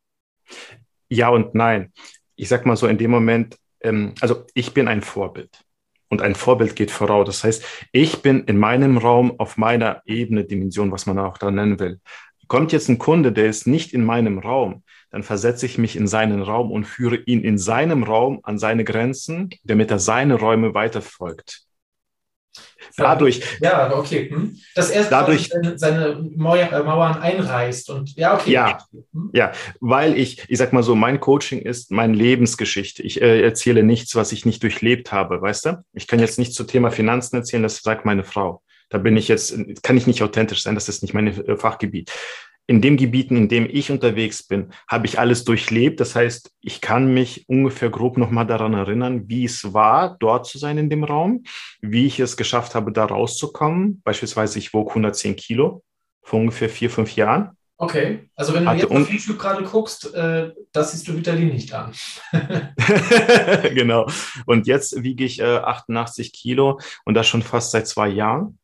Ja 1.08 1.28
und 1.30 1.54
nein. 1.54 1.92
Ich 2.36 2.48
sag 2.48 2.66
mal 2.66 2.76
so, 2.76 2.86
in 2.86 2.98
dem 2.98 3.10
Moment, 3.10 3.56
ähm, 3.80 4.14
also 4.20 4.44
ich 4.54 4.74
bin 4.74 4.88
ein 4.88 5.02
Vorbild 5.02 5.50
und 6.08 6.22
ein 6.22 6.34
Vorbild 6.34 6.76
geht 6.76 6.90
voraus. 6.90 7.26
Das 7.26 7.44
heißt, 7.44 7.64
ich 7.92 8.20
bin 8.20 8.44
in 8.44 8.58
meinem 8.58 8.98
Raum 8.98 9.38
auf 9.38 9.56
meiner 9.56 10.02
Ebene, 10.04 10.44
Dimension, 10.44 10.92
was 10.92 11.06
man 11.06 11.18
auch 11.18 11.38
da 11.38 11.50
nennen 11.50 11.78
will. 11.78 12.00
Kommt 12.48 12.72
jetzt 12.72 12.88
ein 12.88 12.98
Kunde, 12.98 13.32
der 13.32 13.46
ist 13.46 13.66
nicht 13.66 13.94
in 13.94 14.04
meinem 14.04 14.38
Raum, 14.38 14.82
dann 15.10 15.22
versetze 15.22 15.66
ich 15.66 15.78
mich 15.78 15.96
in 15.96 16.06
seinen 16.06 16.42
Raum 16.42 16.70
und 16.70 16.84
führe 16.84 17.16
ihn 17.16 17.42
in 17.42 17.58
seinem 17.58 18.02
Raum 18.02 18.40
an 18.42 18.58
seine 18.58 18.84
Grenzen, 18.84 19.50
damit 19.64 19.90
er 19.90 19.98
seine 19.98 20.34
Räume 20.34 20.74
weiterfolgt. 20.74 21.64
Dadurch. 22.96 23.42
Ja, 23.60 23.94
okay. 23.96 24.30
Hm. 24.30 24.58
Dass 24.74 24.90
er 24.90 25.04
dadurch 25.04 25.48
seine, 25.48 25.78
seine 25.78 26.06
äh, 26.06 26.14
Mauern 26.36 27.20
einreißt 27.20 27.90
und 27.90 28.16
ja, 28.16 28.34
okay. 28.34 28.50
Ja, 28.50 28.78
hm. 29.12 29.30
ja, 29.32 29.52
weil 29.80 30.18
ich, 30.18 30.44
ich 30.48 30.58
sag 30.58 30.72
mal 30.72 30.82
so, 30.82 30.94
mein 30.94 31.20
Coaching 31.20 31.60
ist 31.60 31.90
meine 31.90 32.14
Lebensgeschichte. 32.14 33.02
Ich 33.02 33.20
äh, 33.22 33.42
erzähle 33.42 33.82
nichts, 33.82 34.16
was 34.16 34.32
ich 34.32 34.44
nicht 34.44 34.62
durchlebt 34.62 35.12
habe, 35.12 35.40
weißt 35.40 35.66
du? 35.66 35.84
Ich 35.92 36.06
kann 36.06 36.18
jetzt 36.18 36.38
nicht 36.38 36.54
zum 36.54 36.66
Thema 36.66 36.90
Finanzen 36.90 37.36
erzählen, 37.36 37.62
das 37.62 37.78
sagt 37.78 38.04
meine 38.04 38.24
Frau. 38.24 38.62
Da 38.88 38.98
bin 38.98 39.16
ich 39.16 39.28
jetzt, 39.28 39.56
kann 39.82 39.96
ich 39.96 40.08
nicht 40.08 40.22
authentisch 40.22 40.62
sein, 40.62 40.74
das 40.74 40.88
ist 40.88 41.02
nicht 41.02 41.14
mein 41.14 41.28
äh, 41.28 41.56
Fachgebiet 41.56 42.10
in 42.70 42.80
den 42.80 42.96
Gebieten, 42.96 43.36
in 43.36 43.48
dem 43.48 43.66
ich 43.68 43.90
unterwegs 43.90 44.44
bin, 44.44 44.70
habe 44.86 45.04
ich 45.04 45.18
alles 45.18 45.42
durchlebt. 45.42 45.98
Das 45.98 46.14
heißt, 46.14 46.52
ich 46.60 46.80
kann 46.80 47.12
mich 47.12 47.48
ungefähr 47.48 47.90
grob 47.90 48.16
nochmal 48.16 48.46
daran 48.46 48.74
erinnern, 48.74 49.28
wie 49.28 49.44
es 49.44 49.74
war, 49.74 50.16
dort 50.20 50.46
zu 50.46 50.56
sein 50.56 50.78
in 50.78 50.88
dem 50.88 51.02
Raum, 51.02 51.42
wie 51.80 52.06
ich 52.06 52.20
es 52.20 52.36
geschafft 52.36 52.76
habe, 52.76 52.92
da 52.92 53.06
rauszukommen. 53.06 54.00
Beispielsweise, 54.04 54.60
ich 54.60 54.72
wog 54.72 54.90
110 54.90 55.34
Kilo 55.34 55.82
vor 56.22 56.38
ungefähr 56.38 56.68
vier, 56.68 56.90
fünf 56.90 57.16
Jahren. 57.16 57.56
Okay, 57.76 58.30
also 58.36 58.54
wenn 58.54 58.64
du 58.64 58.72
jetzt 58.72 58.88
auf 58.88 59.10
YouTube 59.10 59.40
gerade 59.40 59.64
guckst, 59.64 60.14
äh, 60.14 60.52
das 60.70 60.92
siehst 60.92 61.08
du 61.08 61.16
Vitali 61.16 61.46
nicht 61.46 61.72
an. 61.74 61.90
genau. 63.74 64.06
Und 64.46 64.68
jetzt 64.68 65.02
wiege 65.02 65.24
ich 65.24 65.40
äh, 65.40 65.56
88 65.56 66.32
Kilo 66.32 66.78
und 67.04 67.14
das 67.14 67.26
schon 67.26 67.42
fast 67.42 67.72
seit 67.72 67.88
zwei 67.88 68.06
Jahren. 68.06 68.59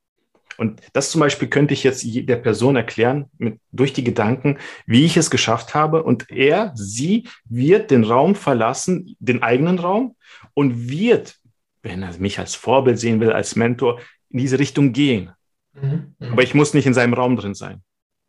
Und 0.59 0.81
das 0.93 1.11
zum 1.11 1.21
Beispiel 1.21 1.49
könnte 1.49 1.75
ich 1.75 1.85
jetzt 1.85 2.05
der 2.05 2.37
Person 2.37 2.77
erklären 2.77 3.27
mit, 3.39 3.61
durch 3.73 3.93
die 3.93 4.05
Gedanken, 4.05 4.59
wie 4.87 5.05
ich 5.05 5.17
es 5.17 5.31
geschafft 5.31 5.75
habe. 5.75 6.03
Und 6.03 6.31
er, 6.31 6.73
sie 6.75 7.29
wird 7.45 7.91
den 7.91 8.05
Raum 8.05 8.35
verlassen, 8.35 9.17
den 9.19 9.43
eigenen 9.43 9.79
Raum 9.79 10.17
und 10.55 10.89
wird, 10.89 11.37
wenn 11.83 12.03
er 12.03 12.17
mich 12.19 12.39
als 12.39 12.55
Vorbild 12.55 12.99
sehen 12.99 13.21
will, 13.21 13.33
als 13.33 13.57
Mentor, 13.57 14.01
in 14.31 14.39
diese 14.39 14.59
Richtung 14.59 14.93
gehen. 14.93 15.31
Mhm. 15.75 16.15
Aber 16.21 16.43
ich 16.43 16.55
muss 16.55 16.75
nicht 16.75 16.87
in 16.87 16.95
seinem 16.95 17.15
Raum 17.15 17.37
drin 17.37 17.55
sein. 17.55 17.83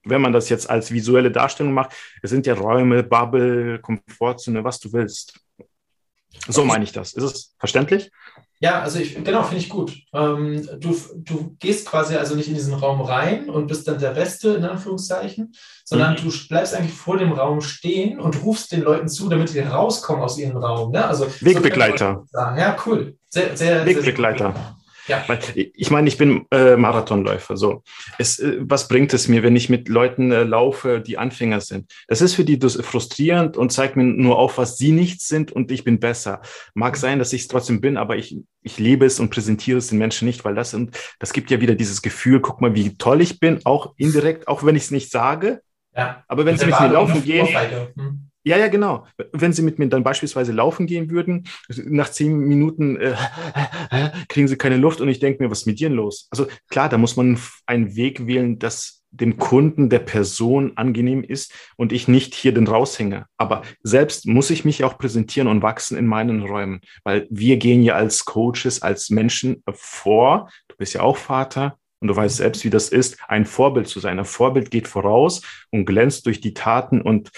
Wenn 0.03 0.21
man 0.21 0.31
das 0.31 0.49
jetzt 0.49 0.69
als 0.69 0.91
visuelle 0.91 1.31
Darstellung 1.31 1.73
macht, 1.73 1.93
es 2.21 2.29
sind 2.29 2.45
ja 2.45 2.53
Räume, 2.53 3.03
Bubble, 3.03 3.79
Komfortzone, 3.79 4.63
was 4.63 4.79
du 4.79 4.93
willst. 4.93 5.39
So 6.47 6.63
meine 6.63 6.83
ich 6.83 6.91
das. 6.91 7.13
Ist 7.13 7.23
es 7.23 7.55
verständlich? 7.57 8.11
Ja, 8.59 8.81
also 8.81 8.99
ich, 8.99 9.15
genau, 9.23 9.43
finde 9.43 9.63
ich 9.63 9.69
gut. 9.69 9.93
Ähm, 10.13 10.67
du, 10.79 10.95
du 11.15 11.55
gehst 11.59 11.87
quasi 11.87 12.15
also 12.15 12.35
nicht 12.35 12.47
in 12.47 12.55
diesen 12.55 12.73
Raum 12.73 13.01
rein 13.01 13.49
und 13.49 13.67
bist 13.67 13.87
dann 13.87 13.99
der 13.99 14.11
Beste, 14.11 14.49
in 14.49 14.65
Anführungszeichen, 14.65 15.53
sondern 15.85 16.13
mhm. 16.13 16.17
du 16.17 16.31
bleibst 16.49 16.73
eigentlich 16.73 16.93
vor 16.93 17.17
dem 17.17 17.33
Raum 17.33 17.61
stehen 17.61 18.19
und 18.19 18.43
rufst 18.43 18.71
den 18.71 18.81
Leuten 18.81 19.09
zu, 19.09 19.29
damit 19.29 19.53
die 19.53 19.59
rauskommen 19.59 20.23
aus 20.23 20.39
ihrem 20.39 20.57
Raum. 20.57 20.91
Ne? 20.91 21.05
Also, 21.05 21.27
Wegbegleiter. 21.41 22.23
So 22.31 22.39
ja, 22.39 22.75
cool. 22.85 23.15
Sehr, 23.29 23.55
sehr, 23.55 23.85
Wegbegleiter. 23.85 24.53
Sehr, 24.53 24.53
sehr 24.53 24.76
ja. 25.07 25.23
Ich 25.55 25.89
meine, 25.89 26.07
ich 26.07 26.17
bin 26.17 26.45
äh, 26.51 26.75
Marathonläufer. 26.75 27.57
So, 27.57 27.83
es, 28.17 28.39
äh, 28.39 28.57
was 28.59 28.87
bringt 28.87 29.13
es 29.13 29.27
mir, 29.27 29.43
wenn 29.43 29.55
ich 29.55 29.69
mit 29.69 29.89
Leuten 29.89 30.31
äh, 30.31 30.43
laufe, 30.43 30.99
die 30.99 31.17
Anfänger 31.17 31.61
sind? 31.61 31.91
Das 32.07 32.21
ist 32.21 32.35
für 32.35 32.43
die 32.43 32.59
das 32.59 32.75
frustrierend 32.75 33.57
und 33.57 33.71
zeigt 33.71 33.95
mir 33.95 34.03
nur 34.03 34.37
auf, 34.37 34.57
was 34.57 34.77
sie 34.77 34.91
nicht 34.91 35.21
sind 35.21 35.51
und 35.51 35.71
ich 35.71 35.83
bin 35.83 35.99
besser. 35.99 36.41
Mag 36.73 36.95
mhm. 36.95 36.99
sein, 36.99 37.19
dass 37.19 37.33
ich 37.33 37.41
es 37.41 37.47
trotzdem 37.47 37.81
bin, 37.81 37.97
aber 37.97 38.17
ich, 38.17 38.37
ich 38.61 38.77
lebe 38.79 39.05
es 39.05 39.19
und 39.19 39.29
präsentiere 39.29 39.77
es 39.77 39.87
den 39.87 39.97
Menschen 39.97 40.27
nicht, 40.27 40.43
weil 40.45 40.55
das 40.55 40.71
sind, 40.71 40.97
das 41.19 41.33
gibt 41.33 41.51
ja 41.51 41.61
wieder 41.61 41.75
dieses 41.75 42.01
Gefühl, 42.01 42.41
guck 42.41 42.61
mal, 42.61 42.75
wie 42.75 42.97
toll 42.97 43.21
ich 43.21 43.39
bin, 43.39 43.61
auch 43.65 43.93
indirekt, 43.97 44.47
auch 44.47 44.63
wenn 44.63 44.75
ich 44.75 44.83
es 44.83 44.91
nicht 44.91 45.11
sage. 45.11 45.61
Ja. 45.95 46.23
Aber 46.27 46.45
wenn 46.45 46.57
sie 46.57 46.67
mit 46.67 46.79
mir 46.79 46.89
laufen 46.89 47.23
gehen, 47.23 47.47
hm. 47.95 48.26
Ja, 48.47 48.57
ja, 48.57 48.69
genau. 48.69 49.05
Wenn 49.33 49.51
Sie 49.51 49.61
mit 49.61 49.77
mir 49.77 49.89
dann 49.89 50.05
beispielsweise 50.05 50.53
laufen 50.53 50.87
gehen 50.87 51.09
würden, 51.09 51.49
nach 51.67 52.09
zehn 52.09 52.33
Minuten 52.37 52.95
äh, 52.95 53.13
äh, 53.91 54.09
kriegen 54.29 54.47
Sie 54.47 54.55
keine 54.55 54.77
Luft 54.77 55.01
und 55.01 55.09
ich 55.09 55.19
denke 55.19 55.43
mir, 55.43 55.51
was 55.51 55.59
ist 55.59 55.65
mit 55.65 55.81
dir 55.81 55.89
los? 55.89 56.29
Also 56.31 56.47
klar, 56.69 56.87
da 56.87 56.97
muss 56.97 57.17
man 57.17 57.37
einen 57.65 57.97
Weg 57.97 58.25
wählen, 58.25 58.57
dass 58.57 59.03
dem 59.11 59.35
Kunden, 59.37 59.89
der 59.89 59.99
Person 59.99 60.71
angenehm 60.77 61.25
ist 61.25 61.53
und 61.75 61.91
ich 61.91 62.07
nicht 62.07 62.35
hier 62.35 62.53
den 62.53 62.67
raushänge. 62.67 63.25
Aber 63.35 63.63
selbst 63.83 64.25
muss 64.25 64.49
ich 64.49 64.63
mich 64.63 64.85
auch 64.85 64.97
präsentieren 64.97 65.49
und 65.49 65.61
wachsen 65.61 65.97
in 65.97 66.05
meinen 66.05 66.41
Räumen, 66.41 66.79
weil 67.03 67.27
wir 67.29 67.57
gehen 67.57 67.83
ja 67.83 67.95
als 67.95 68.23
Coaches, 68.23 68.81
als 68.81 69.09
Menschen 69.09 69.61
vor. 69.73 70.49
Du 70.69 70.77
bist 70.77 70.93
ja 70.93 71.01
auch 71.01 71.17
Vater, 71.17 71.77
und 71.99 72.09
du 72.09 72.15
weißt 72.15 72.37
selbst, 72.37 72.63
wie 72.63 72.69
das 72.69 72.89
ist, 72.89 73.17
ein 73.27 73.45
Vorbild 73.45 73.87
zu 73.87 73.99
sein. 73.99 74.19
Ein 74.19 74.25
Vorbild 74.25 74.69
geht 74.69 74.87
voraus 74.87 75.41
und 75.71 75.85
glänzt 75.85 76.27
durch 76.27 76.39
die 76.39 76.53
Taten 76.53 77.01
und 77.01 77.31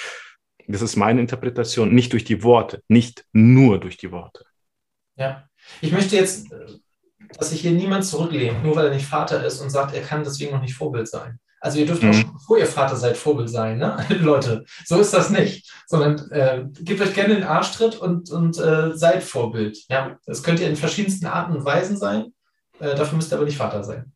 das 0.72 0.82
ist 0.82 0.96
meine 0.96 1.20
Interpretation, 1.20 1.94
nicht 1.94 2.14
durch 2.14 2.24
die 2.24 2.44
Worte, 2.44 2.84
nicht 2.88 3.26
nur 3.34 3.80
durch 3.80 3.98
die 3.98 4.12
Worte. 4.12 4.46
Ja, 5.16 5.48
ich 5.82 5.92
möchte 5.92 6.16
jetzt, 6.16 6.48
dass 7.38 7.50
sich 7.50 7.62
hier 7.62 7.72
niemand 7.72 8.06
zurücklehnt, 8.06 8.64
nur 8.64 8.76
weil 8.76 8.88
er 8.88 8.94
nicht 8.94 9.06
Vater 9.06 9.44
ist 9.46 9.62
und 9.62 9.70
sagt, 9.70 9.96
er 9.96 10.02
kann 10.02 10.24
deswegen 10.24 10.52
noch 10.52 10.62
nicht 10.62 10.76
Vorbild 10.76 11.08
sein. 11.08 11.40
Also 11.62 11.80
ihr 11.80 11.86
dürft 11.86 12.04
mhm. 12.04 12.10
auch 12.10 12.14
schon 12.14 12.34
bevor 12.34 12.58
ihr 12.58 12.66
Vater 12.66 12.96
seid 12.96 13.18
Vorbild 13.18 13.50
sein, 13.50 13.80
ne? 13.80 13.98
Leute. 14.22 14.64
So 14.86 15.00
ist 15.00 15.14
das 15.14 15.30
nicht. 15.30 15.70
Sondern 15.88 16.32
äh, 16.32 16.64
gebt 16.82 17.02
euch 17.02 17.14
gerne 17.14 17.36
den 17.36 17.44
Arschtritt 17.44 17.98
und, 17.98 18.30
und 18.32 18.58
äh, 18.60 18.96
seid 18.96 19.24
Vorbild. 19.24 19.78
Ja, 19.90 20.18
das 20.26 20.42
könnt 20.42 20.60
ihr 20.62 20.70
in 20.70 20.78
verschiedensten 20.78 21.26
Arten 21.26 21.54
und 21.54 21.66
Weisen 21.66 21.98
sein. 21.98 22.34
Äh, 22.80 22.96
dafür 22.96 23.18
müsst 23.18 23.32
ihr 23.32 23.36
aber 23.36 23.46
nicht 23.46 23.58
Vater 23.58 23.84
sein. 23.84 24.12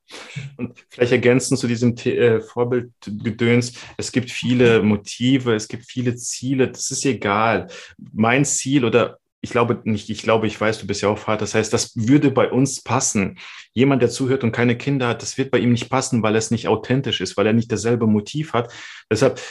Und 0.57 0.79
vielleicht 0.89 1.11
ergänzend 1.11 1.59
zu 1.59 1.67
diesem 1.67 1.95
äh, 1.97 2.39
Vorbildgedöns, 2.39 3.73
es 3.97 4.11
gibt 4.11 4.31
viele 4.31 4.81
Motive, 4.81 5.53
es 5.53 5.67
gibt 5.67 5.85
viele 5.85 6.15
Ziele, 6.15 6.69
das 6.69 6.91
ist 6.91 7.05
egal. 7.05 7.67
Mein 7.97 8.45
Ziel 8.45 8.85
oder 8.85 9.19
ich 9.43 9.49
glaube 9.49 9.81
nicht, 9.83 10.09
ich 10.09 10.23
glaube, 10.23 10.47
ich 10.47 10.59
weiß, 10.59 10.79
du 10.79 10.87
bist 10.87 11.01
ja 11.01 11.09
auch 11.09 11.17
Vater. 11.17 11.41
Das 11.41 11.53
heißt, 11.53 11.73
das 11.73 11.97
würde 11.97 12.31
bei 12.31 12.49
uns 12.49 12.81
passen. 12.81 13.37
Jemand, 13.73 14.01
der 14.01 14.09
zuhört 14.09 14.45
und 14.45 14.53
keine 14.53 14.77
Kinder 14.77 15.09
hat, 15.09 15.21
das 15.21 15.37
wird 15.37 15.51
bei 15.51 15.59
ihm 15.59 15.73
nicht 15.73 15.89
passen, 15.89 16.23
weil 16.23 16.37
es 16.37 16.49
nicht 16.49 16.69
authentisch 16.69 17.19
ist, 17.19 17.35
weil 17.35 17.47
er 17.47 17.53
nicht 17.53 17.69
dasselbe 17.69 18.07
Motiv 18.07 18.53
hat. 18.53 18.71
Deshalb, 19.11 19.41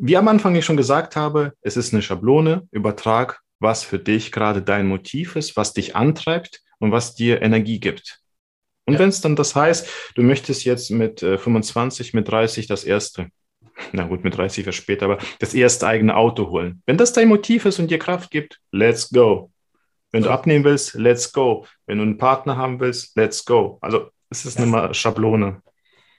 wie 0.00 0.16
am 0.16 0.26
Anfang 0.26 0.56
ich 0.56 0.64
schon 0.64 0.76
gesagt 0.76 1.14
habe, 1.14 1.52
es 1.60 1.76
ist 1.76 1.92
eine 1.92 2.02
Schablone, 2.02 2.66
übertrag, 2.72 3.40
was 3.60 3.84
für 3.84 4.00
dich 4.00 4.32
gerade 4.32 4.60
dein 4.60 4.88
Motiv 4.88 5.36
ist, 5.36 5.56
was 5.56 5.72
dich 5.72 5.94
antreibt 5.94 6.60
und 6.80 6.90
was 6.90 7.14
dir 7.14 7.42
Energie 7.42 7.78
gibt. 7.78 8.21
Und 8.84 8.94
ja. 8.94 8.98
wenn 8.98 9.08
es 9.08 9.20
dann 9.20 9.36
das 9.36 9.54
heißt, 9.54 9.88
du 10.14 10.22
möchtest 10.22 10.64
jetzt 10.64 10.90
mit 10.90 11.20
25, 11.20 12.12
äh, 12.12 12.16
mit 12.16 12.28
30 12.28 12.66
das 12.66 12.84
erste, 12.84 13.28
na 13.92 14.04
gut, 14.04 14.24
mit 14.24 14.36
30 14.36 14.66
wäre 14.66 14.72
später, 14.72 15.06
aber 15.06 15.18
das 15.38 15.54
erste 15.54 15.86
eigene 15.86 16.16
Auto 16.16 16.50
holen. 16.50 16.82
Wenn 16.86 16.98
das 16.98 17.12
dein 17.12 17.28
Motiv 17.28 17.64
ist 17.64 17.78
und 17.78 17.90
dir 17.90 17.98
Kraft 17.98 18.30
gibt, 18.30 18.60
let's 18.70 19.10
go. 19.10 19.50
Wenn 20.10 20.24
du 20.24 20.30
abnehmen 20.30 20.64
willst, 20.64 20.94
let's 20.94 21.32
go. 21.32 21.66
Wenn 21.86 21.98
du 21.98 22.04
einen 22.04 22.18
Partner 22.18 22.56
haben 22.56 22.80
willst, 22.80 23.16
let's 23.16 23.44
go. 23.44 23.78
Also 23.80 24.10
es 24.28 24.44
ist 24.44 24.58
eine 24.58 24.92
Schablone. 24.92 25.62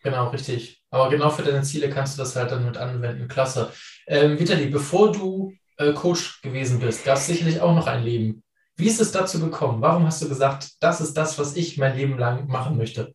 Genau, 0.03 0.29
richtig. 0.29 0.81
Aber 0.89 1.09
genau 1.09 1.29
für 1.29 1.43
deine 1.43 1.63
Ziele 1.63 1.89
kannst 1.89 2.17
du 2.17 2.21
das 2.21 2.35
halt 2.35 2.51
dann 2.51 2.65
mit 2.65 2.77
anwenden. 2.77 3.27
Klasse. 3.27 3.71
Ähm, 4.07 4.39
Vitali, 4.39 4.67
bevor 4.67 5.11
du 5.11 5.53
äh, 5.77 5.93
Coach 5.93 6.41
gewesen 6.41 6.79
bist, 6.79 7.05
gab 7.05 7.17
es 7.17 7.27
sicherlich 7.27 7.61
auch 7.61 7.73
noch 7.73 7.87
ein 7.87 8.03
Leben. 8.03 8.43
Wie 8.75 8.87
ist 8.87 9.01
es 9.01 9.11
dazu 9.11 9.39
gekommen? 9.39 9.81
Warum 9.81 10.05
hast 10.05 10.21
du 10.21 10.29
gesagt, 10.29 10.71
das 10.79 11.01
ist 11.01 11.13
das, 11.15 11.37
was 11.37 11.55
ich 11.55 11.77
mein 11.77 11.95
Leben 11.95 12.17
lang 12.17 12.47
machen 12.47 12.77
möchte? 12.77 13.13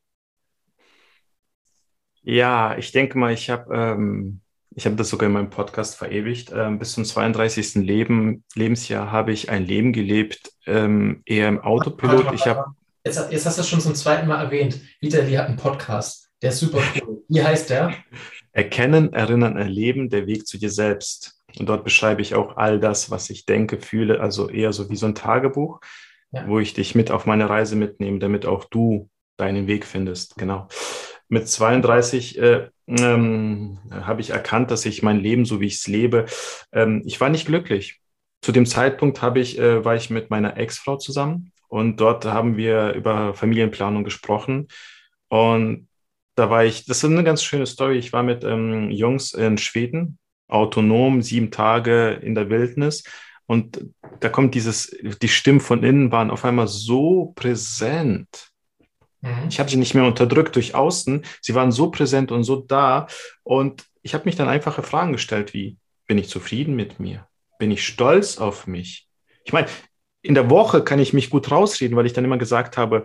Ja, 2.23 2.77
ich 2.77 2.93
denke 2.93 3.19
mal, 3.19 3.33
ich 3.33 3.51
habe 3.51 3.75
ähm, 3.75 4.41
ich 4.79 4.87
habe 4.87 4.95
das 4.95 5.09
sogar 5.09 5.27
in 5.27 5.33
meinem 5.33 5.51
Podcast 5.51 5.97
verewigt. 5.97 6.53
Ähm, 6.55 6.79
bis 6.79 6.93
zum 6.93 7.05
32. 7.05 7.77
Leben, 7.77 8.45
Lebensjahr 8.55 9.11
habe 9.11 9.33
ich 9.33 9.51
ein 9.51 9.67
Leben 9.67 9.93
gelebt, 9.93 10.53
ähm, 10.67 11.23
eher 11.27 11.49
im 11.49 11.61
Autopilot. 11.61 12.33
Ich 12.33 12.47
habe 12.47 12.65
jetzt, 13.05 13.33
jetzt 13.33 13.45
hast 13.45 13.59
du 13.59 13.63
es 13.63 13.69
schon 13.69 13.81
zum 13.81 13.97
zweiten 13.97 14.29
Mal 14.29 14.41
erwähnt. 14.41 14.81
Vitali 15.01 15.33
hat 15.33 15.49
einen 15.49 15.57
Podcast. 15.57 16.31
Der 16.41 16.51
ist 16.51 16.61
super 16.61 16.81
cool. 17.03 17.25
Wie 17.29 17.43
heißt 17.43 17.71
der? 17.71 17.93
Erkennen, 18.53 19.13
erinnern, 19.13 19.57
erleben, 19.57 20.09
der 20.11 20.27
Weg 20.29 20.47
zu 20.47 20.59
dir 20.59 20.71
selbst. 20.71 21.38
Und 21.59 21.69
dort 21.69 21.85
beschreibe 21.85 22.23
ich 22.23 22.35
auch 22.35 22.57
all 22.57 22.81
das, 22.81 23.11
was 23.11 23.31
ich 23.31 23.47
denke, 23.47 23.79
fühle, 23.79 24.21
also 24.21 24.49
eher 24.49 24.73
so 24.73 24.91
wie 24.91 24.97
so 24.97 25.07
ein 25.07 25.15
Tagebuch, 25.15 25.81
ja. 26.33 26.47
wo 26.47 26.59
ich 26.59 26.75
dich 26.75 26.95
mit 26.95 27.11
auf 27.11 27.27
meine 27.27 27.49
Reise 27.49 27.77
mitnehme, 27.77 28.19
damit 28.19 28.47
auch 28.47 28.65
du 28.65 29.09
deinen 29.37 29.67
Weg 29.67 29.85
findest. 29.85 30.37
Genau. 30.37 30.69
Mit 31.29 31.49
32 31.49 32.39
äh, 32.39 32.69
ähm, 32.87 33.79
habe 33.91 34.21
ich 34.21 34.31
erkannt, 34.31 34.71
dass 34.71 34.87
ich 34.87 35.03
mein 35.03 35.21
Leben, 35.21 35.45
so 35.45 35.61
wie 35.61 35.67
ich 35.67 35.77
es 35.77 35.87
lebe, 35.87 36.27
ähm, 36.73 37.03
ich 37.05 37.21
war 37.21 37.29
nicht 37.29 37.47
glücklich. 37.47 38.01
Zu 38.41 38.53
dem 38.53 38.67
Zeitpunkt 38.67 39.21
habe 39.21 39.41
ich, 39.41 39.59
äh, 39.59 39.85
war 39.85 39.95
ich 39.95 40.11
mit 40.11 40.31
meiner 40.31 40.57
Ex-Frau 40.57 40.97
zusammen 40.97 41.53
und 41.69 42.01
dort 42.01 42.25
haben 42.25 42.57
wir 42.57 42.93
über 42.93 43.35
Familienplanung 43.35 44.05
gesprochen. 44.05 44.69
Und 45.29 45.89
da 46.35 46.51
war 46.51 46.65
ich, 46.65 46.87
das 46.87 46.99
ist 46.99 47.05
eine 47.05 47.25
ganz 47.25 47.43
schöne 47.43 47.67
Story. 47.67 47.99
Ich 47.99 48.13
war 48.13 48.23
mit 48.23 48.45
ähm, 48.45 48.91
Jungs 48.91 49.35
in 49.35 49.59
Schweden, 49.59 50.19
autonom, 50.49 51.23
sieben 51.23 51.51
Tage 51.51 52.19
in 52.23 52.35
der 52.35 52.51
Wildnis. 52.51 53.05
Und 53.47 53.81
da 54.21 54.29
kommt 54.29 54.55
dieses, 54.55 54.95
die 55.23 55.29
Stimmen 55.29 55.61
von 55.61 55.83
innen 55.83 56.13
waren 56.13 56.31
auf 56.31 56.45
einmal 56.45 56.69
so 56.69 57.33
präsent. 57.35 58.51
Mhm. 59.21 59.49
Ich 59.49 59.59
habe 59.59 59.71
sie 59.71 59.77
nicht 59.77 59.95
mehr 59.95 60.05
unterdrückt 60.05 60.57
durch 60.57 60.75
Außen. 60.75 61.25
Sie 61.41 61.55
waren 61.55 61.73
so 61.73 61.91
präsent 61.91 62.31
und 62.33 62.45
so 62.45 62.57
da. 62.57 63.07
Und 63.43 63.85
ich 64.03 64.15
habe 64.15 64.25
mich 64.25 64.37
dann 64.37 64.49
einfache 64.49 64.83
Fragen 64.83 65.13
gestellt 65.13 65.55
wie, 65.55 65.79
bin 66.07 66.19
ich 66.19 66.29
zufrieden 66.29 66.77
mit 66.77 67.01
mir? 67.01 67.27
Bin 67.59 67.71
ich 67.71 67.87
stolz 67.87 68.39
auf 68.39 68.67
mich? 68.67 69.09
Ich 69.45 69.53
meine, 69.53 69.69
in 70.23 70.35
der 70.35 70.51
Woche 70.51 70.83
kann 70.83 70.99
ich 70.99 71.13
mich 71.13 71.31
gut 71.31 71.51
rausreden, 71.51 71.97
weil 71.97 72.07
ich 72.07 72.13
dann 72.13 72.25
immer 72.25 72.39
gesagt 72.39 72.77
habe, 72.77 73.05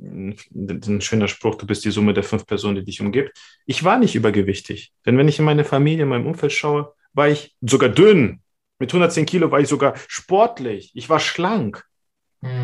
ein 0.00 1.00
schöner 1.00 1.28
Spruch, 1.28 1.56
du 1.56 1.66
bist 1.66 1.84
die 1.84 1.90
Summe 1.90 2.14
der 2.14 2.22
fünf 2.22 2.46
Personen, 2.46 2.76
die 2.76 2.84
dich 2.84 3.00
umgibt. 3.00 3.38
Ich 3.66 3.84
war 3.84 3.98
nicht 3.98 4.14
übergewichtig. 4.14 4.92
Denn 5.04 5.18
wenn 5.18 5.28
ich 5.28 5.38
in 5.38 5.44
meine 5.44 5.64
Familie, 5.64 6.04
in 6.04 6.08
meinem 6.08 6.26
Umfeld 6.26 6.52
schaue, 6.52 6.92
war 7.12 7.28
ich 7.28 7.54
sogar 7.60 7.88
dünn. 7.88 8.40
Mit 8.78 8.90
110 8.90 9.26
Kilo 9.26 9.50
war 9.50 9.60
ich 9.60 9.68
sogar 9.68 9.94
sportlich. 10.08 10.92
Ich 10.94 11.08
war 11.08 11.20
schlank. 11.20 11.84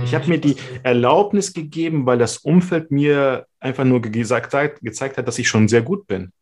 Ich 0.04 0.14
habe 0.14 0.28
mir 0.28 0.38
die 0.38 0.56
Erlaubnis 0.82 1.52
gegeben, 1.52 2.06
weil 2.06 2.16
das 2.16 2.38
Umfeld 2.38 2.90
mir 2.90 3.46
einfach 3.60 3.84
nur 3.84 4.00
gesagt 4.00 4.54
hat, 4.54 4.80
gezeigt 4.80 5.18
hat, 5.18 5.28
dass 5.28 5.38
ich 5.38 5.48
schon 5.48 5.68
sehr 5.68 5.82
gut 5.82 6.06
bin. 6.06 6.32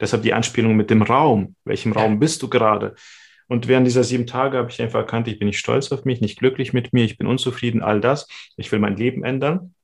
Deshalb 0.00 0.22
die 0.22 0.34
Anspielung 0.34 0.74
mit 0.74 0.90
dem 0.90 1.02
Raum. 1.02 1.54
Welchem 1.64 1.92
Raum 1.92 2.18
bist 2.18 2.42
du 2.42 2.48
gerade? 2.48 2.96
Und 3.46 3.68
während 3.68 3.86
dieser 3.86 4.02
sieben 4.02 4.26
Tage 4.26 4.58
habe 4.58 4.70
ich 4.70 4.82
einfach 4.82 5.00
erkannt, 5.00 5.28
ich 5.28 5.38
bin 5.38 5.46
nicht 5.46 5.58
stolz 5.58 5.92
auf 5.92 6.04
mich, 6.04 6.20
nicht 6.20 6.38
glücklich 6.38 6.72
mit 6.72 6.92
mir, 6.92 7.04
ich 7.04 7.16
bin 7.16 7.28
unzufrieden, 7.28 7.82
all 7.82 8.00
das. 8.00 8.26
Ich 8.56 8.72
will 8.72 8.80
mein 8.80 8.96
Leben 8.96 9.22
ändern. 9.22 9.74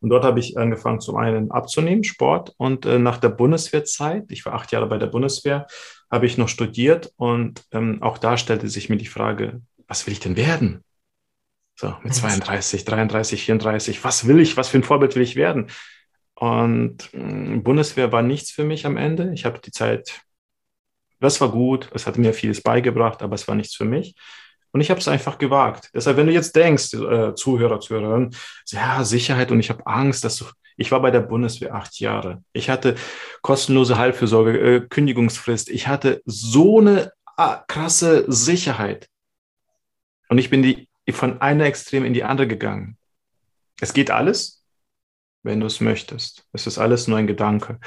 Und 0.00 0.08
dort 0.08 0.24
habe 0.24 0.40
ich 0.40 0.56
angefangen, 0.56 1.00
zum 1.00 1.16
einen 1.16 1.50
abzunehmen, 1.50 2.04
Sport. 2.04 2.54
Und 2.56 2.86
äh, 2.86 2.98
nach 2.98 3.18
der 3.18 3.28
Bundeswehrzeit, 3.28 4.24
ich 4.30 4.46
war 4.46 4.54
acht 4.54 4.72
Jahre 4.72 4.86
bei 4.86 4.98
der 4.98 5.08
Bundeswehr, 5.08 5.66
habe 6.10 6.26
ich 6.26 6.38
noch 6.38 6.48
studiert. 6.48 7.12
Und 7.16 7.64
ähm, 7.72 8.02
auch 8.02 8.18
da 8.18 8.36
stellte 8.36 8.68
sich 8.68 8.88
mir 8.88 8.96
die 8.96 9.06
Frage, 9.06 9.60
was 9.86 10.06
will 10.06 10.12
ich 10.12 10.20
denn 10.20 10.36
werden? 10.36 10.82
So, 11.76 11.94
mit 12.02 12.14
32, 12.14 12.84
33, 12.84 13.42
34, 13.42 14.04
was 14.04 14.26
will 14.26 14.40
ich, 14.40 14.56
was 14.56 14.68
für 14.68 14.78
ein 14.78 14.84
Vorbild 14.84 15.14
will 15.16 15.22
ich 15.22 15.36
werden? 15.36 15.70
Und 16.34 17.12
äh, 17.12 17.56
Bundeswehr 17.56 18.12
war 18.12 18.22
nichts 18.22 18.50
für 18.50 18.64
mich 18.64 18.86
am 18.86 18.96
Ende. 18.96 19.32
Ich 19.34 19.44
habe 19.44 19.60
die 19.60 19.70
Zeit, 19.70 20.22
das 21.20 21.40
war 21.40 21.50
gut, 21.50 21.90
es 21.94 22.06
hat 22.06 22.16
mir 22.16 22.32
vieles 22.32 22.62
beigebracht, 22.62 23.22
aber 23.22 23.34
es 23.34 23.48
war 23.48 23.54
nichts 23.54 23.74
für 23.74 23.84
mich. 23.84 24.14
Und 24.72 24.80
ich 24.80 24.90
habe 24.90 25.00
es 25.00 25.08
einfach 25.08 25.38
gewagt. 25.38 25.90
Deshalb, 25.94 26.16
wenn 26.16 26.26
du 26.26 26.32
jetzt 26.32 26.54
denkst, 26.54 26.94
äh, 26.94 27.34
Zuhörer, 27.34 27.80
Zuhörerin, 27.80 28.34
ja, 28.66 29.04
Sicherheit 29.04 29.50
und 29.50 29.60
ich 29.60 29.70
habe 29.70 29.86
Angst, 29.86 30.24
dass 30.24 30.36
du, 30.36 30.44
ich 30.76 30.92
war 30.92 31.00
bei 31.00 31.10
der 31.10 31.20
Bundeswehr 31.20 31.74
acht 31.74 31.98
Jahre. 32.00 32.42
Ich 32.52 32.70
hatte 32.70 32.94
kostenlose 33.42 33.98
Heilfürsorge, 33.98 34.58
äh, 34.58 34.80
Kündigungsfrist. 34.88 35.68
Ich 35.68 35.88
hatte 35.88 36.22
so 36.24 36.80
eine 36.80 37.12
ah, 37.36 37.64
krasse 37.66 38.24
Sicherheit. 38.28 39.08
Und 40.28 40.38
ich 40.38 40.50
bin 40.50 40.62
die 40.62 40.88
von 41.10 41.40
einer 41.40 41.64
Extrem 41.64 42.04
in 42.04 42.14
die 42.14 42.22
andere 42.22 42.46
gegangen. 42.46 42.96
Es 43.80 43.92
geht 43.92 44.10
alles, 44.10 44.64
wenn 45.42 45.58
du 45.58 45.66
es 45.66 45.80
möchtest. 45.80 46.46
Es 46.52 46.66
ist 46.66 46.78
alles 46.78 47.08
nur 47.08 47.18
ein 47.18 47.26
Gedanke. 47.26 47.80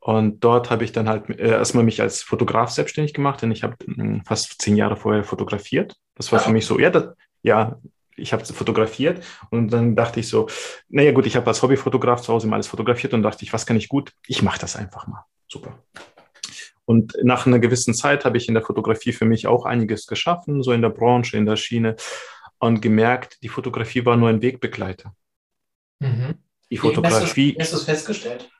Und 0.00 0.40
dort 0.40 0.70
habe 0.70 0.84
ich 0.84 0.92
dann 0.92 1.08
halt 1.08 1.28
äh, 1.28 1.50
erstmal 1.50 1.84
mich 1.84 2.00
als 2.00 2.22
Fotograf 2.22 2.70
selbstständig 2.70 3.12
gemacht, 3.12 3.42
denn 3.42 3.50
ich 3.50 3.62
habe 3.62 3.76
äh, 3.86 4.20
fast 4.24 4.60
zehn 4.60 4.76
Jahre 4.76 4.96
vorher 4.96 5.24
fotografiert. 5.24 5.96
Das 6.14 6.32
war 6.32 6.40
ja. 6.40 6.46
für 6.46 6.52
mich 6.52 6.64
so, 6.64 6.78
ja, 6.78 6.90
das, 6.90 7.14
ja, 7.42 7.78
ich 8.16 8.32
habe 8.32 8.44
fotografiert 8.44 9.24
und 9.50 9.72
dann 9.72 9.96
dachte 9.96 10.20
ich 10.20 10.28
so, 10.28 10.48
naja 10.88 11.12
gut, 11.12 11.26
ich 11.26 11.36
habe 11.36 11.46
als 11.46 11.62
Hobbyfotograf 11.62 12.20
zu 12.22 12.32
Hause 12.32 12.48
mal 12.48 12.56
alles 12.56 12.66
fotografiert 12.66 13.14
und 13.14 13.22
dachte 13.22 13.44
ich, 13.44 13.52
was 13.52 13.66
kann 13.66 13.76
ich 13.76 13.88
gut? 13.88 14.12
Ich 14.26 14.42
mache 14.42 14.58
das 14.58 14.76
einfach 14.76 15.06
mal. 15.06 15.24
Super. 15.48 15.78
Und 16.84 17.16
nach 17.22 17.46
einer 17.46 17.58
gewissen 17.58 17.94
Zeit 17.94 18.24
habe 18.24 18.36
ich 18.36 18.48
in 18.48 18.54
der 18.54 18.64
Fotografie 18.64 19.12
für 19.12 19.24
mich 19.24 19.46
auch 19.46 19.64
einiges 19.64 20.06
geschaffen, 20.06 20.62
so 20.62 20.72
in 20.72 20.82
der 20.82 20.88
Branche, 20.88 21.36
in 21.36 21.46
der 21.46 21.56
Schiene 21.56 21.96
und 22.58 22.80
gemerkt, 22.80 23.38
die 23.42 23.48
Fotografie 23.48 24.04
war 24.04 24.16
nur 24.16 24.28
ein 24.28 24.42
Wegbegleiter. 24.42 25.14
Mhm. 26.00 26.34
Die 26.70 26.76
Fotografie. 26.76 27.56
Hast 27.58 27.72
du 27.72 27.76
es 27.76 27.84
festgestellt? 27.84 28.50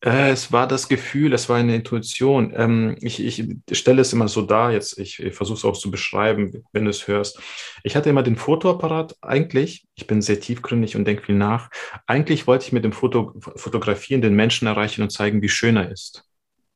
Äh, 0.00 0.30
es 0.30 0.52
war 0.52 0.66
das 0.66 0.88
Gefühl, 0.88 1.32
es 1.32 1.48
war 1.48 1.56
eine 1.56 1.74
Intuition. 1.74 2.52
Ähm, 2.54 2.96
ich, 3.00 3.20
ich 3.20 3.44
stelle 3.72 4.02
es 4.02 4.12
immer 4.12 4.28
so 4.28 4.42
dar, 4.42 4.72
jetzt, 4.72 4.98
ich, 4.98 5.20
ich 5.20 5.34
versuche 5.34 5.56
es 5.56 5.64
auch 5.64 5.76
zu 5.76 5.90
beschreiben, 5.90 6.64
wenn 6.72 6.84
du 6.84 6.90
es 6.90 7.08
hörst. 7.08 7.40
Ich 7.82 7.96
hatte 7.96 8.10
immer 8.10 8.22
den 8.22 8.36
Fotoapparat, 8.36 9.16
eigentlich, 9.22 9.86
ich 9.94 10.06
bin 10.06 10.20
sehr 10.20 10.40
tiefgründig 10.40 10.96
und 10.96 11.06
denke 11.06 11.22
viel 11.22 11.34
nach, 11.34 11.70
eigentlich 12.06 12.46
wollte 12.46 12.66
ich 12.66 12.72
mit 12.72 12.84
dem 12.84 12.92
Foto, 12.92 13.34
Fotografieren 13.56 14.20
den 14.20 14.34
Menschen 14.36 14.68
erreichen 14.68 15.02
und 15.02 15.10
zeigen, 15.10 15.42
wie 15.42 15.48
schön 15.48 15.76
er 15.76 15.90
ist. 15.90 16.24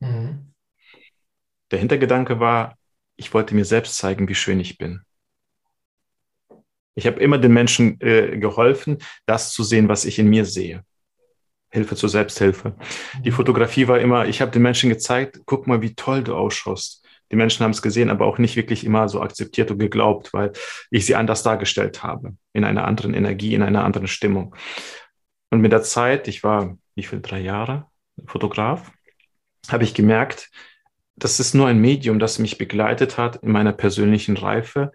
Mhm. 0.00 0.52
Der 1.70 1.78
Hintergedanke 1.78 2.40
war, 2.40 2.76
ich 3.16 3.32
wollte 3.34 3.54
mir 3.54 3.64
selbst 3.64 3.96
zeigen, 3.98 4.28
wie 4.28 4.34
schön 4.34 4.60
ich 4.60 4.78
bin. 4.78 5.02
Ich 6.94 7.06
habe 7.06 7.20
immer 7.20 7.38
den 7.38 7.52
Menschen 7.52 8.00
äh, 8.00 8.38
geholfen, 8.38 8.98
das 9.26 9.52
zu 9.52 9.62
sehen, 9.62 9.88
was 9.88 10.04
ich 10.04 10.18
in 10.18 10.28
mir 10.28 10.44
sehe. 10.44 10.84
Hilfe 11.70 11.96
zur 11.96 12.08
Selbsthilfe. 12.08 12.74
Die 13.24 13.30
mhm. 13.30 13.34
Fotografie 13.34 13.88
war 13.88 14.00
immer, 14.00 14.26
ich 14.26 14.40
habe 14.40 14.50
den 14.50 14.62
Menschen 14.62 14.90
gezeigt, 14.90 15.40
guck 15.46 15.66
mal, 15.66 15.82
wie 15.82 15.94
toll 15.94 16.22
du 16.22 16.34
ausschaust. 16.34 17.04
Die 17.30 17.36
Menschen 17.36 17.62
haben 17.62 17.70
es 17.70 17.82
gesehen, 17.82 18.10
aber 18.10 18.26
auch 18.26 18.38
nicht 18.38 18.56
wirklich 18.56 18.84
immer 18.84 19.08
so 19.08 19.20
akzeptiert 19.20 19.70
und 19.70 19.78
geglaubt, 19.78 20.32
weil 20.32 20.52
ich 20.90 21.06
sie 21.06 21.14
anders 21.14 21.44
dargestellt 21.44 22.02
habe, 22.02 22.34
in 22.52 22.64
einer 22.64 22.86
anderen 22.86 23.14
Energie, 23.14 23.54
in 23.54 23.62
einer 23.62 23.84
anderen 23.84 24.08
Stimmung. 24.08 24.54
Und 25.50 25.60
mit 25.60 25.72
der 25.72 25.82
Zeit, 25.82 26.26
ich 26.26 26.42
war, 26.42 26.76
wie 26.96 27.04
viel, 27.04 27.20
drei 27.20 27.40
Jahre 27.40 27.86
Fotograf, 28.26 28.90
habe 29.70 29.84
ich 29.84 29.94
gemerkt, 29.94 30.50
das 31.16 31.38
ist 31.38 31.54
nur 31.54 31.68
ein 31.68 31.78
Medium, 31.78 32.18
das 32.18 32.38
mich 32.38 32.58
begleitet 32.58 33.18
hat 33.18 33.36
in 33.36 33.52
meiner 33.52 33.72
persönlichen 33.72 34.36
Reife. 34.36 34.90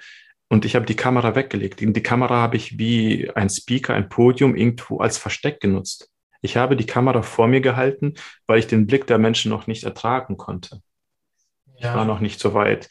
Und 0.49 0.65
ich 0.65 0.75
habe 0.75 0.85
die 0.85 0.95
Kamera 0.95 1.35
weggelegt. 1.35 1.79
Die 1.79 2.03
Kamera 2.03 2.35
habe 2.35 2.57
ich 2.57 2.77
wie 2.77 3.29
ein 3.35 3.49
Speaker, 3.49 3.93
ein 3.93 4.09
Podium 4.09 4.55
irgendwo 4.55 4.99
als 4.99 5.17
Versteck 5.17 5.59
genutzt. 5.59 6.09
Ich 6.45 6.57
habe 6.57 6.75
die 6.75 6.85
Kamera 6.85 7.21
vor 7.21 7.47
mir 7.47 7.61
gehalten, 7.61 8.13
weil 8.47 8.59
ich 8.59 8.67
den 8.67 8.87
Blick 8.87 9.07
der 9.07 9.17
Menschen 9.17 9.49
noch 9.49 9.67
nicht 9.67 9.83
ertragen 9.83 10.37
konnte. 10.37 10.81
Ja. 11.77 11.89
Ich 11.89 11.95
war 11.95 12.05
noch 12.05 12.21
nicht 12.21 12.39
so 12.39 12.53
weit. 12.53 12.87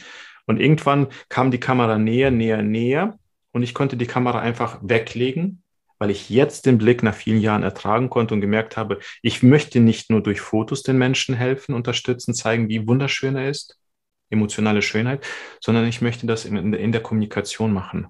Und 0.47 0.61
irgendwann 0.61 1.09
kam 1.29 1.51
die 1.51 1.61
Kamera 1.61 1.97
näher, 1.97 2.31
näher, 2.31 2.63
näher 2.63 3.19
und 3.53 3.63
ich 3.63 3.73
konnte 3.73 3.97
die 3.97 4.07
Kamera 4.07 4.41
einfach 4.41 4.79
weglegen 4.83 5.65
weil 5.99 6.11
ich 6.11 6.29
jetzt 6.29 6.67
den 6.67 6.77
Blick 6.79 7.03
nach 7.03 7.15
vielen 7.15 7.41
Jahren 7.41 7.63
ertragen 7.63 8.11
konnte 8.11 8.35
und 8.35 8.41
gemerkt 8.41 8.77
habe, 8.77 8.99
ich 9.23 9.43
möchte 9.43 9.81
nicht 9.81 10.11
nur 10.11 10.23
durch 10.23 10.41
Fotos 10.41 10.83
den 10.83 10.99
Menschen 10.99 11.35
helfen, 11.35 11.75
unterstützen, 11.75 12.35
zeigen, 12.35 12.69
wie 12.69 12.87
wunderschön 12.87 13.37
er 13.37 13.49
ist, 13.49 13.79
emotionale 14.31 14.83
Schönheit, 14.83 15.25
sondern 15.61 15.87
ich 15.87 16.01
möchte 16.01 16.27
das 16.27 16.45
in, 16.45 16.93
der 16.93 17.03
Kommunikation 17.03 17.73
machen. 17.73 18.09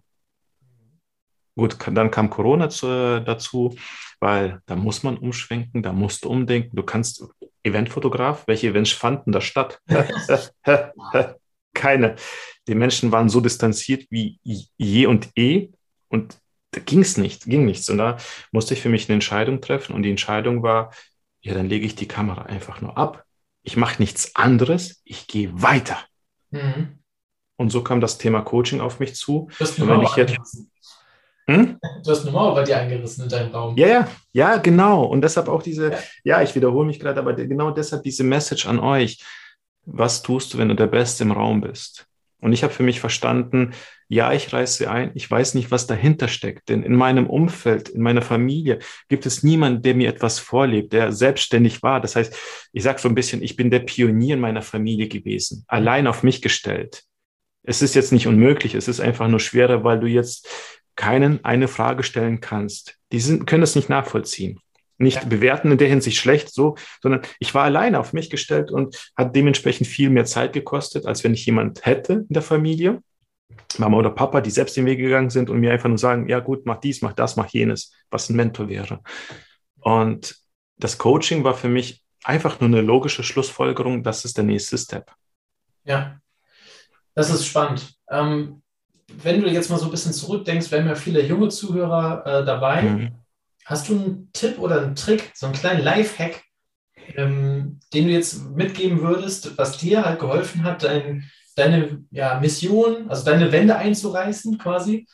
Gut, 1.56 1.76
dann 1.92 2.10
kam 2.10 2.30
Corona 2.30 2.68
zu, 2.68 3.22
dazu, 3.24 3.76
weil 4.24 4.62
da 4.64 4.74
muss 4.74 5.02
man 5.02 5.18
umschwenken, 5.18 5.82
da 5.82 5.92
musst 5.92 6.24
du 6.24 6.30
umdenken. 6.30 6.74
Du 6.74 6.82
kannst 6.82 7.22
Eventfotograf, 7.62 8.46
welche 8.46 8.68
Events 8.68 8.92
fanden 8.92 9.32
da 9.32 9.42
statt? 9.42 9.82
Keine. 11.74 12.16
Die 12.66 12.74
Menschen 12.74 13.12
waren 13.12 13.28
so 13.28 13.42
distanziert 13.42 14.06
wie 14.08 14.40
je 14.42 15.04
und 15.04 15.28
eh 15.36 15.68
und 16.08 16.38
da 16.70 16.80
ging 16.80 17.00
es 17.00 17.18
nicht, 17.18 17.44
ging 17.44 17.66
nichts. 17.66 17.90
Und 17.90 17.98
da 17.98 18.16
musste 18.50 18.72
ich 18.72 18.80
für 18.80 18.88
mich 18.88 19.10
eine 19.10 19.14
Entscheidung 19.14 19.60
treffen 19.60 19.94
und 19.94 20.04
die 20.04 20.10
Entscheidung 20.10 20.62
war, 20.62 20.94
ja, 21.42 21.52
dann 21.52 21.68
lege 21.68 21.84
ich 21.84 21.94
die 21.94 22.08
Kamera 22.08 22.44
einfach 22.44 22.80
nur 22.80 22.96
ab. 22.96 23.24
Ich 23.62 23.76
mache 23.76 24.00
nichts 24.00 24.34
anderes, 24.36 25.02
ich 25.04 25.26
gehe 25.26 25.50
weiter. 25.60 25.98
Mhm. 26.50 27.00
Und 27.56 27.68
so 27.68 27.84
kam 27.84 28.00
das 28.00 28.16
Thema 28.16 28.40
Coaching 28.40 28.80
auf 28.80 29.00
mich 29.00 29.16
zu. 29.16 29.50
Du 29.50 29.64
hast 29.64 29.78
eine 29.78 29.94
Mauer, 29.94 30.16
jetzt, 30.16 30.64
hm? 31.46 31.78
du 32.02 32.10
hast 32.10 32.22
eine 32.22 32.30
Mauer 32.30 32.54
bei 32.54 32.64
dir 32.64 32.78
eingerissen 32.78 33.24
in 33.24 33.28
deinem 33.28 33.52
Raum. 33.52 33.76
Ja, 33.76 33.86
ja, 33.86 34.08
ja, 34.32 34.56
genau. 34.56 35.04
Und 35.04 35.22
deshalb 35.22 35.48
auch 35.48 35.62
diese, 35.62 35.90
ja, 35.90 35.98
ja 36.24 36.42
ich 36.42 36.54
wiederhole 36.54 36.86
mich 36.86 36.98
gerade, 36.98 37.20
aber 37.20 37.34
genau 37.34 37.70
deshalb 37.70 38.02
diese 38.02 38.24
Message 38.24 38.66
an 38.66 38.78
euch. 38.78 39.22
Was 39.86 40.22
tust 40.22 40.54
du, 40.54 40.58
wenn 40.58 40.68
du 40.68 40.74
der 40.74 40.86
Beste 40.86 41.24
im 41.24 41.32
Raum 41.32 41.60
bist? 41.60 42.06
Und 42.40 42.52
ich 42.52 42.62
habe 42.62 42.72
für 42.72 42.82
mich 42.82 43.00
verstanden, 43.00 43.72
ja, 44.08 44.32
ich 44.32 44.52
reise 44.52 44.90
ein, 44.90 45.12
ich 45.14 45.30
weiß 45.30 45.54
nicht, 45.54 45.70
was 45.70 45.86
dahinter 45.86 46.28
steckt. 46.28 46.68
Denn 46.68 46.82
in 46.82 46.94
meinem 46.94 47.26
Umfeld, 47.26 47.88
in 47.88 48.02
meiner 48.02 48.22
Familie 48.22 48.80
gibt 49.08 49.24
es 49.24 49.42
niemanden, 49.42 49.82
der 49.82 49.94
mir 49.94 50.10
etwas 50.10 50.38
vorlebt, 50.38 50.92
der 50.92 51.12
selbstständig 51.12 51.82
war. 51.82 52.00
Das 52.00 52.16
heißt, 52.16 52.36
ich 52.72 52.82
sage 52.82 53.00
so 53.00 53.08
ein 53.08 53.14
bisschen, 53.14 53.42
ich 53.42 53.56
bin 53.56 53.70
der 53.70 53.80
Pionier 53.80 54.34
in 54.34 54.40
meiner 54.40 54.60
Familie 54.62 55.08
gewesen, 55.08 55.64
allein 55.68 56.06
auf 56.06 56.22
mich 56.22 56.42
gestellt. 56.42 57.04
Es 57.62 57.80
ist 57.80 57.94
jetzt 57.94 58.12
nicht 58.12 58.26
unmöglich, 58.26 58.74
es 58.74 58.88
ist 58.88 59.00
einfach 59.00 59.26
nur 59.26 59.40
schwerer, 59.40 59.84
weil 59.84 59.98
du 59.98 60.06
jetzt 60.06 60.46
keinen 60.96 61.44
eine 61.44 61.68
Frage 61.68 62.02
stellen 62.02 62.40
kannst. 62.40 62.98
Die 63.12 63.20
sind, 63.20 63.46
können 63.46 63.62
das 63.62 63.74
nicht 63.74 63.88
nachvollziehen. 63.88 64.60
Nicht 64.96 65.22
ja. 65.22 65.28
bewerten 65.28 65.72
in 65.72 65.78
der 65.78 65.88
Hinsicht 65.88 66.18
schlecht, 66.18 66.52
so, 66.52 66.76
sondern 67.02 67.22
ich 67.40 67.54
war 67.54 67.64
alleine 67.64 67.98
auf 67.98 68.12
mich 68.12 68.30
gestellt 68.30 68.70
und 68.70 69.12
hat 69.16 69.34
dementsprechend 69.34 69.88
viel 69.88 70.08
mehr 70.08 70.24
Zeit 70.24 70.52
gekostet, 70.52 71.06
als 71.06 71.24
wenn 71.24 71.34
ich 71.34 71.44
jemand 71.46 71.84
hätte 71.84 72.12
in 72.12 72.34
der 72.34 72.42
Familie, 72.42 73.02
Mama 73.78 73.96
oder 73.96 74.10
Papa, 74.10 74.40
die 74.40 74.50
selbst 74.50 74.76
den 74.76 74.86
Weg 74.86 74.98
gegangen 74.98 75.30
sind 75.30 75.50
und 75.50 75.58
mir 75.58 75.72
einfach 75.72 75.88
nur 75.88 75.98
sagen, 75.98 76.28
ja 76.28 76.38
gut, 76.38 76.64
mach 76.64 76.78
dies, 76.78 77.02
mach 77.02 77.12
das, 77.12 77.36
mach 77.36 77.48
jenes, 77.48 77.92
was 78.10 78.30
ein 78.30 78.36
Mentor 78.36 78.68
wäre. 78.68 79.00
Und 79.80 80.36
das 80.76 80.98
Coaching 80.98 81.44
war 81.44 81.54
für 81.54 81.68
mich 81.68 82.04
einfach 82.22 82.60
nur 82.60 82.68
eine 82.68 82.80
logische 82.80 83.22
Schlussfolgerung, 83.22 84.02
das 84.02 84.24
ist 84.24 84.36
der 84.36 84.44
nächste 84.44 84.78
Step. 84.78 85.12
Ja, 85.84 86.18
das 87.14 87.30
ist 87.30 87.46
spannend. 87.46 87.96
Ähm, 88.08 88.62
wenn 89.08 89.40
du 89.40 89.48
jetzt 89.48 89.70
mal 89.70 89.78
so 89.78 89.86
ein 89.86 89.90
bisschen 89.90 90.12
zurückdenkst, 90.12 90.70
wir 90.70 90.78
haben 90.78 90.88
ja 90.88 90.94
viele 90.94 91.24
junge 91.24 91.48
Zuhörer 91.48 92.26
äh, 92.26 92.44
dabei. 92.44 92.82
Mhm. 92.82 93.10
Hast 93.64 93.88
du 93.88 93.94
einen 93.94 94.30
Tipp 94.32 94.58
oder 94.58 94.82
einen 94.82 94.94
Trick, 94.94 95.30
so 95.34 95.46
einen 95.46 95.54
kleinen 95.54 95.82
Lifehack, 95.82 96.42
ähm, 97.16 97.80
den 97.92 98.06
du 98.06 98.12
jetzt 98.12 98.50
mitgeben 98.50 99.00
würdest, 99.00 99.56
was 99.56 99.78
dir 99.78 100.04
halt 100.04 100.20
geholfen 100.20 100.64
hat, 100.64 100.82
dein, 100.82 101.30
deine 101.56 102.04
ja, 102.10 102.38
Mission, 102.40 103.08
also 103.08 103.24
deine 103.24 103.52
Wände 103.52 103.76
einzureißen 103.76 104.58
quasi, 104.58 105.06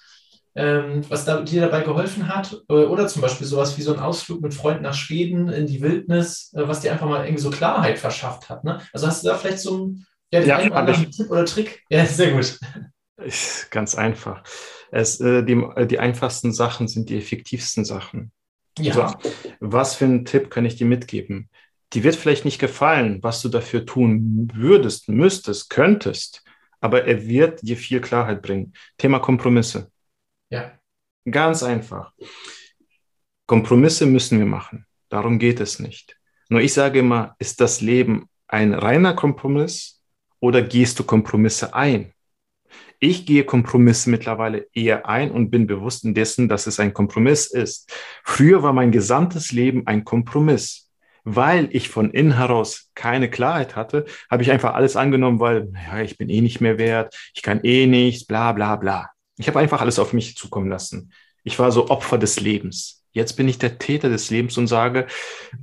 ähm, 0.54 1.02
was 1.08 1.24
da, 1.24 1.42
dir 1.42 1.62
dabei 1.62 1.82
geholfen 1.82 2.28
hat? 2.28 2.60
Äh, 2.68 2.72
oder 2.72 3.06
zum 3.06 3.22
Beispiel 3.22 3.46
sowas 3.46 3.76
wie 3.78 3.82
so 3.82 3.94
ein 3.94 4.00
Ausflug 4.00 4.40
mit 4.40 4.54
Freunden 4.54 4.82
nach 4.82 4.94
Schweden 4.94 5.48
in 5.48 5.66
die 5.66 5.80
Wildnis, 5.80 6.52
äh, 6.54 6.66
was 6.66 6.80
dir 6.80 6.92
einfach 6.92 7.08
mal 7.08 7.24
irgendwie 7.24 7.42
so 7.42 7.50
Klarheit 7.50 7.98
verschafft 7.98 8.48
hat. 8.48 8.64
Ne? 8.64 8.80
Also 8.92 9.06
hast 9.06 9.22
du 9.22 9.28
da 9.28 9.36
vielleicht 9.36 9.60
so 9.60 9.74
einen, 9.74 10.06
ja, 10.32 10.40
ja, 10.40 10.56
einen 10.58 11.10
Tipp 11.10 11.30
oder 11.30 11.44
Trick? 11.44 11.82
Ja, 11.88 12.04
sehr 12.04 12.32
gut. 12.32 12.58
Ist 13.24 13.70
ganz 13.70 13.94
einfach. 13.94 14.42
Es, 14.90 15.20
äh, 15.20 15.42
die, 15.42 15.52
äh, 15.52 15.86
die 15.86 15.98
einfachsten 15.98 16.52
Sachen 16.52 16.88
sind 16.88 17.08
die 17.10 17.18
effektivsten 17.18 17.84
Sachen. 17.84 18.32
Ja. 18.78 18.94
Also, 18.94 19.30
was 19.60 19.94
für 19.94 20.04
einen 20.04 20.24
Tipp 20.24 20.50
kann 20.50 20.64
ich 20.64 20.76
dir 20.76 20.86
mitgeben? 20.86 21.50
Die 21.92 22.04
wird 22.04 22.16
vielleicht 22.16 22.44
nicht 22.44 22.58
gefallen, 22.58 23.22
was 23.22 23.42
du 23.42 23.48
dafür 23.48 23.84
tun 23.84 24.48
würdest, 24.54 25.08
müsstest, 25.08 25.70
könntest, 25.70 26.44
aber 26.80 27.04
er 27.04 27.26
wird 27.26 27.62
dir 27.62 27.76
viel 27.76 28.00
Klarheit 28.00 28.42
bringen. 28.42 28.72
Thema 28.96 29.18
Kompromisse. 29.18 29.90
Ja. 30.50 30.78
Ganz 31.28 31.62
einfach. 31.62 32.12
Kompromisse 33.46 34.06
müssen 34.06 34.38
wir 34.38 34.46
machen. 34.46 34.86
Darum 35.08 35.38
geht 35.38 35.60
es 35.60 35.80
nicht. 35.80 36.16
Nur 36.48 36.60
ich 36.60 36.72
sage 36.72 37.00
immer, 37.00 37.34
ist 37.38 37.60
das 37.60 37.80
Leben 37.80 38.28
ein 38.46 38.74
reiner 38.74 39.14
Kompromiss 39.14 40.02
oder 40.38 40.62
gehst 40.62 40.98
du 40.98 41.04
Kompromisse 41.04 41.74
ein? 41.74 42.12
Ich 43.02 43.24
gehe 43.24 43.44
Kompromisse 43.44 44.10
mittlerweile 44.10 44.66
eher 44.74 45.08
ein 45.08 45.30
und 45.30 45.50
bin 45.50 45.66
bewusst 45.66 46.04
in 46.04 46.14
dessen, 46.14 46.50
dass 46.50 46.66
es 46.66 46.78
ein 46.78 46.92
Kompromiss 46.92 47.46
ist. 47.46 47.90
Früher 48.24 48.62
war 48.62 48.74
mein 48.74 48.92
gesamtes 48.92 49.52
Leben 49.52 49.86
ein 49.86 50.04
Kompromiss. 50.04 50.90
Weil 51.24 51.68
ich 51.72 51.88
von 51.88 52.10
innen 52.10 52.36
heraus 52.36 52.90
keine 52.94 53.30
Klarheit 53.30 53.74
hatte, 53.74 54.04
habe 54.30 54.42
ich 54.42 54.50
einfach 54.50 54.74
alles 54.74 54.96
angenommen, 54.96 55.40
weil, 55.40 55.64
naja, 55.64 56.02
ich 56.02 56.18
bin 56.18 56.28
eh 56.28 56.40
nicht 56.40 56.60
mehr 56.60 56.78
wert, 56.78 57.14
ich 57.34 57.42
kann 57.42 57.60
eh 57.62 57.86
nichts, 57.86 58.26
bla 58.26 58.52
bla 58.52 58.76
bla. 58.76 59.10
Ich 59.38 59.48
habe 59.48 59.58
einfach 59.58 59.80
alles 59.80 59.98
auf 59.98 60.12
mich 60.12 60.36
zukommen 60.36 60.68
lassen. 60.68 61.12
Ich 61.42 61.58
war 61.58 61.72
so 61.72 61.88
Opfer 61.88 62.18
des 62.18 62.40
Lebens. 62.40 62.99
Jetzt 63.12 63.34
bin 63.34 63.48
ich 63.48 63.58
der 63.58 63.78
Täter 63.78 64.08
des 64.08 64.30
Lebens 64.30 64.56
und 64.56 64.68
sage, 64.68 65.06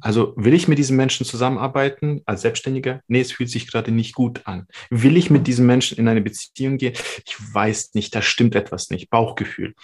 also 0.01 0.33
will 0.35 0.53
ich 0.53 0.67
mit 0.67 0.77
diesen 0.77 0.97
Menschen 0.97 1.25
zusammenarbeiten 1.25 2.21
als 2.25 2.41
Selbstständiger? 2.41 3.01
Nee, 3.07 3.21
es 3.21 3.31
fühlt 3.31 3.49
sich 3.49 3.71
gerade 3.71 3.91
nicht 3.91 4.15
gut 4.15 4.41
an. 4.45 4.67
Will 4.89 5.15
ich 5.15 5.29
mit 5.29 5.47
diesen 5.47 5.65
Menschen 5.65 5.97
in 5.97 6.07
eine 6.07 6.21
Beziehung 6.21 6.77
gehen? 6.77 6.93
Ich 7.25 7.35
weiß 7.53 7.93
nicht, 7.93 8.13
da 8.13 8.21
stimmt 8.21 8.55
etwas 8.55 8.89
nicht. 8.89 9.09
Bauchgefühl. 9.09 9.75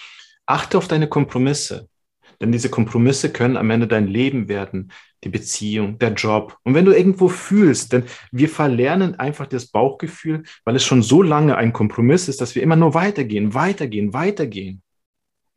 Achte 0.45 0.77
auf 0.77 0.89
deine 0.89 1.07
Kompromisse. 1.07 1.87
Denn 2.41 2.51
diese 2.51 2.69
Kompromisse 2.69 3.31
können 3.31 3.55
am 3.55 3.69
Ende 3.69 3.87
dein 3.87 4.07
Leben 4.07 4.49
werden, 4.49 4.91
die 5.23 5.29
Beziehung, 5.29 5.97
der 5.99 6.13
Job. 6.13 6.57
Und 6.63 6.73
wenn 6.73 6.83
du 6.83 6.91
irgendwo 6.91 7.29
fühlst, 7.29 7.93
denn 7.93 8.03
wir 8.31 8.49
verlernen 8.49 9.15
einfach 9.15 9.47
das 9.47 9.67
Bauchgefühl, 9.67 10.43
weil 10.65 10.75
es 10.75 10.83
schon 10.83 11.01
so 11.01 11.21
lange 11.21 11.55
ein 11.55 11.71
Kompromiss 11.71 12.27
ist, 12.27 12.41
dass 12.41 12.55
wir 12.55 12.63
immer 12.63 12.75
nur 12.75 12.93
weitergehen, 12.93 13.53
weitergehen, 13.53 14.13
weitergehen 14.13 14.82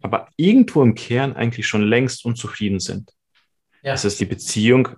aber 0.07 0.29
irgendwo 0.37 0.83
im 0.83 0.95
Kern 0.95 1.35
eigentlich 1.35 1.67
schon 1.67 1.83
längst 1.83 2.25
unzufrieden 2.25 2.79
sind. 2.79 3.11
Ja. 3.83 3.93
Ist 3.93 4.05
es 4.05 4.17
die 4.17 4.25
Beziehung 4.25 4.89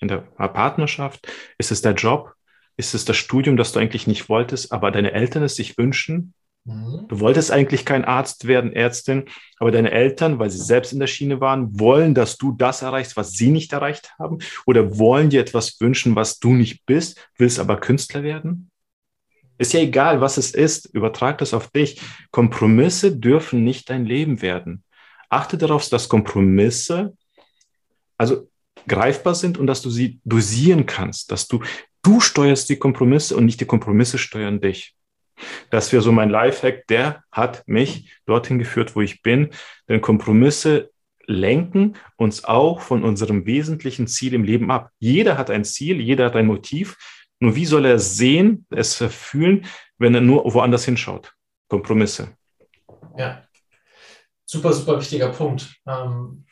in 0.00 0.08
der 0.08 0.18
Partnerschaft? 0.18 1.28
Ist 1.56 1.70
es 1.70 1.82
der 1.82 1.94
Job? 1.94 2.34
Ist 2.76 2.92
es 2.94 3.04
das 3.04 3.16
Studium, 3.16 3.56
das 3.56 3.72
du 3.72 3.78
eigentlich 3.78 4.06
nicht 4.06 4.28
wolltest, 4.28 4.72
aber 4.72 4.90
deine 4.90 5.12
Eltern 5.12 5.44
es 5.44 5.54
sich 5.54 5.78
wünschen? 5.78 6.34
Mhm. 6.64 7.06
Du 7.06 7.20
wolltest 7.20 7.52
eigentlich 7.52 7.84
kein 7.84 8.04
Arzt 8.04 8.48
werden, 8.48 8.72
Ärztin, 8.72 9.26
aber 9.58 9.70
deine 9.70 9.92
Eltern, 9.92 10.40
weil 10.40 10.50
sie 10.50 10.58
selbst 10.58 10.92
in 10.92 10.98
der 10.98 11.06
Schiene 11.06 11.40
waren, 11.40 11.78
wollen, 11.78 12.12
dass 12.12 12.36
du 12.36 12.52
das 12.52 12.82
erreichst, 12.82 13.16
was 13.16 13.32
sie 13.32 13.50
nicht 13.50 13.72
erreicht 13.72 14.14
haben, 14.18 14.38
oder 14.66 14.98
wollen 14.98 15.30
dir 15.30 15.40
etwas 15.40 15.80
wünschen, 15.80 16.16
was 16.16 16.40
du 16.40 16.54
nicht 16.54 16.84
bist, 16.86 17.28
willst 17.38 17.60
aber 17.60 17.78
Künstler 17.78 18.24
werden? 18.24 18.70
Ist 19.58 19.72
ja 19.72 19.80
egal, 19.80 20.20
was 20.20 20.36
es 20.36 20.52
ist, 20.52 20.86
übertrag 20.86 21.38
das 21.38 21.54
auf 21.54 21.70
dich. 21.70 22.00
Kompromisse 22.30 23.16
dürfen 23.16 23.64
nicht 23.64 23.88
dein 23.90 24.04
Leben 24.04 24.42
werden. 24.42 24.84
Achte 25.28 25.58
darauf, 25.58 25.88
dass 25.88 26.08
Kompromisse 26.08 27.16
also 28.18 28.48
greifbar 28.86 29.34
sind 29.34 29.58
und 29.58 29.66
dass 29.66 29.82
du 29.82 29.90
sie 29.90 30.20
dosieren 30.24 30.86
kannst, 30.86 31.30
dass 31.30 31.48
du 31.48 31.62
du 32.02 32.20
steuerst 32.20 32.68
die 32.68 32.76
Kompromisse 32.76 33.36
und 33.36 33.46
nicht 33.46 33.60
die 33.60 33.66
Kompromisse 33.66 34.16
steuern 34.16 34.60
dich. 34.60 34.94
Das 35.70 35.92
wäre 35.92 36.02
so 36.02 36.12
mein 36.12 36.30
Lifehack, 36.30 36.86
der 36.86 37.24
hat 37.32 37.66
mich 37.66 38.12
dorthin 38.26 38.58
geführt, 38.58 38.94
wo 38.94 39.00
ich 39.00 39.22
bin. 39.22 39.50
Denn 39.88 40.00
Kompromisse 40.00 40.90
lenken 41.26 41.96
uns 42.16 42.44
auch 42.44 42.80
von 42.80 43.02
unserem 43.02 43.44
wesentlichen 43.44 44.06
Ziel 44.06 44.34
im 44.34 44.44
Leben 44.44 44.70
ab. 44.70 44.90
Jeder 44.98 45.36
hat 45.36 45.50
ein 45.50 45.64
Ziel, 45.64 46.00
jeder 46.00 46.26
hat 46.26 46.36
ein 46.36 46.46
Motiv. 46.46 46.96
Nur 47.40 47.54
wie 47.54 47.66
soll 47.66 47.84
er 47.84 47.98
sehen, 47.98 48.66
es 48.70 48.94
fühlen, 48.96 49.66
wenn 49.98 50.14
er 50.14 50.20
nur 50.20 50.52
woanders 50.52 50.84
hinschaut? 50.84 51.32
Kompromisse. 51.68 52.28
Ja, 53.16 53.42
super, 54.44 54.72
super 54.72 54.98
wichtiger 54.98 55.28
Punkt. 55.28 55.74
Ähm, 55.86 56.46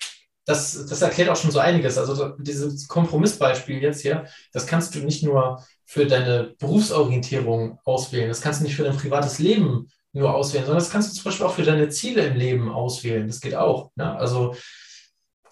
das, 0.45 0.87
das 0.87 1.01
erklärt 1.01 1.31
auch 1.31 1.37
schon 1.37 1.51
so 1.51 1.59
einiges. 1.59 1.97
Also 1.97 2.37
dieses 2.39 2.87
Kompromissbeispiel 2.87 3.81
jetzt 3.81 4.03
hier, 4.03 4.27
das 4.53 4.67
kannst 4.67 4.95
du 4.95 4.99
nicht 4.99 5.23
nur 5.23 5.65
für 5.87 6.07
deine 6.07 6.55
Berufsorientierung 6.59 7.79
auswählen, 7.85 8.29
das 8.29 8.43
kannst 8.43 8.61
du 8.61 8.65
nicht 8.65 8.77
für 8.77 8.85
dein 8.85 8.97
privates 8.97 9.39
Leben 9.39 9.89
nur 10.13 10.35
auswählen, 10.35 10.65
sondern 10.67 10.83
das 10.83 10.91
kannst 10.91 11.11
du 11.11 11.15
zum 11.15 11.25
Beispiel 11.25 11.47
auch 11.47 11.55
für 11.55 11.63
deine 11.63 11.89
Ziele 11.89 12.27
im 12.27 12.37
Leben 12.37 12.71
auswählen. 12.71 13.27
Das 13.27 13.41
geht 13.41 13.55
auch. 13.55 13.91
Ne? 13.97 14.17
Also 14.17 14.55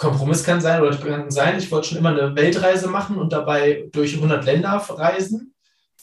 Kompromiss 0.03 0.43
kann 0.43 0.61
sein 0.61 0.83
oder 0.83 0.97
kann 0.97 1.31
sein, 1.31 1.59
ich 1.59 1.71
wollte 1.71 1.89
schon 1.89 1.99
immer 1.99 2.09
eine 2.09 2.35
Weltreise 2.35 2.89
machen 2.89 3.19
und 3.19 3.33
dabei 3.33 3.89
durch 3.93 4.17
100 4.17 4.45
Länder 4.45 4.71
reisen. 4.71 5.55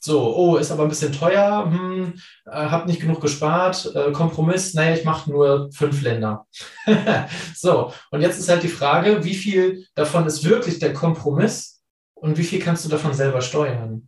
So, 0.02 0.34
oh, 0.34 0.56
ist 0.56 0.72
aber 0.72 0.84
ein 0.84 0.90
bisschen 0.90 1.12
teuer, 1.12 1.66
hm, 1.70 2.14
äh, 2.46 2.52
habe 2.52 2.88
nicht 2.88 3.02
genug 3.02 3.20
gespart, 3.20 3.94
äh, 3.94 4.14
Kompromiss, 4.14 4.74
naja, 4.74 4.96
ich 4.96 5.04
mache 5.04 5.30
nur 5.30 5.70
fünf 5.74 6.02
Länder. 6.02 6.48
so, 7.56 7.92
und 8.10 8.22
jetzt 8.22 8.40
ist 8.40 8.48
halt 8.48 8.64
die 8.64 8.70
Frage, 8.70 9.26
wie 9.26 9.36
viel 9.36 9.86
davon 9.96 10.26
ist 10.26 10.46
wirklich 10.46 10.80
der 10.80 10.94
Kompromiss 10.94 11.82
und 12.14 12.38
wie 12.38 12.46
viel 12.46 12.60
kannst 12.60 12.86
du 12.86 12.90
davon 12.90 13.14
selber 13.14 13.42
steuern? 13.42 14.08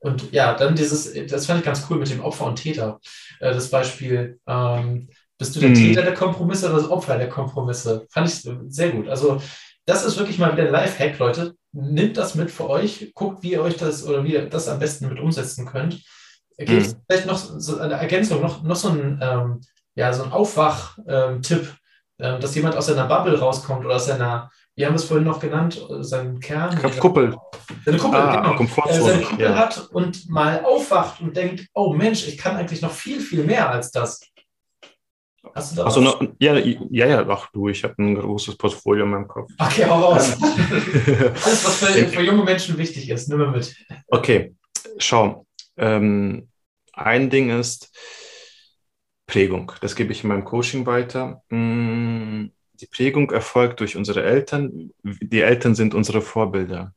Und 0.00 0.32
ja, 0.32 0.54
dann 0.54 0.74
dieses, 0.74 1.12
das 1.28 1.46
fand 1.46 1.60
ich 1.60 1.66
ganz 1.66 1.86
cool 1.88 1.98
mit 1.98 2.10
dem 2.10 2.24
Opfer 2.24 2.46
und 2.46 2.56
Täter, 2.56 2.98
äh, 3.38 3.54
das 3.54 3.70
Beispiel. 3.70 4.40
Ähm, 4.48 5.08
Bist 5.40 5.56
du 5.56 5.60
der 5.60 5.70
mhm. 5.70 5.74
Täter 5.74 6.02
der 6.02 6.12
Kompromisse 6.12 6.66
oder 6.66 6.76
das 6.76 6.90
Opfer 6.90 7.16
der 7.16 7.30
Kompromisse? 7.30 8.06
Fand 8.10 8.28
ich 8.28 8.46
sehr 8.68 8.90
gut. 8.90 9.08
Also, 9.08 9.40
das 9.86 10.04
ist 10.04 10.18
wirklich 10.18 10.38
mal 10.38 10.52
wieder 10.52 10.64
ein 10.64 10.70
Live-Hack, 10.70 11.18
Leute. 11.18 11.54
Nehmt 11.72 12.18
das 12.18 12.34
mit 12.34 12.50
für 12.50 12.68
euch, 12.68 13.12
guckt, 13.14 13.42
wie 13.42 13.52
ihr 13.52 13.62
euch 13.62 13.78
das 13.78 14.06
oder 14.06 14.22
wie 14.22 14.34
ihr 14.34 14.50
das 14.50 14.68
am 14.68 14.78
besten 14.78 15.08
mit 15.08 15.18
umsetzen 15.18 15.64
könnt. 15.64 15.98
Gibt 16.58 16.70
es 16.70 16.92
mhm. 16.92 16.98
vielleicht 17.08 17.26
noch 17.26 17.38
so 17.38 17.78
eine 17.78 17.94
Ergänzung, 17.94 18.42
noch, 18.42 18.62
noch 18.62 18.76
so 18.76 18.90
ein, 18.90 19.18
ähm, 19.22 19.60
ja, 19.94 20.12
so 20.12 20.24
ein 20.24 20.30
Aufwach-Tipp, 20.30 21.74
ähm, 22.18 22.40
dass 22.40 22.54
jemand 22.54 22.76
aus 22.76 22.86
seiner 22.86 23.06
Bubble 23.06 23.38
rauskommt 23.38 23.86
oder 23.86 23.96
aus 23.96 24.04
seiner, 24.04 24.50
wie 24.76 24.84
haben 24.84 24.92
wir 24.92 24.96
es 24.96 25.04
vorhin 25.04 25.24
noch 25.24 25.40
genannt, 25.40 25.80
seinen 26.00 26.38
Kern? 26.40 26.78
Kuppel. 26.98 27.34
Seine 27.86 27.96
Kuppel, 27.96 28.20
ah, 28.20 28.42
genau. 28.42 28.56
Komfortzone. 28.56 28.98
Äh, 28.98 29.10
seine 29.10 29.22
Kuppel 29.22 29.44
ja. 29.46 29.54
hat 29.54 29.88
und 29.90 30.28
mal 30.28 30.62
aufwacht 30.66 31.22
und 31.22 31.34
denkt, 31.34 31.66
oh 31.72 31.94
Mensch, 31.94 32.28
ich 32.28 32.36
kann 32.36 32.56
eigentlich 32.56 32.82
noch 32.82 32.92
viel, 32.92 33.20
viel 33.20 33.44
mehr 33.44 33.70
als 33.70 33.90
das. 33.90 34.20
Hast 35.54 35.72
du 35.72 35.76
da 35.76 35.84
also, 35.84 36.00
noch, 36.00 36.22
ja, 36.38 36.56
ja, 36.58 37.06
ja, 37.06 37.28
ach 37.28 37.50
du, 37.52 37.68
ich 37.68 37.82
habe 37.82 37.94
ein 37.98 38.14
großes 38.14 38.56
Portfolio 38.56 39.04
in 39.04 39.10
meinem 39.10 39.28
Kopf. 39.28 39.50
Okay, 39.58 39.86
hau 39.86 40.00
raus. 40.00 40.36
Alles, 40.42 41.64
was 41.64 41.76
für, 41.76 42.06
für, 42.06 42.22
junge 42.22 42.44
Menschen 42.44 42.76
wichtig 42.76 43.08
ist, 43.08 43.28
nimm 43.28 43.38
mal 43.38 43.50
mit. 43.50 43.74
Okay, 44.08 44.54
schau. 44.98 45.46
Ähm, 45.76 46.48
ein 46.92 47.30
Ding 47.30 47.58
ist 47.58 47.90
Prägung. 49.26 49.72
Das 49.80 49.96
gebe 49.96 50.12
ich 50.12 50.22
in 50.24 50.28
meinem 50.28 50.44
Coaching 50.44 50.84
weiter. 50.84 51.42
Mm, 51.48 52.46
die 52.74 52.86
Prägung 52.86 53.30
erfolgt 53.30 53.80
durch 53.80 53.96
unsere 53.96 54.22
Eltern. 54.22 54.90
Die 55.02 55.40
Eltern 55.40 55.74
sind 55.74 55.94
unsere 55.94 56.20
Vorbilder. 56.20 56.94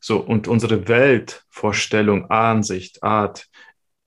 So, 0.00 0.18
und 0.18 0.48
unsere 0.48 0.88
Weltvorstellung, 0.88 2.30
Ansicht, 2.30 3.02
Art 3.02 3.46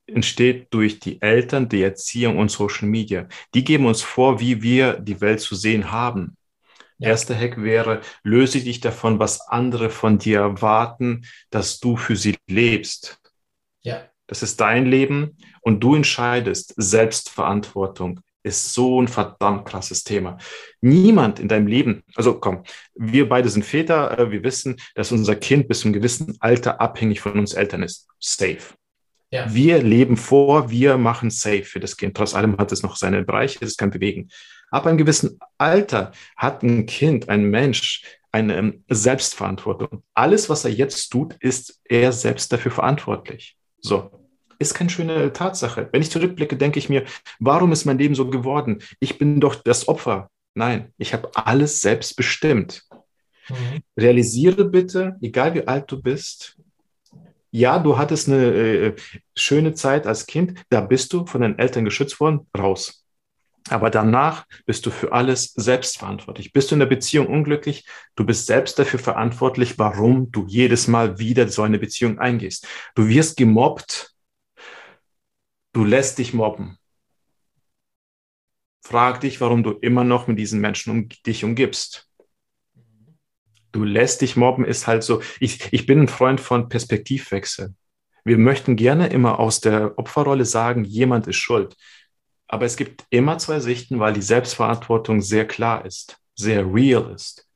entsteht 0.10 0.68
durch 0.74 1.00
die 1.00 1.22
Eltern, 1.22 1.70
die 1.70 1.82
Erziehung 1.82 2.38
und 2.38 2.52
Social 2.52 2.88
Media. 2.88 3.28
Die 3.54 3.64
geben 3.64 3.86
uns 3.86 4.02
vor, 4.02 4.40
wie 4.40 4.62
wir 4.62 4.94
die 4.94 5.22
Welt 5.22 5.40
zu 5.40 5.56
sehen 5.56 5.92
haben. 5.92 6.36
Ja. 6.98 7.10
Erster 7.10 7.36
Hack 7.36 7.62
wäre, 7.62 8.02
löse 8.24 8.62
dich 8.62 8.82
davon, 8.82 9.20
was 9.20 9.42
andere 9.42 9.90
von 9.90 10.18
dir 10.20 10.40
erwarten, 10.40 11.26
dass 11.50 11.80
du 11.80 11.96
für 11.96 12.16
sie 12.16 12.36
lebst. 12.48 13.20
Ja. 13.82 14.04
Das 14.28 14.44
ist 14.44 14.60
dein 14.60 14.86
Leben 14.86 15.38
und 15.62 15.80
du 15.80 15.96
entscheidest. 15.96 16.74
Selbstverantwortung 16.78 18.20
ist 18.44 18.74
so 18.74 19.02
ein 19.02 19.08
verdammt 19.08 19.66
krasses 19.66 20.04
Thema. 20.04 20.38
Niemand 20.82 21.40
in 21.40 21.48
deinem 21.48 21.68
Leben, 21.68 22.04
also 22.16 22.40
komm, 22.40 22.64
wir 22.96 23.28
beide 23.28 23.50
sind 23.50 23.66
Väter, 23.66 24.18
äh, 24.18 24.32
wir 24.32 24.44
wissen, 24.44 24.78
dass 24.96 25.12
unser 25.12 25.36
Kind 25.36 25.68
bis 25.68 25.82
zu 25.82 25.88
einem 25.88 25.94
gewissen 25.94 26.38
Alter 26.40 26.80
abhängig 26.80 27.22
von 27.22 27.38
uns 27.38 27.54
Eltern 27.54 27.84
ist. 27.84 28.08
Safe. 28.20 28.79
Ja. 29.32 29.54
Wir 29.54 29.82
leben 29.82 30.18
vor, 30.18 30.72
wir 30.72 30.98
machen 30.98 31.30
safe 31.30 31.64
für 31.64 31.80
das 31.80 31.98
Kind. 31.98 32.18
Trotz 32.18 32.34
allem 32.34 32.58
hat 32.58 32.72
es 32.72 32.82
noch 32.82 32.96
seine 32.96 33.24
Bereiche, 33.24 33.64
es 33.64 33.78
kann 33.78 33.92
bewegen. 33.92 34.30
Ab 34.72 34.86
einem 34.86 34.98
gewissen 34.98 35.40
Alter 35.58 36.12
hat 36.36 36.64
ein 36.64 36.86
Kind, 36.86 37.30
ein 37.30 37.44
Mensch, 37.44 38.04
eine 38.32 38.58
ähm, 38.58 38.84
Selbstverantwortung. 38.90 40.04
Alles, 40.14 40.50
was 40.50 40.66
er 40.66 40.72
jetzt 40.72 41.10
tut, 41.10 41.36
ist 41.40 41.82
er 41.86 42.12
selbst 42.12 42.52
dafür 42.54 42.72
verantwortlich. 42.72 43.58
So, 43.82 44.12
ist 44.60 44.74
keine 44.74 44.90
schöne 44.90 45.34
Tatsache. 45.34 45.90
Wenn 45.92 46.02
ich 46.02 46.12
zurückblicke, 46.12 46.58
denke 46.58 46.80
ich 46.80 46.90
mir, 46.90 47.06
warum 47.40 47.72
ist 47.72 47.86
mein 47.86 47.98
Leben 47.98 48.16
so 48.16 48.30
geworden? 48.30 48.80
Ich 49.00 49.18
bin 49.18 49.40
doch 49.40 49.56
das 49.56 49.88
Opfer. 49.88 50.30
Nein, 50.54 50.94
ich 50.98 51.14
habe 51.14 51.30
alles 51.36 51.82
selbst 51.82 52.16
bestimmt. 52.16 52.84
Mhm. 53.50 53.82
Realisiere 53.98 54.66
bitte, 54.66 55.18
egal 55.22 55.54
wie 55.54 55.68
alt 55.68 55.92
du 55.92 56.02
bist, 56.02 56.58
ja, 57.52 57.80
du 57.80 57.98
hattest 57.98 58.28
eine 58.28 58.46
äh, 58.46 58.96
schöne 59.36 59.74
Zeit 59.74 60.06
als 60.06 60.28
Kind, 60.28 60.64
da 60.70 60.82
bist 60.82 61.14
du 61.14 61.26
von 61.26 61.42
deinen 61.42 61.58
Eltern 61.58 61.86
geschützt 61.86 62.20
worden, 62.20 62.48
raus. 62.58 63.06
Aber 63.70 63.90
danach 63.90 64.46
bist 64.66 64.86
du 64.86 64.92
für 64.92 65.12
alles 65.12 65.54
selbst 65.54 65.98
verantwortlich. 65.98 66.54
Bist 66.54 66.72
du 66.72 66.76
in 66.76 66.80
der 66.80 66.88
Beziehung 66.88 67.28
unglücklich? 67.28 67.86
Du 68.16 68.26
bist 68.26 68.48
selbst 68.48 68.80
dafür 68.80 69.00
verantwortlich, 69.00 69.78
warum 69.78 70.32
du 70.32 70.46
jedes 70.48 70.88
Mal 70.88 71.20
wieder 71.20 71.48
so 71.50 71.62
eine 71.62 71.78
Beziehung 71.78 72.20
eingehst. 72.20 72.68
Du 72.96 73.08
wirst 73.08 73.38
gemobbt. 73.38 74.16
Du 75.74 75.84
lässt 75.84 76.18
dich 76.18 76.34
mobben. 76.34 76.78
Frag 78.82 79.22
dich, 79.22 79.40
warum 79.40 79.62
du 79.62 79.72
immer 79.72 80.04
noch 80.04 80.26
mit 80.26 80.40
diesen 80.40 80.62
Menschen 80.62 80.92
um 80.92 81.10
dich 81.28 81.44
umgibst 81.44 82.09
du 83.72 83.84
lässt 83.84 84.22
dich 84.22 84.36
mobben, 84.36 84.66
ist 84.66 84.88
halt 84.88 85.04
so, 85.04 85.22
ich, 85.40 85.72
ich 85.72 85.86
bin 85.86 86.02
ein 86.02 86.08
Freund 86.08 86.42
von 86.42 86.70
Perspektivwechsel. 86.70 87.74
Wir 88.24 88.38
möchten 88.38 88.76
gerne 88.76 89.08
immer 89.08 89.40
aus 89.40 89.60
der 89.60 89.98
Opferrolle 89.98 90.46
sagen, 90.46 90.84
jemand 90.84 91.28
ist 91.28 91.38
schuld. 91.38 91.76
Aber 92.48 92.66
es 92.66 92.78
gibt 92.78 93.06
immer 93.10 93.38
zwei 93.38 93.60
Sichten, 93.60 94.00
weil 94.00 94.14
die 94.14 94.22
Selbstverantwortung 94.22 95.22
sehr 95.22 95.48
klar 95.48 95.86
ist, 95.86 96.18
sehr 96.36 96.66
real 96.66 97.12
ist. 97.14 97.48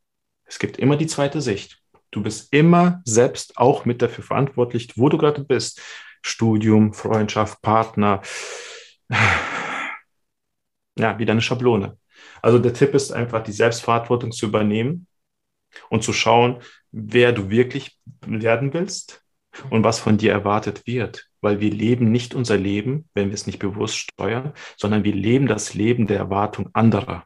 Es 0.45 0.59
gibt 0.59 0.77
immer 0.77 0.97
die 0.97 1.07
zweite 1.07 1.41
Sicht. 1.41 1.79
Du 2.11 2.21
bist 2.21 2.53
immer 2.53 3.01
selbst 3.05 3.57
auch 3.57 3.85
mit 3.85 4.01
dafür 4.01 4.23
verantwortlich, 4.23 4.91
wo 4.95 5.09
du 5.09 5.17
gerade 5.17 5.43
bist. 5.43 5.81
Studium, 6.21 6.93
Freundschaft, 6.93 7.61
Partner. 7.61 8.21
Ja, 10.95 11.17
wieder 11.17 11.31
eine 11.31 11.41
Schablone. 11.41 11.97
Also 12.43 12.59
der 12.59 12.73
Tipp 12.73 12.93
ist 12.93 13.11
einfach, 13.11 13.43
die 13.43 13.51
Selbstverantwortung 13.51 14.31
zu 14.31 14.45
übernehmen 14.45 15.07
und 15.89 16.03
zu 16.03 16.13
schauen, 16.13 16.61
wer 16.91 17.31
du 17.31 17.49
wirklich 17.49 17.97
werden 18.25 18.73
willst 18.73 19.23
und 19.69 19.83
was 19.83 19.99
von 19.99 20.17
dir 20.17 20.31
erwartet 20.31 20.85
wird. 20.85 21.27
Weil 21.41 21.59
wir 21.59 21.71
leben 21.71 22.11
nicht 22.11 22.35
unser 22.35 22.57
Leben, 22.57 23.09
wenn 23.13 23.27
wir 23.27 23.33
es 23.33 23.47
nicht 23.47 23.59
bewusst 23.59 23.97
steuern, 23.97 24.53
sondern 24.77 25.03
wir 25.03 25.13
leben 25.13 25.47
das 25.47 25.73
Leben 25.73 26.07
der 26.07 26.17
Erwartung 26.17 26.69
anderer. 26.73 27.25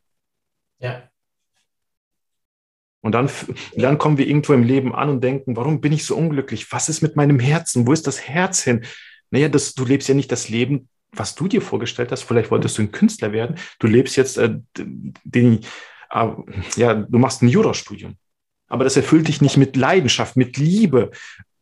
Ja. 0.80 1.04
Und 3.02 3.12
dann, 3.12 3.30
dann 3.76 3.98
kommen 3.98 4.18
wir 4.18 4.28
irgendwo 4.28 4.54
im 4.54 4.64
Leben 4.64 4.94
an 4.96 5.10
und 5.10 5.24
denken, 5.24 5.56
warum 5.56 5.82
bin 5.82 5.94
ich 5.94 6.06
so 6.06 6.16
unglücklich? 6.16 6.72
Was 6.72 6.90
ist 6.90 7.02
mit 7.02 7.16
meinem 7.16 7.40
Herzen? 7.40 7.86
Wo 7.86 7.94
ist 7.94 8.08
das 8.08 8.28
Herz 8.28 8.64
hin? 8.64 8.86
Naja, 9.30 9.50
das, 9.50 9.76
du 9.76 9.86
lebst 9.86 10.10
ja 10.10 10.16
nicht 10.16 10.32
das 10.32 10.50
Leben, 10.50 10.90
was 11.12 11.36
du 11.36 11.48
dir 11.48 11.62
vorgestellt 11.62 12.12
hast. 12.12 12.24
Vielleicht 12.24 12.52
wolltest 12.52 12.78
du 12.78 12.82
ein 12.82 12.92
Künstler 12.92 13.32
werden. 13.32 13.58
Du 13.80 13.88
lebst 13.88 14.16
jetzt 14.18 14.38
äh, 14.38 14.58
den, 15.24 15.62
äh, 16.10 16.28
ja, 16.76 16.94
du 16.96 17.20
machst 17.20 17.44
ein 17.44 17.50
Jurastudium 17.50 18.18
aber 18.68 18.84
das 18.84 18.98
erfüllt 18.98 19.28
dich 19.28 19.42
nicht 19.42 19.58
mit 19.58 19.76
Leidenschaft, 19.76 20.36
mit 20.36 20.58
Liebe. 20.58 21.12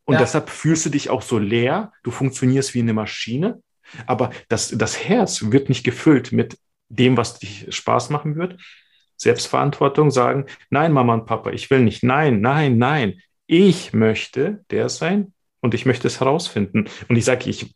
Und 0.05 0.13
ja. 0.13 0.19
deshalb 0.19 0.49
fühlst 0.49 0.85
du 0.85 0.89
dich 0.89 1.09
auch 1.09 1.21
so 1.21 1.37
leer, 1.39 1.91
du 2.03 2.11
funktionierst 2.11 2.73
wie 2.73 2.79
eine 2.79 2.93
Maschine, 2.93 3.61
aber 4.05 4.31
das, 4.49 4.69
das 4.69 5.03
Herz 5.03 5.51
wird 5.51 5.69
nicht 5.69 5.83
gefüllt 5.83 6.31
mit 6.31 6.57
dem, 6.89 7.17
was 7.17 7.39
dich 7.39 7.67
Spaß 7.69 8.09
machen 8.09 8.35
wird. 8.35 8.59
Selbstverantwortung 9.17 10.11
sagen, 10.11 10.45
nein, 10.69 10.91
Mama 10.91 11.13
und 11.13 11.25
Papa, 11.25 11.51
ich 11.51 11.69
will 11.69 11.79
nicht, 11.79 12.03
nein, 12.03 12.41
nein, 12.41 12.77
nein, 12.77 13.21
ich 13.47 13.93
möchte 13.93 14.63
der 14.71 14.89
sein 14.89 15.33
und 15.61 15.73
ich 15.73 15.85
möchte 15.85 16.07
es 16.07 16.19
herausfinden. 16.19 16.85
Und 17.07 17.15
ich 17.15 17.25
sage, 17.25 17.49
ich 17.49 17.75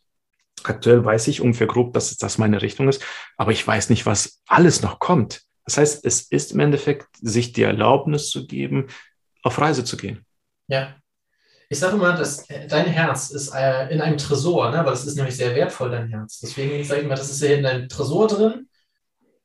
aktuell 0.62 1.04
weiß 1.04 1.28
ich 1.28 1.40
ungefähr 1.40 1.66
grob, 1.66 1.94
dass 1.94 2.16
das 2.16 2.38
meine 2.38 2.62
Richtung 2.62 2.88
ist, 2.88 3.02
aber 3.36 3.52
ich 3.52 3.66
weiß 3.66 3.90
nicht, 3.90 4.06
was 4.06 4.42
alles 4.46 4.82
noch 4.82 4.98
kommt. 4.98 5.42
Das 5.64 5.78
heißt, 5.78 6.04
es 6.04 6.22
ist 6.22 6.52
im 6.52 6.60
Endeffekt, 6.60 7.06
sich 7.20 7.52
die 7.52 7.62
Erlaubnis 7.62 8.30
zu 8.30 8.46
geben, 8.46 8.88
auf 9.42 9.58
Reise 9.58 9.84
zu 9.84 9.96
gehen. 9.96 10.24
Ja. 10.68 10.94
Ich 11.68 11.78
sage 11.78 11.94
immer, 11.94 12.14
dass 12.14 12.50
äh, 12.50 12.66
dein 12.66 12.86
Herz 12.86 13.30
ist 13.30 13.54
äh, 13.54 13.88
in 13.90 14.00
einem 14.00 14.18
Tresor, 14.18 14.70
ne? 14.70 14.78
weil 14.78 14.90
das 14.90 15.06
ist 15.06 15.16
nämlich 15.16 15.36
sehr 15.36 15.54
wertvoll, 15.54 15.90
dein 15.90 16.08
Herz. 16.08 16.40
Deswegen 16.40 16.82
sage 16.84 17.02
ich 17.02 17.06
mal, 17.06 17.14
das 17.14 17.30
ist 17.30 17.40
ja 17.42 17.54
in 17.54 17.62
deinem 17.62 17.88
Tresor 17.88 18.26
drin. 18.26 18.68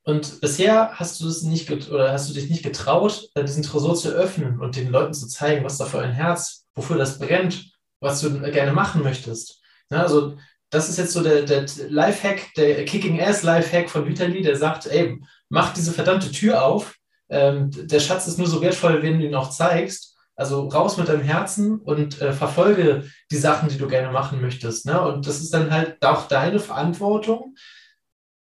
Und 0.02 0.40
bisher 0.40 0.90
hast 0.94 1.20
du 1.20 1.28
es 1.28 1.42
nicht 1.42 1.70
oder 1.90 2.12
hast 2.12 2.28
du 2.28 2.34
dich 2.34 2.50
nicht 2.50 2.62
getraut, 2.62 3.28
äh, 3.34 3.44
diesen 3.44 3.62
Tresor 3.62 3.94
zu 3.94 4.10
öffnen 4.10 4.60
und 4.60 4.76
den 4.76 4.90
Leuten 4.90 5.14
zu 5.14 5.28
zeigen, 5.28 5.64
was 5.64 5.78
da 5.78 5.84
für 5.84 6.00
ein 6.00 6.12
Herz, 6.12 6.66
wofür 6.74 6.98
das 6.98 7.18
brennt, 7.18 7.72
was 8.00 8.20
du 8.20 8.40
gerne 8.50 8.72
machen 8.72 9.02
möchtest. 9.02 9.60
Ja, 9.90 10.02
also 10.02 10.36
das 10.70 10.88
ist 10.88 10.98
jetzt 10.98 11.12
so 11.12 11.22
der, 11.22 11.42
der 11.42 11.66
Lifehack, 11.88 12.54
der 12.54 12.84
Kicking 12.84 13.20
Ass 13.20 13.42
Lifehack 13.42 13.88
von 13.88 14.06
Vitali, 14.06 14.42
der 14.42 14.56
sagt, 14.56 14.86
ey, 14.86 15.20
mach 15.48 15.72
diese 15.72 15.92
verdammte 15.92 16.30
Tür 16.30 16.64
auf 16.64 16.96
ähm, 17.28 17.70
der 17.72 18.00
Schatz 18.00 18.26
ist 18.26 18.38
nur 18.38 18.46
so 18.46 18.60
wertvoll, 18.60 19.02
wenn 19.02 19.18
du 19.18 19.26
ihn 19.26 19.34
auch 19.34 19.50
zeigst. 19.50 20.16
Also 20.38 20.68
raus 20.68 20.98
mit 20.98 21.08
deinem 21.08 21.22
Herzen 21.22 21.80
und 21.80 22.20
äh, 22.20 22.34
verfolge 22.34 23.04
die 23.30 23.38
Sachen, 23.38 23.70
die 23.70 23.78
du 23.78 23.88
gerne 23.88 24.12
machen 24.12 24.42
möchtest. 24.42 24.84
Ne? 24.84 25.00
Und 25.00 25.26
das 25.26 25.40
ist 25.40 25.54
dann 25.54 25.70
halt 25.70 26.04
auch 26.04 26.28
deine 26.28 26.58
Verantwortung, 26.58 27.54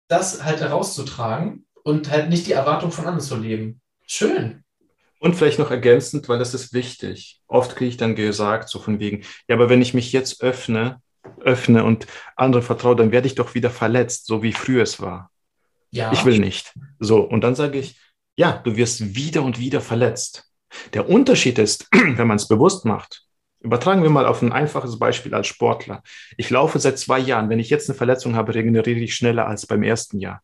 das 0.09 0.43
halt 0.43 0.61
herauszutragen 0.61 1.65
und 1.85 2.11
halt 2.11 2.29
nicht 2.29 2.49
die 2.49 2.53
Erwartung 2.53 2.91
von 2.91 3.07
anderen 3.07 3.25
zu 3.25 3.37
leben. 3.37 3.81
Schön. 4.05 4.65
Und 5.21 5.35
vielleicht 5.35 5.61
noch 5.61 5.71
ergänzend, 5.71 6.29
weil 6.29 6.41
das 6.41 6.55
ist 6.55 6.73
wichtig. 6.73 7.41
Oft 7.47 7.77
kriege 7.77 7.89
ich 7.89 7.97
dann 7.97 8.17
gesagt, 8.17 8.69
so 8.69 8.81
von 8.81 8.99
wegen, 8.99 9.23
ja, 9.49 9.55
aber 9.55 9.71
wenn 9.71 9.81
ich 9.81 9.95
mich 9.95 10.13
jetzt 10.13 10.43
öffne, 10.43 11.01
öffne 11.41 11.85
und 11.85 12.07
andere 12.35 12.63
vertraue, 12.63 12.97
dann 12.97 13.13
werde 13.13 13.29
ich 13.29 13.37
doch 13.37 13.55
wieder 13.55 13.71
verletzt, 13.71 14.27
so 14.27 14.43
wie 14.43 14.53
früher 14.53 14.83
es 14.83 15.01
war. 15.01 15.31
Ja. 15.91 16.13
Ich 16.13 16.25
will 16.25 16.39
nicht. 16.39 16.75
So, 16.99 17.21
und 17.21 17.43
dann 17.43 17.55
sage 17.55 17.79
ich, 17.79 17.97
ja, 18.37 18.59
du 18.65 18.77
wirst 18.77 19.15
wieder 19.17 19.43
und 19.43 19.59
wieder 19.59 19.81
verletzt. 19.81 20.45
Der 20.93 21.09
Unterschied 21.09 21.59
ist, 21.59 21.89
wenn 21.93 22.27
man 22.27 22.37
es 22.37 22.49
bewusst 22.49 22.85
macht, 22.85 23.25
übertragen 23.61 24.03
wir 24.03 24.11
mal 24.11 24.27
auf 24.27 24.43
ein 24.43 24.53
einfaches 24.53 24.99
Beispiel 24.99 25.35
als 25.35 25.47
Sportler. 25.47 26.03
Ich 26.37 26.51
laufe 26.51 26.79
seit 26.79 26.99
zwei 26.99 27.19
Jahren. 27.19 27.49
Wenn 27.49 27.59
ich 27.59 27.71
jetzt 27.71 27.89
eine 27.89 27.97
Verletzung 27.97 28.37
habe, 28.37 28.55
regeneriere 28.55 29.01
ich 29.01 29.15
schneller 29.15 29.47
als 29.49 29.67
beim 29.67 29.83
ersten 29.83 30.19
Jahr. 30.21 30.43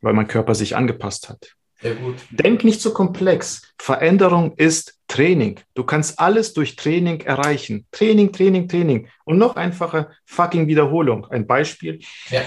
weil 0.00 0.12
mein 0.12 0.28
Körper 0.28 0.54
sich 0.54 0.76
angepasst 0.76 1.28
hat. 1.28 1.54
Sehr 1.80 1.94
gut. 1.96 2.16
Denk 2.30 2.62
nicht 2.62 2.80
so 2.80 2.92
komplex. 2.92 3.74
Veränderung 3.78 4.54
ist 4.56 4.98
Training. 5.08 5.60
Du 5.74 5.84
kannst 5.84 6.18
alles 6.18 6.52
durch 6.54 6.76
Training 6.76 7.20
erreichen. 7.22 7.86
Training, 7.90 8.32
Training, 8.32 8.68
Training. 8.68 9.08
Und 9.24 9.38
noch 9.38 9.56
einfacher, 9.56 10.10
fucking 10.26 10.66
Wiederholung. 10.66 11.26
Ein 11.26 11.46
Beispiel. 11.46 12.00
Ja. 12.30 12.42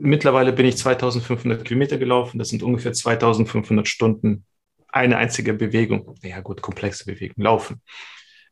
Mittlerweile 0.00 0.52
bin 0.52 0.66
ich 0.66 0.76
2500 0.76 1.64
Kilometer 1.64 1.98
gelaufen. 1.98 2.38
Das 2.38 2.48
sind 2.48 2.62
ungefähr 2.62 2.92
2500 2.92 3.86
Stunden. 3.86 4.44
Eine 4.88 5.16
einzige 5.18 5.54
Bewegung. 5.54 6.14
Ja 6.22 6.40
gut, 6.40 6.62
komplexe 6.62 7.04
Bewegung. 7.04 7.42
Laufen. 7.42 7.82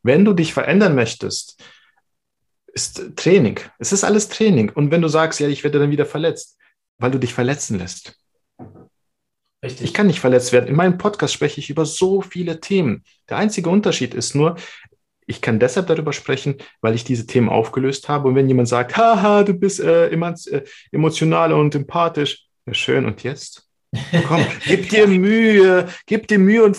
Wenn 0.02 0.24
du 0.24 0.32
dich 0.32 0.52
verändern 0.52 0.94
möchtest, 0.94 1.62
ist 2.66 3.12
Training. 3.16 3.58
Es 3.78 3.92
ist 3.92 4.04
alles 4.04 4.28
Training. 4.28 4.70
Und 4.70 4.90
wenn 4.90 5.02
du 5.02 5.08
sagst, 5.08 5.40
ja, 5.40 5.48
ich 5.48 5.64
werde 5.64 5.78
dann 5.78 5.90
wieder 5.90 6.06
verletzt, 6.06 6.58
weil 6.98 7.10
du 7.10 7.18
dich 7.18 7.32
verletzen 7.32 7.78
lässt. 7.78 8.18
Richtig. 9.64 9.86
Ich 9.86 9.94
kann 9.94 10.06
nicht 10.06 10.20
verletzt 10.20 10.52
werden. 10.52 10.68
In 10.68 10.76
meinem 10.76 10.98
Podcast 10.98 11.32
spreche 11.32 11.60
ich 11.60 11.70
über 11.70 11.86
so 11.86 12.20
viele 12.20 12.60
Themen. 12.60 13.02
Der 13.28 13.38
einzige 13.38 13.70
Unterschied 13.70 14.14
ist 14.14 14.34
nur, 14.34 14.56
ich 15.26 15.40
kann 15.40 15.58
deshalb 15.58 15.88
darüber 15.88 16.12
sprechen, 16.12 16.56
weil 16.80 16.94
ich 16.94 17.04
diese 17.04 17.26
Themen 17.26 17.48
aufgelöst 17.48 18.08
habe. 18.08 18.28
Und 18.28 18.34
wenn 18.34 18.48
jemand 18.48 18.68
sagt, 18.68 18.96
haha, 18.96 19.42
du 19.42 19.54
bist 19.54 19.80
äh, 19.80 20.08
äh, 20.08 20.64
emotional 20.92 21.52
und 21.52 21.74
empathisch, 21.74 22.46
ja 22.66 22.74
schön, 22.74 23.04
und 23.06 23.22
jetzt? 23.22 23.68
Komm, 24.26 24.44
gib 24.66 24.88
dir 24.88 25.06
Mühe, 25.06 25.88
gib 26.06 26.28
dir 26.28 26.38
Mühe 26.38 26.64
und 26.64 26.78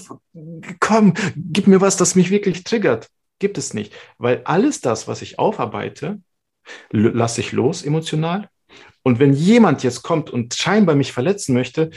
komm, 0.80 1.14
gib 1.36 1.68
mir 1.68 1.82
was, 1.82 1.98
das 1.98 2.16
mich 2.16 2.30
wirklich 2.30 2.64
triggert. 2.64 3.10
Gibt 3.40 3.58
es 3.58 3.74
nicht, 3.74 3.94
weil 4.18 4.42
alles 4.46 4.82
das, 4.82 5.08
was 5.08 5.22
ich 5.22 5.38
aufarbeite, 5.38 6.20
lasse 6.92 7.42
ich 7.42 7.52
los 7.52 7.84
emotional 7.84 8.50
und 9.08 9.20
wenn 9.20 9.32
jemand 9.32 9.84
jetzt 9.84 10.04
kommt 10.04 10.30
und 10.30 10.54
scheinbar 10.54 10.96
mich 10.96 11.14
verletzen 11.14 11.54
möchte, 11.54 11.92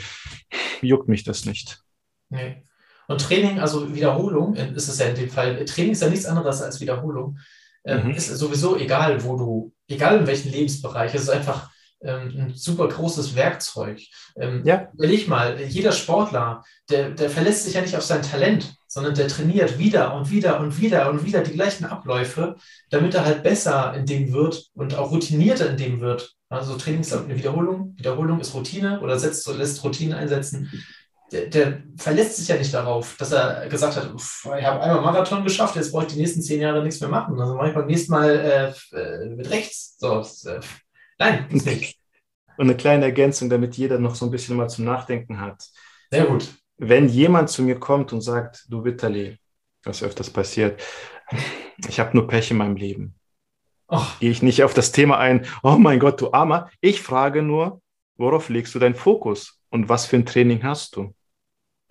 juckt 0.81 1.09
mich 1.09 1.25
das 1.25 1.45
nicht. 1.45 1.83
Nee. 2.29 2.63
Und 3.11 3.21
Training, 3.21 3.59
also 3.59 3.93
Wiederholung, 3.93 4.55
äh, 4.55 4.71
ist 4.73 4.87
es 4.87 4.99
ja 4.99 5.07
in 5.07 5.15
dem 5.15 5.29
Fall, 5.29 5.63
Training 5.65 5.91
ist 5.91 6.01
ja 6.01 6.09
nichts 6.09 6.25
anderes 6.25 6.61
als 6.61 6.79
Wiederholung. 6.79 7.37
Ähm, 7.83 8.05
mhm. 8.05 8.11
Ist 8.11 8.27
sowieso 8.37 8.77
egal, 8.77 9.23
wo 9.23 9.37
du, 9.37 9.73
egal 9.87 10.19
in 10.19 10.27
welchem 10.27 10.51
Lebensbereich, 10.51 11.13
es 11.13 11.23
ist 11.23 11.29
einfach 11.29 11.69
ähm, 12.03 12.33
ein 12.35 12.53
super 12.55 12.87
großes 12.87 13.35
Werkzeug. 13.35 14.01
Ähm, 14.35 14.63
ja. 14.65 14.89
Überleg 14.93 15.27
mal, 15.27 15.59
jeder 15.61 15.91
Sportler, 15.91 16.63
der, 16.89 17.11
der 17.11 17.29
verlässt 17.29 17.65
sich 17.65 17.75
ja 17.75 17.81
nicht 17.81 17.95
auf 17.95 18.03
sein 18.03 18.21
Talent, 18.21 18.73
sondern 18.87 19.15
der 19.15 19.27
trainiert 19.27 19.77
wieder 19.77 20.13
und 20.15 20.31
wieder 20.31 20.59
und 20.59 20.79
wieder 20.79 21.09
und 21.09 21.25
wieder 21.25 21.41
die 21.41 21.53
gleichen 21.53 21.85
Abläufe, 21.85 22.55
damit 22.89 23.13
er 23.13 23.25
halt 23.25 23.43
besser 23.43 23.93
in 23.95 24.05
dem 24.05 24.33
wird 24.33 24.69
und 24.73 24.95
auch 24.95 25.11
routinierter 25.11 25.69
in 25.69 25.77
dem 25.77 26.01
wird. 26.01 26.35
Also 26.49 26.75
Training 26.75 27.01
ist 27.01 27.13
eine 27.13 27.37
Wiederholung, 27.37 27.93
Wiederholung 27.97 28.41
ist 28.41 28.53
Routine 28.53 28.99
oder 29.01 29.17
setzt, 29.17 29.47
lässt 29.47 29.83
Routine 29.83 30.17
einsetzen. 30.17 30.69
Der, 31.31 31.45
der, 31.47 31.83
verlässt 31.95 32.37
sich 32.37 32.47
ja 32.47 32.57
nicht 32.57 32.73
darauf, 32.73 33.15
dass 33.17 33.31
er 33.31 33.67
gesagt 33.69 33.95
hat, 33.95 34.11
ich 34.13 34.65
habe 34.65 34.81
einmal 34.81 35.01
Marathon 35.01 35.43
geschafft, 35.43 35.75
jetzt 35.77 35.91
brauche 35.91 36.05
ich 36.05 36.13
die 36.13 36.19
nächsten 36.19 36.41
zehn 36.41 36.59
Jahre 36.59 36.83
nichts 36.83 36.99
mehr 36.99 37.09
machen. 37.09 37.39
Also 37.39 37.55
mache 37.55 37.69
ich 37.69 37.73
beim 37.73 37.87
nächsten 37.87 38.11
Mal 38.11 38.75
äh, 38.93 38.97
äh 38.97 39.29
mit 39.29 39.49
rechts. 39.49 39.97
So, 39.97 40.19
äh, 40.49 40.59
nein, 41.17 41.45
nicht. 41.49 41.97
Und 42.57 42.65
eine 42.65 42.75
kleine 42.75 43.05
Ergänzung, 43.05 43.49
damit 43.49 43.77
jeder 43.77 43.97
noch 43.97 44.15
so 44.15 44.25
ein 44.25 44.31
bisschen 44.31 44.57
mal 44.57 44.69
zum 44.69 44.85
Nachdenken 44.85 45.39
hat. 45.39 45.63
Sehr 46.11 46.25
gut. 46.25 46.47
Wenn 46.77 47.07
jemand 47.07 47.49
zu 47.49 47.63
mir 47.63 47.79
kommt 47.79 48.11
und 48.11 48.21
sagt, 48.21 48.65
du 48.69 48.83
Vitali, 48.83 49.37
was 49.83 50.03
öfters 50.03 50.29
passiert, 50.29 50.81
ich 51.87 51.99
habe 51.99 52.15
nur 52.15 52.27
Pech 52.27 52.51
in 52.51 52.57
meinem 52.57 52.75
Leben 52.75 53.15
gehe 54.19 54.31
ich 54.31 54.41
nicht 54.41 54.63
auf 54.63 54.73
das 54.73 54.91
Thema 54.91 55.17
ein, 55.17 55.45
oh 55.63 55.75
mein 55.77 55.99
Gott, 55.99 56.21
du 56.21 56.31
Armer. 56.31 56.69
Ich 56.79 57.01
frage 57.01 57.41
nur, 57.41 57.81
worauf 58.15 58.49
legst 58.49 58.73
du 58.73 58.79
deinen 58.79 58.95
Fokus 58.95 59.59
und 59.69 59.89
was 59.89 60.05
für 60.05 60.15
ein 60.15 60.25
Training 60.25 60.63
hast 60.63 60.95
du 60.95 61.13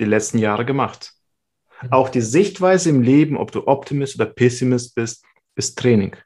die 0.01 0.07
letzten 0.07 0.38
Jahre 0.38 0.64
gemacht? 0.64 1.12
Mhm. 1.82 1.92
Auch 1.92 2.09
die 2.09 2.20
Sichtweise 2.20 2.90
im 2.90 3.03
Leben, 3.03 3.36
ob 3.36 3.53
du 3.53 3.66
Optimist 3.66 4.16
oder 4.16 4.26
Pessimist 4.26 4.94
bist, 4.94 5.24
ist 5.55 5.78
Training. 5.78 6.16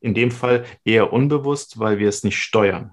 In 0.00 0.14
dem 0.14 0.30
Fall 0.30 0.64
eher 0.84 1.12
unbewusst, 1.12 1.78
weil 1.78 1.98
wir 1.98 2.08
es 2.08 2.24
nicht 2.24 2.38
steuern. 2.38 2.92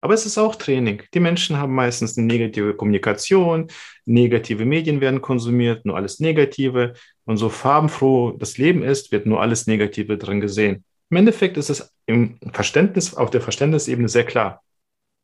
Aber 0.00 0.14
es 0.14 0.26
ist 0.26 0.38
auch 0.38 0.54
Training. 0.54 1.02
Die 1.12 1.20
Menschen 1.20 1.56
haben 1.56 1.74
meistens 1.74 2.16
eine 2.16 2.26
negative 2.28 2.74
Kommunikation, 2.74 3.66
negative 4.04 4.64
Medien 4.64 5.00
werden 5.00 5.20
konsumiert, 5.20 5.84
nur 5.84 5.96
alles 5.96 6.20
Negative. 6.20 6.94
Und 7.24 7.36
so 7.36 7.48
farbenfroh 7.48 8.32
das 8.32 8.58
Leben 8.58 8.82
ist, 8.82 9.10
wird 9.10 9.26
nur 9.26 9.40
alles 9.40 9.66
Negative 9.66 10.16
drin 10.16 10.40
gesehen. 10.40 10.84
Im 11.10 11.16
Endeffekt 11.16 11.56
ist 11.56 11.70
es 11.70 11.92
im 12.06 12.38
Verständnis, 12.52 13.14
auf 13.14 13.30
der 13.30 13.40
Verständnisebene 13.40 14.08
sehr 14.08 14.24
klar. 14.24 14.62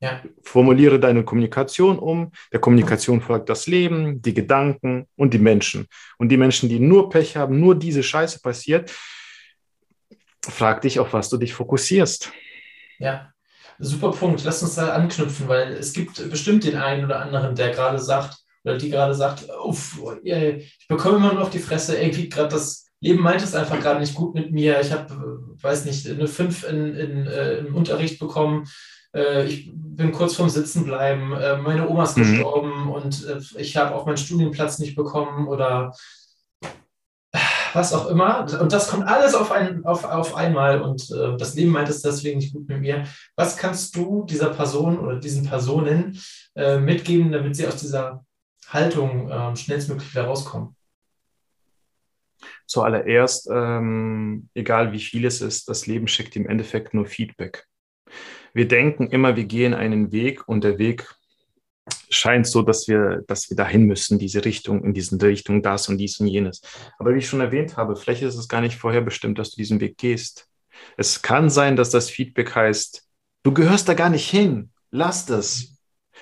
Ja. 0.05 0.21
Formuliere 0.43 1.01
deine 1.01 1.25
Kommunikation 1.25 1.99
um. 1.99 2.31
Der 2.53 2.61
Kommunikation 2.61 3.23
folgt 3.23 3.49
das 3.49 3.67
Leben, 3.67 4.21
die 4.21 4.35
Gedanken 4.35 5.07
und 5.17 5.33
die 5.33 5.39
Menschen. 5.39 5.87
Und 6.19 6.29
die 6.29 6.37
Menschen, 6.37 6.69
die 6.69 6.79
nur 6.79 7.09
Pech 7.09 7.39
haben, 7.39 7.59
nur 7.59 7.75
diese 7.75 8.03
Scheiße 8.03 8.41
passiert, 8.41 8.93
frag 10.43 10.83
dich, 10.83 11.01
auf 11.01 11.15
was 11.15 11.31
du 11.31 11.39
dich 11.39 11.55
fokussierst. 11.55 12.31
Ja, 12.99 13.33
super 13.79 14.11
Punkt. 14.11 14.45
Lass 14.45 14.63
uns 14.63 14.75
da 14.75 14.93
anknüpfen, 14.93 15.49
weil 15.49 15.73
es 15.73 15.95
gibt 15.95 16.29
bestimmt 16.29 16.65
den 16.65 16.77
einen 16.77 17.07
oder 17.07 17.21
anderen, 17.21 17.55
der 17.55 17.71
gerade 17.71 17.99
sagt, 17.99 18.37
oder 18.63 18.77
die 18.77 18.91
gerade 18.91 19.15
sagt, 19.15 19.49
uff, 19.65 19.99
ich 20.23 20.87
bekomme 20.87 21.17
immer 21.17 21.33
nur 21.33 21.45
auf 21.45 21.51
die 21.51 21.59
Fresse, 21.61 21.97
irgendwie 21.97 22.29
gerade 22.29 22.51
das 22.51 22.91
Leben 23.01 23.23
meint 23.23 23.43
es 23.43 23.55
einfach 23.55 23.81
gerade 23.81 24.01
nicht 24.01 24.15
gut 24.15 24.35
mit 24.35 24.53
mir. 24.53 24.81
Ich 24.83 24.93
habe, 24.93 25.15
weiß 25.63 25.87
nicht, 25.87 26.07
eine 26.07 26.29
5 26.29 26.65
in, 26.65 26.95
in, 26.95 27.27
äh, 27.27 27.55
im 27.57 27.75
Unterricht 27.75 28.19
bekommen. 28.19 28.65
Äh, 29.15 29.47
ich 29.47 29.73
bin 29.75 30.13
kurz 30.13 30.35
vorm 30.35 30.49
Sitzen 30.49 30.85
bleiben. 30.85 31.33
Äh, 31.33 31.57
meine 31.59 31.89
Oma 31.89 32.05
ist 32.05 32.17
mhm. 32.17 32.23
gestorben 32.23 32.91
und 32.91 33.27
äh, 33.27 33.41
ich 33.61 33.77
habe 33.77 33.95
auch 33.95 34.07
meinen 34.07 34.17
Studienplatz 34.17 34.79
nicht 34.79 34.97
bekommen 34.97 35.49
oder 35.49 35.93
was 37.75 37.93
auch 37.93 38.07
immer. 38.07 38.47
Und 38.61 38.73
das 38.73 38.89
kommt 38.89 39.07
alles 39.07 39.35
auf, 39.35 39.51
ein, 39.51 39.85
auf, 39.85 40.05
auf 40.05 40.35
einmal 40.35 40.81
und 40.81 41.11
äh, 41.11 41.37
das 41.37 41.55
Leben 41.55 41.73
meint 41.73 41.89
es 41.89 42.03
deswegen 42.03 42.39
nicht 42.39 42.53
gut 42.53 42.69
mit 42.69 42.81
mir. 42.81 43.05
Was 43.37 43.57
kannst 43.57 43.97
du 43.97 44.25
dieser 44.25 44.51
Person 44.51 44.99
oder 44.99 45.19
diesen 45.19 45.45
Personen 45.45 46.19
äh, 46.55 46.79
mitgeben, 46.79 47.33
damit 47.33 47.57
sie 47.57 47.67
aus 47.67 47.77
dieser 47.77 48.25
Haltung 48.69 49.31
ähm, 49.31 49.57
schnellstmöglich 49.57 50.13
wieder 50.13 50.25
rauskommen? 50.25 50.77
Zuallererst, 52.67 53.49
ähm, 53.53 54.49
egal 54.55 54.93
wie 54.93 55.01
viel 55.01 55.25
es 55.27 55.41
ist, 55.41 55.69
das 55.69 55.87
Leben 55.87 56.09
schickt 56.09 56.37
im 56.37 56.49
Endeffekt 56.49 56.95
nur 56.95 57.07
Feedback. 57.07 57.67
Wir 58.55 58.69
denken 58.69 59.09
immer, 59.09 59.37
wir 59.37 59.45
gehen 59.45 59.75
einen 59.75 60.13
Weg 60.13 60.49
und 60.49 60.65
der 60.65 60.79
Weg 60.79 61.07
scheint 62.09 62.47
so, 62.47 62.63
dass 62.63 62.89
wir, 62.89 63.23
dass 63.27 63.51
wir 63.51 63.57
dahin 63.57 63.85
müssen, 63.85 64.19
diese 64.19 64.45
Richtung, 64.45 64.85
in 64.85 64.95
diese 64.95 65.21
Richtung, 65.21 65.63
das 65.63 65.89
und 65.89 65.99
dies 65.99 66.19
und 66.21 66.29
jenes. 66.29 66.63
Aber 66.99 67.15
wie 67.15 67.19
ich 67.19 67.29
schon 67.29 67.41
erwähnt 67.41 67.77
habe, 67.77 67.97
vielleicht 67.97 68.23
ist 68.23 68.37
es 68.37 68.49
gar 68.49 68.61
nicht 68.61 68.77
vorherbestimmt, 68.77 69.39
dass 69.39 69.51
du 69.51 69.57
diesen 69.57 69.81
Weg 69.81 69.99
gehst. 69.99 70.49
Es 70.97 71.21
kann 71.21 71.51
sein, 71.51 71.77
dass 71.77 71.91
das 71.91 72.09
Feedback 72.09 72.55
heißt, 72.55 73.07
du 73.43 73.53
gehörst 73.53 73.89
da 73.89 73.95
gar 73.95 74.11
nicht 74.11 74.29
hin, 74.31 74.71
lass 74.91 75.27
das. 75.27 75.75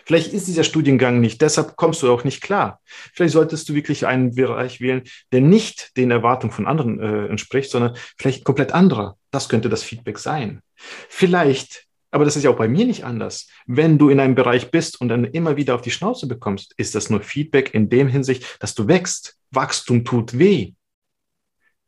Vielleicht 0.04 0.32
ist 0.32 0.48
dieser 0.48 0.64
Studiengang 0.64 1.20
nicht, 1.20 1.40
deshalb 1.42 1.76
kommst 1.76 2.02
du 2.02 2.10
auch 2.10 2.24
nicht 2.24 2.40
klar. 2.40 2.80
Vielleicht 2.84 3.34
solltest 3.34 3.68
du 3.68 3.74
wirklich 3.74 4.06
einen 4.06 4.34
Bereich 4.34 4.80
wählen, 4.80 5.02
der 5.30 5.42
nicht 5.42 5.96
den 5.96 6.10
Erwartungen 6.10 6.52
von 6.52 6.66
anderen 6.66 6.98
äh, 6.98 7.26
entspricht, 7.26 7.70
sondern 7.70 7.94
vielleicht 8.18 8.44
komplett 8.44 8.72
anderer. 8.72 9.16
Das 9.30 9.48
könnte 9.48 9.68
das 9.68 9.82
Feedback 9.82 10.18
sein. 10.18 10.60
Vielleicht, 10.74 11.86
aber 12.12 12.26
das 12.26 12.36
ist 12.36 12.44
ja 12.44 12.50
auch 12.50 12.56
bei 12.56 12.68
mir 12.68 12.84
nicht 12.84 13.04
anders. 13.04 13.48
Wenn 13.66 13.98
du 13.98 14.10
in 14.10 14.20
einem 14.20 14.34
Bereich 14.34 14.70
bist 14.70 15.00
und 15.00 15.08
dann 15.08 15.24
immer 15.24 15.56
wieder 15.56 15.74
auf 15.74 15.80
die 15.80 15.90
Schnauze 15.90 16.28
bekommst, 16.28 16.74
ist 16.76 16.94
das 16.94 17.10
nur 17.10 17.22
Feedback 17.22 17.74
in 17.74 17.88
dem 17.88 18.06
Hinsicht, 18.06 18.58
dass 18.60 18.74
du 18.74 18.86
wächst. 18.86 19.38
Wachstum 19.50 20.04
tut 20.04 20.38
weh. 20.38 20.74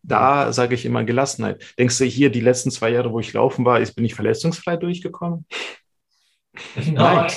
Da 0.02 0.52
sage 0.52 0.74
ich 0.74 0.84
immer 0.84 1.04
Gelassenheit. 1.04 1.74
Denkst 1.78 1.98
du 1.98 2.04
hier, 2.04 2.30
die 2.30 2.40
letzten 2.40 2.70
zwei 2.70 2.90
Jahre, 2.90 3.12
wo 3.12 3.20
ich 3.20 3.32
laufen 3.32 3.64
war, 3.64 3.80
ist, 3.80 3.94
bin 3.94 4.04
ich 4.04 4.14
verletzungsfrei 4.14 4.76
durchgekommen? 4.76 5.46
Nein. 6.92 7.30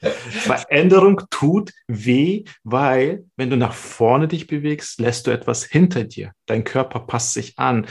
Veränderung 0.00 1.22
tut 1.30 1.72
weh, 1.88 2.44
weil 2.64 3.24
wenn 3.36 3.50
du 3.50 3.56
nach 3.56 3.74
vorne 3.74 4.28
dich 4.28 4.46
bewegst, 4.46 5.00
lässt 5.00 5.26
du 5.26 5.30
etwas 5.30 5.64
hinter 5.64 6.04
dir. 6.04 6.32
Dein 6.46 6.64
Körper 6.64 7.00
passt 7.00 7.34
sich 7.34 7.58
an. 7.58 7.86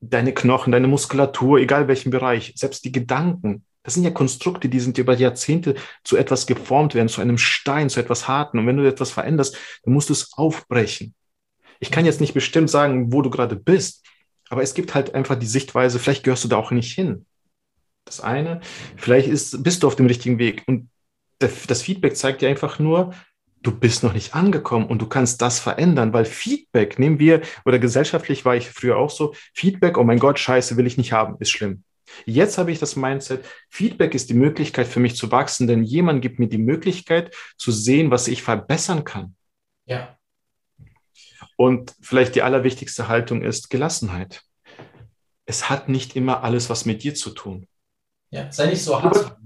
Deine 0.00 0.34
Knochen, 0.34 0.72
deine 0.72 0.88
Muskulatur, 0.88 1.58
egal 1.58 1.88
welchen 1.88 2.10
Bereich, 2.10 2.52
selbst 2.56 2.84
die 2.84 2.92
Gedanken. 2.92 3.65
Das 3.86 3.94
sind 3.94 4.02
ja 4.02 4.10
Konstrukte, 4.10 4.68
die 4.68 4.80
sind 4.80 4.98
über 4.98 5.14
Jahrzehnte 5.14 5.76
zu 6.02 6.16
etwas 6.16 6.46
geformt 6.46 6.96
werden, 6.96 7.08
zu 7.08 7.20
einem 7.20 7.38
Stein, 7.38 7.88
zu 7.88 8.00
etwas 8.00 8.26
Harten. 8.26 8.58
Und 8.58 8.66
wenn 8.66 8.76
du 8.76 8.86
etwas 8.86 9.12
veränderst, 9.12 9.56
dann 9.84 9.94
musst 9.94 10.08
du 10.08 10.12
es 10.12 10.32
aufbrechen. 10.32 11.14
Ich 11.78 11.92
kann 11.92 12.04
jetzt 12.04 12.20
nicht 12.20 12.34
bestimmt 12.34 12.68
sagen, 12.68 13.12
wo 13.12 13.22
du 13.22 13.30
gerade 13.30 13.54
bist, 13.54 14.04
aber 14.48 14.62
es 14.62 14.74
gibt 14.74 14.96
halt 14.96 15.14
einfach 15.14 15.36
die 15.36 15.46
Sichtweise, 15.46 16.00
vielleicht 16.00 16.24
gehörst 16.24 16.42
du 16.42 16.48
da 16.48 16.56
auch 16.56 16.72
nicht 16.72 16.92
hin. 16.92 17.26
Das 18.04 18.20
eine. 18.20 18.60
Vielleicht 18.96 19.28
ist, 19.28 19.62
bist 19.62 19.84
du 19.84 19.86
auf 19.86 19.94
dem 19.94 20.06
richtigen 20.06 20.40
Weg. 20.40 20.64
Und 20.66 20.90
das 21.38 21.82
Feedback 21.82 22.16
zeigt 22.16 22.42
dir 22.42 22.48
einfach 22.48 22.80
nur, 22.80 23.14
du 23.62 23.70
bist 23.70 24.02
noch 24.02 24.14
nicht 24.14 24.34
angekommen 24.34 24.86
und 24.86 25.00
du 25.00 25.06
kannst 25.06 25.40
das 25.42 25.60
verändern, 25.60 26.12
weil 26.12 26.24
Feedback 26.24 26.98
nehmen 26.98 27.20
wir, 27.20 27.42
oder 27.64 27.78
gesellschaftlich 27.78 28.44
war 28.44 28.56
ich 28.56 28.68
früher 28.68 28.96
auch 28.96 29.10
so, 29.10 29.32
Feedback, 29.54 29.96
oh 29.96 30.04
mein 30.04 30.18
Gott, 30.18 30.40
scheiße, 30.40 30.76
will 30.76 30.88
ich 30.88 30.96
nicht 30.96 31.12
haben, 31.12 31.36
ist 31.38 31.50
schlimm. 31.50 31.84
Jetzt 32.24 32.58
habe 32.58 32.72
ich 32.72 32.78
das 32.78 32.96
Mindset, 32.96 33.44
Feedback 33.68 34.14
ist 34.14 34.30
die 34.30 34.34
Möglichkeit 34.34 34.86
für 34.86 35.00
mich 35.00 35.16
zu 35.16 35.30
wachsen, 35.30 35.66
denn 35.66 35.84
jemand 35.84 36.22
gibt 36.22 36.38
mir 36.38 36.48
die 36.48 36.58
Möglichkeit 36.58 37.34
zu 37.56 37.72
sehen, 37.72 38.10
was 38.10 38.28
ich 38.28 38.42
verbessern 38.42 39.04
kann. 39.04 39.34
Ja. 39.86 40.18
Und 41.56 41.94
vielleicht 42.00 42.34
die 42.34 42.42
allerwichtigste 42.42 43.08
Haltung 43.08 43.42
ist 43.42 43.70
Gelassenheit. 43.70 44.42
Es 45.46 45.70
hat 45.70 45.88
nicht 45.88 46.16
immer 46.16 46.42
alles 46.42 46.68
was 46.70 46.84
mit 46.84 47.02
dir 47.02 47.14
zu 47.14 47.30
tun. 47.30 47.66
Ja, 48.30 48.50
sei 48.50 48.66
nicht 48.66 48.82
so 48.82 49.00
hart. 49.00 49.36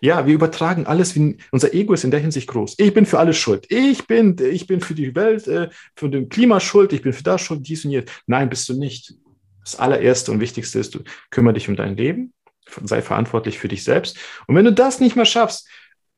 Ja, 0.00 0.26
wir 0.26 0.34
übertragen 0.34 0.86
alles. 0.86 1.16
Unser 1.50 1.74
Ego 1.74 1.92
ist 1.92 2.04
in 2.04 2.10
der 2.10 2.20
Hinsicht 2.20 2.48
groß. 2.48 2.74
Ich 2.78 2.94
bin 2.94 3.06
für 3.06 3.18
alles 3.18 3.36
schuld. 3.36 3.66
Ich 3.70 4.06
bin, 4.06 4.36
ich 4.38 4.66
bin 4.66 4.80
für 4.80 4.94
die 4.94 5.14
Welt, 5.14 5.46
äh, 5.46 5.68
für 5.96 6.08
den 6.08 6.28
Klima 6.28 6.60
schuld. 6.60 6.92
Ich 6.92 7.02
bin 7.02 7.12
für 7.12 7.22
das 7.22 7.40
schuld, 7.40 7.66
dies 7.66 7.84
und 7.84 7.90
jenes. 7.90 8.10
Nein, 8.26 8.48
bist 8.48 8.68
du 8.68 8.78
nicht. 8.78 9.14
Das 9.64 9.76
allererste 9.76 10.30
und 10.30 10.40
wichtigste 10.40 10.78
ist, 10.78 10.94
du 10.94 11.00
kümmere 11.30 11.54
dich 11.54 11.68
um 11.68 11.76
dein 11.76 11.96
Leben, 11.96 12.32
sei 12.82 13.02
verantwortlich 13.02 13.58
für 13.58 13.68
dich 13.68 13.82
selbst. 13.82 14.18
Und 14.46 14.54
wenn 14.54 14.64
du 14.64 14.72
das 14.72 15.00
nicht 15.00 15.16
mehr 15.16 15.24
schaffst, 15.24 15.68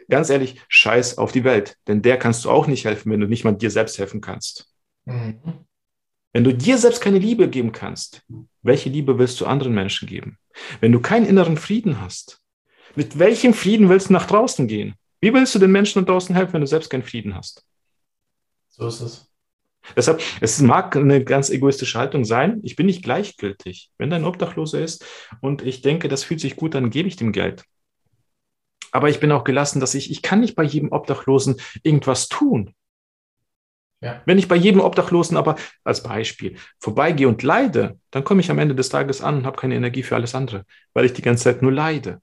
ganz 0.09 0.31
ehrlich, 0.31 0.61
scheiß 0.69 1.19
auf 1.19 1.33
die 1.33 1.45
Welt. 1.45 1.77
Denn 1.87 2.03
der 2.03 2.19
kannst 2.19 2.45
du 2.45 2.51
auch 2.51 2.67
nicht 2.67 2.85
helfen, 2.85 3.13
wenn 3.13 3.21
du 3.21 3.27
nicht 3.27 3.45
mal 3.45 3.53
dir 3.53 3.71
selbst 3.71 3.99
helfen 3.99 4.21
kannst. 4.21 4.69
Mhm. 5.05 5.67
Wenn 6.33 6.45
du 6.45 6.53
dir 6.53 6.77
selbst 6.77 7.01
keine 7.01 7.19
Liebe 7.19 7.49
geben 7.49 7.73
kannst, 7.73 8.23
welche 8.63 8.91
Liebe 8.91 9.19
willst 9.19 9.41
du 9.41 9.47
anderen 9.47 9.75
Menschen 9.75 10.07
geben? 10.07 10.39
Wenn 10.81 10.93
du 10.93 11.01
keinen 11.01 11.27
inneren 11.27 11.57
Frieden 11.57 12.01
hast, 12.01 12.41
mit 12.95 13.19
welchem 13.19 13.55
Frieden 13.55 13.89
willst 13.89 14.09
du 14.09 14.13
nach 14.13 14.27
draußen 14.27 14.67
gehen? 14.69 14.95
Wie 15.21 15.33
willst 15.33 15.55
du 15.55 15.59
den 15.59 15.73
Menschen 15.73 16.05
da 16.05 16.13
draußen 16.13 16.35
helfen, 16.35 16.55
wenn 16.55 16.61
du 16.61 16.67
selbst 16.67 16.91
keinen 16.91 17.03
Frieden 17.03 17.35
hast? 17.35 17.65
So 18.69 18.87
ist 18.87 19.01
es. 19.01 19.33
Deshalb, 19.95 20.21
es 20.41 20.61
mag 20.61 20.97
eine 20.97 21.23
ganz 21.23 21.51
egoistische 21.51 21.99
Haltung 21.99 22.25
sein. 22.25 22.61
Ich 22.63 22.77
bin 22.77 22.87
nicht 22.87 23.03
gleichgültig. 23.03 23.91
Wenn 23.99 24.11
dein 24.11 24.25
Obdachloser 24.25 24.81
ist 24.81 25.05
und 25.41 25.63
ich 25.63 25.83
denke, 25.83 26.09
das 26.09 26.25
fühlt 26.25 26.41
sich 26.41 26.57
gut, 26.57 26.75
dann 26.75 26.91
gebe 26.91 27.09
ich 27.09 27.17
dem 27.17 27.33
Geld. 27.33 27.65
Aber 28.93 29.09
ich 29.09 29.21
bin 29.21 29.33
auch 29.33 29.45
gelassen, 29.45 29.81
dass 29.81 29.95
ich, 29.95 30.11
ich 30.11 30.23
kann 30.23 30.41
nicht 30.41 30.57
bei 30.57 30.65
jedem 30.65 30.93
Obdachlosen 30.93 31.57
irgendwas 31.83 32.29
tun. 32.29 32.75
Ja. 34.01 34.23
Wenn 34.27 34.39
ich 34.39 34.49
bei 34.49 34.57
jedem 34.57 34.81
Obdachlosen 34.81 35.37
aber 35.37 35.57
als 35.85 36.03
Beispiel 36.03 36.57
vorbeigehe 36.81 37.29
und 37.29 37.43
leide, 37.43 37.99
dann 38.11 38.25
komme 38.25 38.41
ich 38.41 38.51
am 38.51 38.59
Ende 38.59 38.75
des 38.75 38.89
Tages 38.89 39.21
an 39.21 39.39
und 39.39 39.47
habe 39.47 39.57
keine 39.57 39.75
Energie 39.75 40.03
für 40.03 40.15
alles 40.15 40.35
andere, 40.35 40.65
weil 40.93 41.07
ich 41.07 41.13
die 41.13 41.23
ganze 41.23 41.45
Zeit 41.45 41.63
nur 41.63 41.73
leide. 41.73 42.21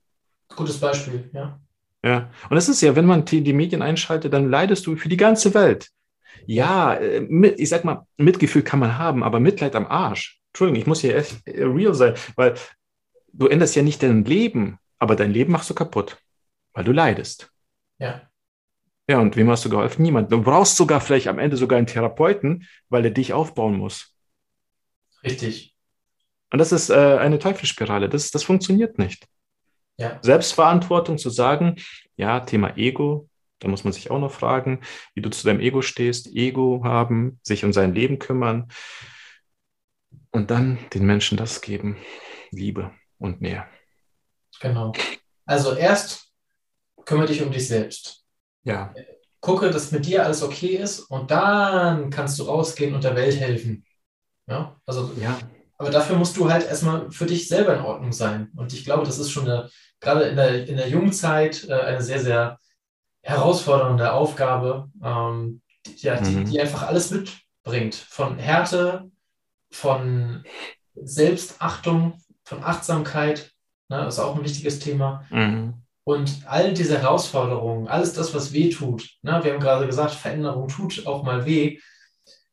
Gutes 0.55 0.79
Beispiel, 0.79 1.29
ja. 1.33 1.59
Ja, 2.05 2.29
und 2.49 2.57
es 2.57 2.67
ist 2.67 2.81
ja, 2.81 2.95
wenn 2.95 3.05
man 3.05 3.23
die 3.23 3.53
Medien 3.53 3.81
einschaltet, 3.81 4.33
dann 4.33 4.49
leidest 4.49 4.85
du 4.85 4.95
für 4.97 5.07
die 5.07 5.17
ganze 5.17 5.53
Welt. 5.53 5.89
Ja, 6.45 6.93
äh, 6.95 7.23
ich 7.57 7.69
sag 7.69 7.85
mal, 7.85 8.05
Mitgefühl 8.17 8.63
kann 8.63 8.79
man 8.79 8.97
haben, 8.97 9.23
aber 9.23 9.39
Mitleid 9.39 9.75
am 9.75 9.87
Arsch. 9.87 10.39
Entschuldigung, 10.51 10.81
ich 10.81 10.87
muss 10.87 11.01
hier 11.01 11.15
echt 11.15 11.41
real 11.47 11.93
sein, 11.93 12.13
weil 12.35 12.55
du 13.31 13.47
änderst 13.47 13.75
ja 13.75 13.81
nicht 13.81 14.03
dein 14.03 14.23
Leben, 14.23 14.77
aber 14.99 15.15
dein 15.15 15.31
Leben 15.31 15.51
machst 15.51 15.69
du 15.69 15.73
kaputt, 15.73 16.17
weil 16.73 16.83
du 16.83 16.91
leidest. 16.91 17.51
Ja. 17.97 18.29
Ja, 19.09 19.19
und 19.19 19.35
wem 19.35 19.49
hast 19.49 19.65
du 19.65 19.69
geholfen? 19.69 20.01
Niemand. 20.03 20.31
Du 20.31 20.41
brauchst 20.41 20.77
sogar 20.77 21.01
vielleicht 21.01 21.27
am 21.27 21.39
Ende 21.39 21.57
sogar 21.57 21.77
einen 21.77 21.87
Therapeuten, 21.87 22.67
weil 22.89 23.03
er 23.03 23.11
dich 23.11 23.33
aufbauen 23.33 23.77
muss. 23.77 24.15
Richtig. 25.23 25.75
Und 26.51 26.59
das 26.59 26.71
ist 26.71 26.89
äh, 26.89 27.17
eine 27.17 27.39
Teufelsspirale. 27.39 28.07
Das, 28.07 28.31
das 28.31 28.43
funktioniert 28.43 28.99
nicht. 28.99 29.27
Ja. 29.97 30.19
Selbstverantwortung 30.21 31.17
zu 31.17 31.29
sagen, 31.29 31.75
ja, 32.15 32.39
Thema 32.41 32.77
Ego, 32.77 33.29
da 33.63 33.69
muss 33.69 33.83
man 33.83 33.93
sich 33.93 34.11
auch 34.11 34.19
noch 34.19 34.31
fragen, 34.31 34.81
wie 35.15 35.21
du 35.21 35.29
zu 35.29 35.45
deinem 35.45 35.59
Ego 35.59 35.81
stehst. 35.81 36.27
Ego 36.35 36.81
haben, 36.83 37.39
sich 37.43 37.63
um 37.63 37.73
sein 37.73 37.95
Leben 37.95 38.19
kümmern 38.19 38.67
und 40.31 40.51
dann 40.51 40.77
den 40.93 41.05
Menschen 41.05 41.37
das 41.37 41.61
geben, 41.61 41.97
Liebe 42.51 42.91
und 43.17 43.41
mehr. 43.41 43.67
Genau. 44.59 44.93
Also 45.45 45.75
erst 45.75 46.31
kümmere 47.05 47.27
dich 47.27 47.41
um 47.41 47.51
dich 47.51 47.67
selbst. 47.67 48.25
Ja. 48.63 48.93
Gucke, 49.39 49.71
dass 49.71 49.91
mit 49.91 50.05
dir 50.05 50.23
alles 50.25 50.41
okay 50.41 50.77
ist 50.77 50.99
und 50.99 51.31
dann 51.31 52.09
kannst 52.09 52.39
du 52.39 52.43
rausgehen 52.43 52.95
und 52.95 53.03
der 53.03 53.15
Welt 53.15 53.35
helfen. 53.37 53.85
Ja, 54.47 54.79
also 54.85 55.11
ja. 55.19 55.37
Aber 55.77 55.89
dafür 55.89 56.15
musst 56.15 56.37
du 56.37 56.49
halt 56.49 56.65
erstmal 56.65 57.11
für 57.11 57.25
dich 57.25 57.47
selber 57.47 57.75
in 57.75 57.83
Ordnung 57.83 58.13
sein. 58.13 58.51
Und 58.55 58.73
ich 58.73 58.85
glaube, 58.85 59.05
das 59.05 59.19
ist 59.19 59.31
schon 59.31 59.49
eine, 59.49 59.69
gerade 59.99 60.23
in 60.25 60.35
der, 60.35 60.67
in 60.67 60.77
der 60.77 60.87
jungen 60.87 61.11
Zeit 61.11 61.67
äh, 61.67 61.73
eine 61.73 62.01
sehr, 62.01 62.19
sehr 62.19 62.59
herausfordernde 63.23 64.13
Aufgabe, 64.13 64.89
ähm, 65.03 65.61
die, 65.85 66.05
ja, 66.05 66.19
die, 66.19 66.35
mhm. 66.35 66.45
die 66.45 66.61
einfach 66.61 66.83
alles 66.83 67.11
mitbringt. 67.11 67.95
Von 67.95 68.37
Härte, 68.37 69.09
von 69.71 70.43
Selbstachtung, 70.95 72.13
von 72.43 72.63
Achtsamkeit. 72.63 73.51
Ne, 73.89 73.97
das 73.97 74.15
ist 74.15 74.19
auch 74.19 74.35
ein 74.35 74.43
wichtiges 74.43 74.79
Thema. 74.79 75.25
Mhm. 75.29 75.73
Und 76.05 76.41
all 76.45 76.73
diese 76.73 76.99
Herausforderungen, 76.99 77.87
alles 77.87 78.13
das, 78.13 78.35
was 78.35 78.51
weh 78.51 78.69
tut, 78.69 79.09
ne, 79.21 79.39
wir 79.43 79.53
haben 79.53 79.61
gerade 79.61 79.87
gesagt, 79.87 80.11
Veränderung 80.11 80.67
tut 80.67 81.07
auch 81.07 81.23
mal 81.23 81.45
weh, 81.45 81.79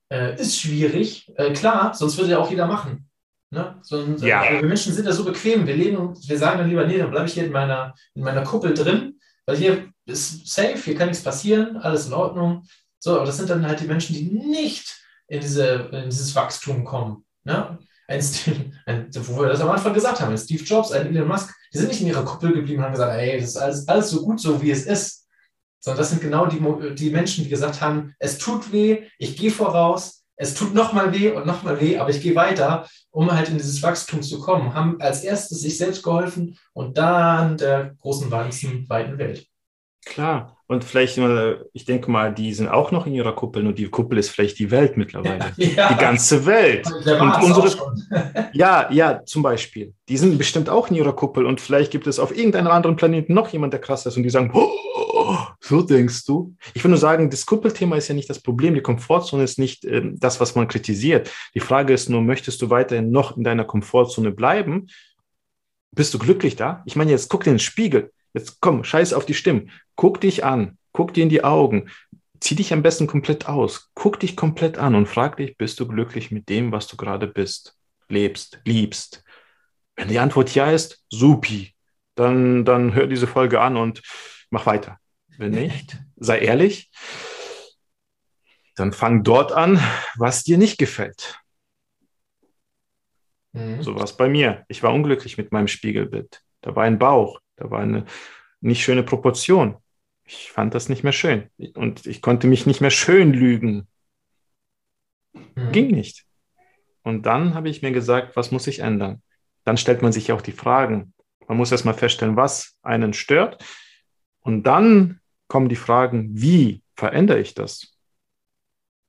äh, 0.08 0.40
ist 0.40 0.60
schwierig. 0.60 1.32
Äh, 1.36 1.52
klar, 1.52 1.94
sonst 1.94 2.16
würde 2.16 2.32
ja 2.32 2.38
auch 2.38 2.50
jeder 2.50 2.66
machen. 2.66 3.08
Ne? 3.50 3.78
So, 3.82 4.00
ja. 4.18 4.44
wir 4.48 4.62
Menschen 4.62 4.92
sind 4.92 5.06
ja 5.06 5.12
so 5.12 5.24
bequem. 5.24 5.66
Wir 5.66 5.76
leben 5.76 5.96
und 5.96 6.28
wir 6.28 6.38
sagen 6.38 6.58
dann 6.58 6.68
lieber, 6.68 6.86
nee, 6.86 6.98
dann 6.98 7.10
bleibe 7.10 7.26
ich 7.26 7.34
hier 7.34 7.44
in 7.44 7.52
meiner, 7.52 7.94
in 8.14 8.22
meiner 8.22 8.44
Kuppel 8.44 8.74
drin, 8.74 9.19
weil 9.46 9.56
hier 9.56 9.92
ist 10.06 10.46
safe, 10.48 10.76
hier 10.76 10.96
kann 10.96 11.08
nichts 11.08 11.24
passieren, 11.24 11.76
alles 11.76 12.06
in 12.06 12.12
Ordnung. 12.12 12.64
So, 12.98 13.16
aber 13.16 13.24
das 13.24 13.36
sind 13.36 13.50
dann 13.50 13.66
halt 13.66 13.80
die 13.80 13.86
Menschen, 13.86 14.14
die 14.14 14.24
nicht 14.24 15.00
in, 15.28 15.40
diese, 15.40 15.88
in 15.92 16.10
dieses 16.10 16.34
Wachstum 16.34 16.84
kommen. 16.84 17.24
Ne? 17.44 17.78
Ein 18.08 18.20
Steve, 18.20 18.72
ein, 18.86 19.08
wo 19.14 19.42
wir 19.42 19.48
das 19.48 19.60
am 19.60 19.70
Anfang 19.70 19.94
gesagt 19.94 20.20
haben, 20.20 20.32
ein 20.32 20.38
Steve 20.38 20.64
Jobs, 20.64 20.92
ein 20.92 21.06
Elon 21.06 21.28
Musk, 21.28 21.54
die 21.72 21.78
sind 21.78 21.88
nicht 21.88 22.00
in 22.00 22.08
ihrer 22.08 22.24
Kuppel 22.24 22.52
geblieben 22.52 22.80
und 22.80 22.86
haben 22.86 22.92
gesagt, 22.92 23.16
ey, 23.16 23.40
das 23.40 23.50
ist 23.50 23.56
alles, 23.56 23.88
alles 23.88 24.10
so 24.10 24.22
gut, 24.22 24.40
so 24.40 24.60
wie 24.60 24.70
es 24.70 24.86
ist. 24.86 25.28
Sondern 25.78 26.00
das 26.00 26.10
sind 26.10 26.20
genau 26.20 26.46
die, 26.46 26.94
die 26.94 27.10
Menschen, 27.10 27.44
die 27.44 27.50
gesagt 27.50 27.80
haben, 27.80 28.14
es 28.18 28.36
tut 28.38 28.72
weh, 28.72 29.04
ich 29.18 29.36
gehe 29.36 29.50
voraus, 29.50 30.19
es 30.40 30.54
tut 30.54 30.74
nochmal 30.74 31.12
weh 31.12 31.30
und 31.30 31.44
nochmal 31.44 31.78
weh, 31.82 31.98
aber 31.98 32.08
ich 32.08 32.22
gehe 32.22 32.34
weiter, 32.34 32.86
um 33.10 33.30
halt 33.30 33.50
in 33.50 33.58
dieses 33.58 33.82
Wachstum 33.82 34.22
zu 34.22 34.40
kommen. 34.40 34.72
Haben 34.72 34.98
als 34.98 35.22
erstes 35.22 35.60
sich 35.60 35.76
selbst 35.76 36.02
geholfen 36.02 36.56
und 36.72 36.96
dann 36.96 37.58
der 37.58 37.94
großen, 38.00 38.30
ganzen, 38.30 38.88
weiten 38.88 39.18
Welt. 39.18 39.46
Klar. 40.06 40.56
Und 40.66 40.82
vielleicht, 40.82 41.20
ich 41.74 41.84
denke 41.84 42.10
mal, 42.10 42.32
die 42.32 42.54
sind 42.54 42.68
auch 42.68 42.90
noch 42.90 43.06
in 43.06 43.12
ihrer 43.12 43.34
Kuppel, 43.34 43.62
nur 43.62 43.74
die 43.74 43.88
Kuppel 43.88 44.16
ist 44.16 44.30
vielleicht 44.30 44.58
die 44.58 44.70
Welt 44.70 44.96
mittlerweile. 44.96 45.52
Ja. 45.56 45.92
Die 45.92 45.98
ganze 45.98 46.46
Welt. 46.46 46.86
Und 46.86 47.42
unsere, 47.42 47.92
ja, 48.54 48.90
ja, 48.90 49.22
zum 49.26 49.42
Beispiel. 49.42 49.92
Die 50.08 50.16
sind 50.16 50.38
bestimmt 50.38 50.70
auch 50.70 50.88
in 50.88 50.96
ihrer 50.96 51.12
Kuppel 51.12 51.44
und 51.44 51.60
vielleicht 51.60 51.90
gibt 51.90 52.06
es 52.06 52.18
auf 52.18 52.34
irgendeinem 52.34 52.68
anderen 52.68 52.96
Planeten 52.96 53.34
noch 53.34 53.48
jemand, 53.48 53.74
der 53.74 53.80
krass 53.80 54.06
ist 54.06 54.16
und 54.16 54.22
die 54.22 54.30
sagen, 54.30 54.52
oh, 54.54 54.70
so 55.60 55.82
denkst 55.82 56.24
du? 56.24 56.54
Ich 56.74 56.82
will 56.82 56.90
nur 56.90 56.98
sagen, 56.98 57.30
das 57.30 57.46
Kuppelthema 57.46 57.96
ist 57.96 58.08
ja 58.08 58.14
nicht 58.14 58.30
das 58.30 58.40
Problem. 58.40 58.74
Die 58.74 58.80
Komfortzone 58.80 59.42
ist 59.42 59.58
nicht 59.58 59.84
äh, 59.84 60.02
das, 60.14 60.40
was 60.40 60.54
man 60.54 60.68
kritisiert. 60.68 61.30
Die 61.54 61.60
Frage 61.60 61.92
ist 61.92 62.08
nur, 62.08 62.22
möchtest 62.22 62.62
du 62.62 62.70
weiterhin 62.70 63.10
noch 63.10 63.36
in 63.36 63.44
deiner 63.44 63.64
Komfortzone 63.64 64.30
bleiben? 64.30 64.88
Bist 65.92 66.14
du 66.14 66.18
glücklich 66.18 66.56
da? 66.56 66.82
Ich 66.86 66.96
meine, 66.96 67.10
jetzt 67.10 67.28
guck 67.28 67.44
dir 67.44 67.50
in 67.50 67.56
den 67.56 67.60
Spiegel. 67.60 68.12
Jetzt 68.32 68.60
komm, 68.60 68.84
scheiß 68.84 69.12
auf 69.12 69.26
die 69.26 69.34
Stimmen. 69.34 69.70
Guck 69.96 70.20
dich 70.20 70.44
an, 70.44 70.78
guck 70.92 71.12
dir 71.14 71.24
in 71.24 71.28
die 71.28 71.42
Augen, 71.42 71.90
zieh 72.40 72.54
dich 72.54 72.72
am 72.72 72.82
besten 72.82 73.06
komplett 73.06 73.48
aus, 73.48 73.90
guck 73.94 74.20
dich 74.20 74.36
komplett 74.36 74.78
an 74.78 74.94
und 74.94 75.06
frag 75.06 75.36
dich, 75.36 75.56
bist 75.56 75.80
du 75.80 75.86
glücklich 75.86 76.30
mit 76.30 76.48
dem, 76.48 76.72
was 76.72 76.86
du 76.86 76.96
gerade 76.96 77.26
bist, 77.26 77.76
lebst, 78.08 78.60
liebst? 78.64 79.24
Wenn 79.96 80.08
die 80.08 80.20
Antwort 80.20 80.54
ja 80.54 80.70
ist, 80.70 81.04
supi, 81.10 81.74
dann, 82.14 82.64
dann 82.64 82.94
hör 82.94 83.06
diese 83.06 83.26
Folge 83.26 83.60
an 83.60 83.76
und 83.76 84.00
mach 84.50 84.66
weiter. 84.66 84.99
Wenn 85.40 85.52
nicht, 85.52 85.96
sei 86.16 86.40
ehrlich, 86.40 86.90
dann 88.76 88.92
fang 88.92 89.22
dort 89.22 89.52
an, 89.52 89.80
was 90.16 90.44
dir 90.44 90.58
nicht 90.58 90.76
gefällt. 90.76 91.40
Mhm. 93.52 93.82
So 93.82 93.94
war 93.94 94.04
es 94.04 94.14
bei 94.14 94.28
mir. 94.28 94.66
Ich 94.68 94.82
war 94.82 94.92
unglücklich 94.92 95.38
mit 95.38 95.50
meinem 95.50 95.66
Spiegelbild. 95.66 96.42
Da 96.60 96.76
war 96.76 96.84
ein 96.84 96.98
Bauch, 96.98 97.40
da 97.56 97.70
war 97.70 97.80
eine 97.80 98.04
nicht 98.60 98.84
schöne 98.84 99.02
Proportion. 99.02 99.78
Ich 100.24 100.52
fand 100.52 100.74
das 100.74 100.90
nicht 100.90 101.04
mehr 101.04 101.14
schön. 101.14 101.48
Und 101.72 102.04
ich 102.06 102.20
konnte 102.20 102.46
mich 102.46 102.66
nicht 102.66 102.82
mehr 102.82 102.90
schön 102.90 103.32
lügen. 103.32 103.88
Mhm. 105.32 105.72
Ging 105.72 105.86
nicht. 105.86 106.26
Und 107.02 107.24
dann 107.24 107.54
habe 107.54 107.70
ich 107.70 107.80
mir 107.80 107.92
gesagt, 107.92 108.36
was 108.36 108.50
muss 108.50 108.66
ich 108.66 108.80
ändern? 108.80 109.22
Dann 109.64 109.78
stellt 109.78 110.02
man 110.02 110.12
sich 110.12 110.32
auch 110.32 110.42
die 110.42 110.52
Fragen. 110.52 111.14
Man 111.48 111.56
muss 111.56 111.72
erstmal 111.72 111.94
feststellen, 111.94 112.36
was 112.36 112.76
einen 112.82 113.14
stört. 113.14 113.64
Und 114.40 114.64
dann 114.64 115.19
kommen 115.50 115.68
die 115.68 115.76
Fragen, 115.76 116.30
wie 116.32 116.82
verändere 116.94 117.40
ich 117.40 117.54
das? 117.54 117.98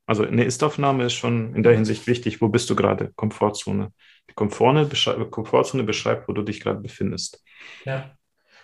Also 0.07 0.23
eine 0.25 0.43
Ist-Aufnahme 0.43 1.05
ist 1.05 1.13
schon 1.13 1.55
in 1.55 1.63
der 1.63 1.73
Hinsicht 1.73 2.07
wichtig. 2.07 2.41
Wo 2.41 2.49
bist 2.49 2.69
du 2.69 2.75
gerade? 2.75 3.13
Komfortzone. 3.15 3.93
Die 4.29 4.33
Komfortzone 4.33 5.83
beschreibt, 5.83 6.27
wo 6.27 6.33
du 6.33 6.41
dich 6.41 6.59
gerade 6.59 6.79
befindest. 6.81 7.41
Ja. 7.85 8.11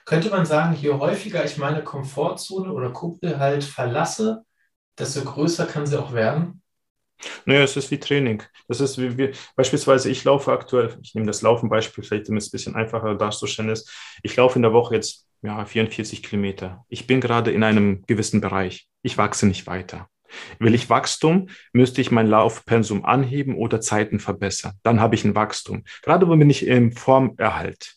Könnte 0.05 0.29
man 0.29 0.45
sagen, 0.45 0.75
je 0.75 0.91
häufiger 0.91 1.45
ich 1.45 1.57
meine 1.57 1.83
Komfortzone 1.83 2.73
oder 2.73 2.91
Kuppel 2.91 3.39
halt 3.39 3.63
verlasse, 3.63 4.43
desto 4.97 5.23
größer 5.23 5.67
kann 5.67 5.85
sie 5.85 5.99
auch 5.99 6.13
werden? 6.13 6.61
Naja, 7.45 7.61
es 7.61 7.77
ist 7.77 7.91
wie 7.91 7.99
Training. 7.99 8.43
Das 8.67 8.79
ist 8.79 8.97
wie, 8.97 9.17
wie 9.17 9.31
beispielsweise, 9.55 10.09
ich 10.09 10.23
laufe 10.23 10.51
aktuell, 10.51 10.97
ich 11.01 11.13
nehme 11.13 11.27
das 11.27 11.41
Laufen-Beispiel, 11.41 12.03
vielleicht 12.03 12.29
damit 12.29 12.41
es 12.41 12.49
ein 12.49 12.51
bisschen 12.51 12.75
einfacher 12.75 13.15
darzustellen 13.15 13.69
ist. 13.69 13.91
Ich 14.23 14.35
laufe 14.35 14.57
in 14.57 14.63
der 14.63 14.73
Woche 14.73 14.95
jetzt 14.95 15.26
ja, 15.41 15.65
44 15.65 16.23
Kilometer. 16.23 16.85
Ich 16.89 17.07
bin 17.07 17.21
gerade 17.21 17.51
in 17.51 17.63
einem 17.63 18.03
gewissen 18.07 18.41
Bereich. 18.41 18.87
Ich 19.01 19.17
wachse 19.17 19.47
nicht 19.47 19.67
weiter. 19.67 20.09
Will 20.59 20.75
ich 20.75 20.89
Wachstum, 20.89 21.47
müsste 21.71 22.01
ich 22.01 22.11
mein 22.11 22.27
Laufpensum 22.27 23.05
anheben 23.05 23.55
oder 23.55 23.79
Zeiten 23.79 24.19
verbessern. 24.19 24.73
Dann 24.83 24.99
habe 24.99 25.15
ich 25.15 25.23
ein 25.23 25.35
Wachstum. 25.35 25.83
Gerade 26.01 26.25
bin 26.25 26.49
ich 26.49 26.67
im 26.67 26.91
Formerhalt. 26.91 27.95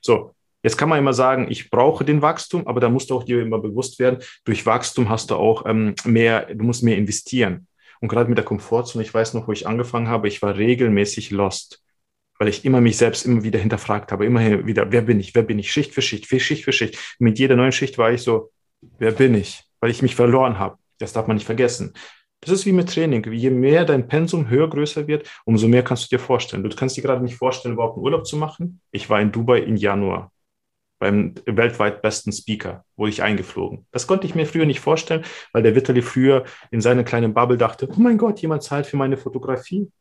So, 0.00 0.34
jetzt 0.62 0.78
kann 0.78 0.88
man 0.88 0.98
immer 0.98 1.14
sagen, 1.14 1.46
ich 1.50 1.70
brauche 1.70 2.04
den 2.04 2.22
Wachstum, 2.22 2.66
aber 2.66 2.80
da 2.80 2.88
musst 2.88 3.10
du 3.10 3.16
auch 3.16 3.24
dir 3.24 3.42
immer 3.42 3.58
bewusst 3.58 3.98
werden, 3.98 4.22
durch 4.44 4.66
Wachstum 4.66 5.08
hast 5.08 5.30
du 5.30 5.36
auch 5.36 5.66
ähm, 5.66 5.94
mehr, 6.04 6.54
du 6.54 6.64
musst 6.64 6.82
mehr 6.82 6.96
investieren. 6.96 7.66
Und 8.00 8.08
gerade 8.08 8.28
mit 8.28 8.38
der 8.38 8.44
Komfortzone, 8.44 9.04
ich 9.04 9.14
weiß 9.14 9.34
noch, 9.34 9.46
wo 9.46 9.52
ich 9.52 9.66
angefangen 9.66 10.08
habe, 10.08 10.28
ich 10.28 10.42
war 10.42 10.56
regelmäßig 10.56 11.30
lost, 11.30 11.81
weil 12.42 12.48
ich 12.48 12.64
immer 12.64 12.80
mich 12.80 12.96
selbst 12.96 13.24
immer 13.24 13.44
wieder 13.44 13.60
hinterfragt 13.60 14.10
habe, 14.10 14.26
immer 14.26 14.66
wieder, 14.66 14.90
wer 14.90 15.02
bin 15.02 15.20
ich, 15.20 15.32
wer 15.32 15.44
bin 15.44 15.60
ich, 15.60 15.70
Schicht 15.70 15.94
für 15.94 16.02
Schicht, 16.02 16.26
Schicht 16.26 16.64
für 16.64 16.72
Schicht. 16.72 16.98
Mit 17.20 17.38
jeder 17.38 17.54
neuen 17.54 17.70
Schicht 17.70 17.98
war 17.98 18.10
ich 18.10 18.22
so, 18.22 18.50
wer 18.98 19.12
bin 19.12 19.36
ich, 19.36 19.62
weil 19.78 19.92
ich 19.92 20.02
mich 20.02 20.16
verloren 20.16 20.58
habe. 20.58 20.76
Das 20.98 21.12
darf 21.12 21.28
man 21.28 21.36
nicht 21.36 21.46
vergessen. 21.46 21.92
Das 22.40 22.50
ist 22.50 22.66
wie 22.66 22.72
mit 22.72 22.92
Training. 22.92 23.24
Je 23.32 23.50
mehr 23.50 23.84
dein 23.84 24.08
Pensum 24.08 24.48
höher, 24.48 24.68
größer 24.68 25.06
wird, 25.06 25.30
umso 25.44 25.68
mehr 25.68 25.84
kannst 25.84 26.10
du 26.10 26.16
dir 26.16 26.18
vorstellen. 26.18 26.64
Du 26.64 26.74
kannst 26.74 26.96
dir 26.96 27.02
gerade 27.02 27.22
nicht 27.22 27.36
vorstellen, 27.36 27.74
überhaupt 27.74 27.94
einen 27.94 28.02
Urlaub 28.02 28.26
zu 28.26 28.36
machen. 28.36 28.80
Ich 28.90 29.08
war 29.08 29.20
in 29.20 29.30
Dubai 29.30 29.60
im 29.60 29.76
Januar 29.76 30.32
beim 30.98 31.36
weltweit 31.46 32.02
besten 32.02 32.32
Speaker, 32.32 32.84
wurde 32.96 33.10
ich 33.10 33.22
eingeflogen. 33.22 33.86
Das 33.92 34.08
konnte 34.08 34.26
ich 34.26 34.34
mir 34.34 34.46
früher 34.46 34.66
nicht 34.66 34.80
vorstellen, 34.80 35.24
weil 35.52 35.62
der 35.62 35.76
Vitali 35.76 36.02
früher 36.02 36.42
in 36.72 36.80
seiner 36.80 37.04
kleinen 37.04 37.34
Bubble 37.34 37.56
dachte, 37.56 37.88
oh 37.88 38.00
mein 38.00 38.18
Gott, 38.18 38.40
jemand 38.40 38.64
zahlt 38.64 38.86
für 38.88 38.96
meine 38.96 39.16
Fotografie. 39.16 39.92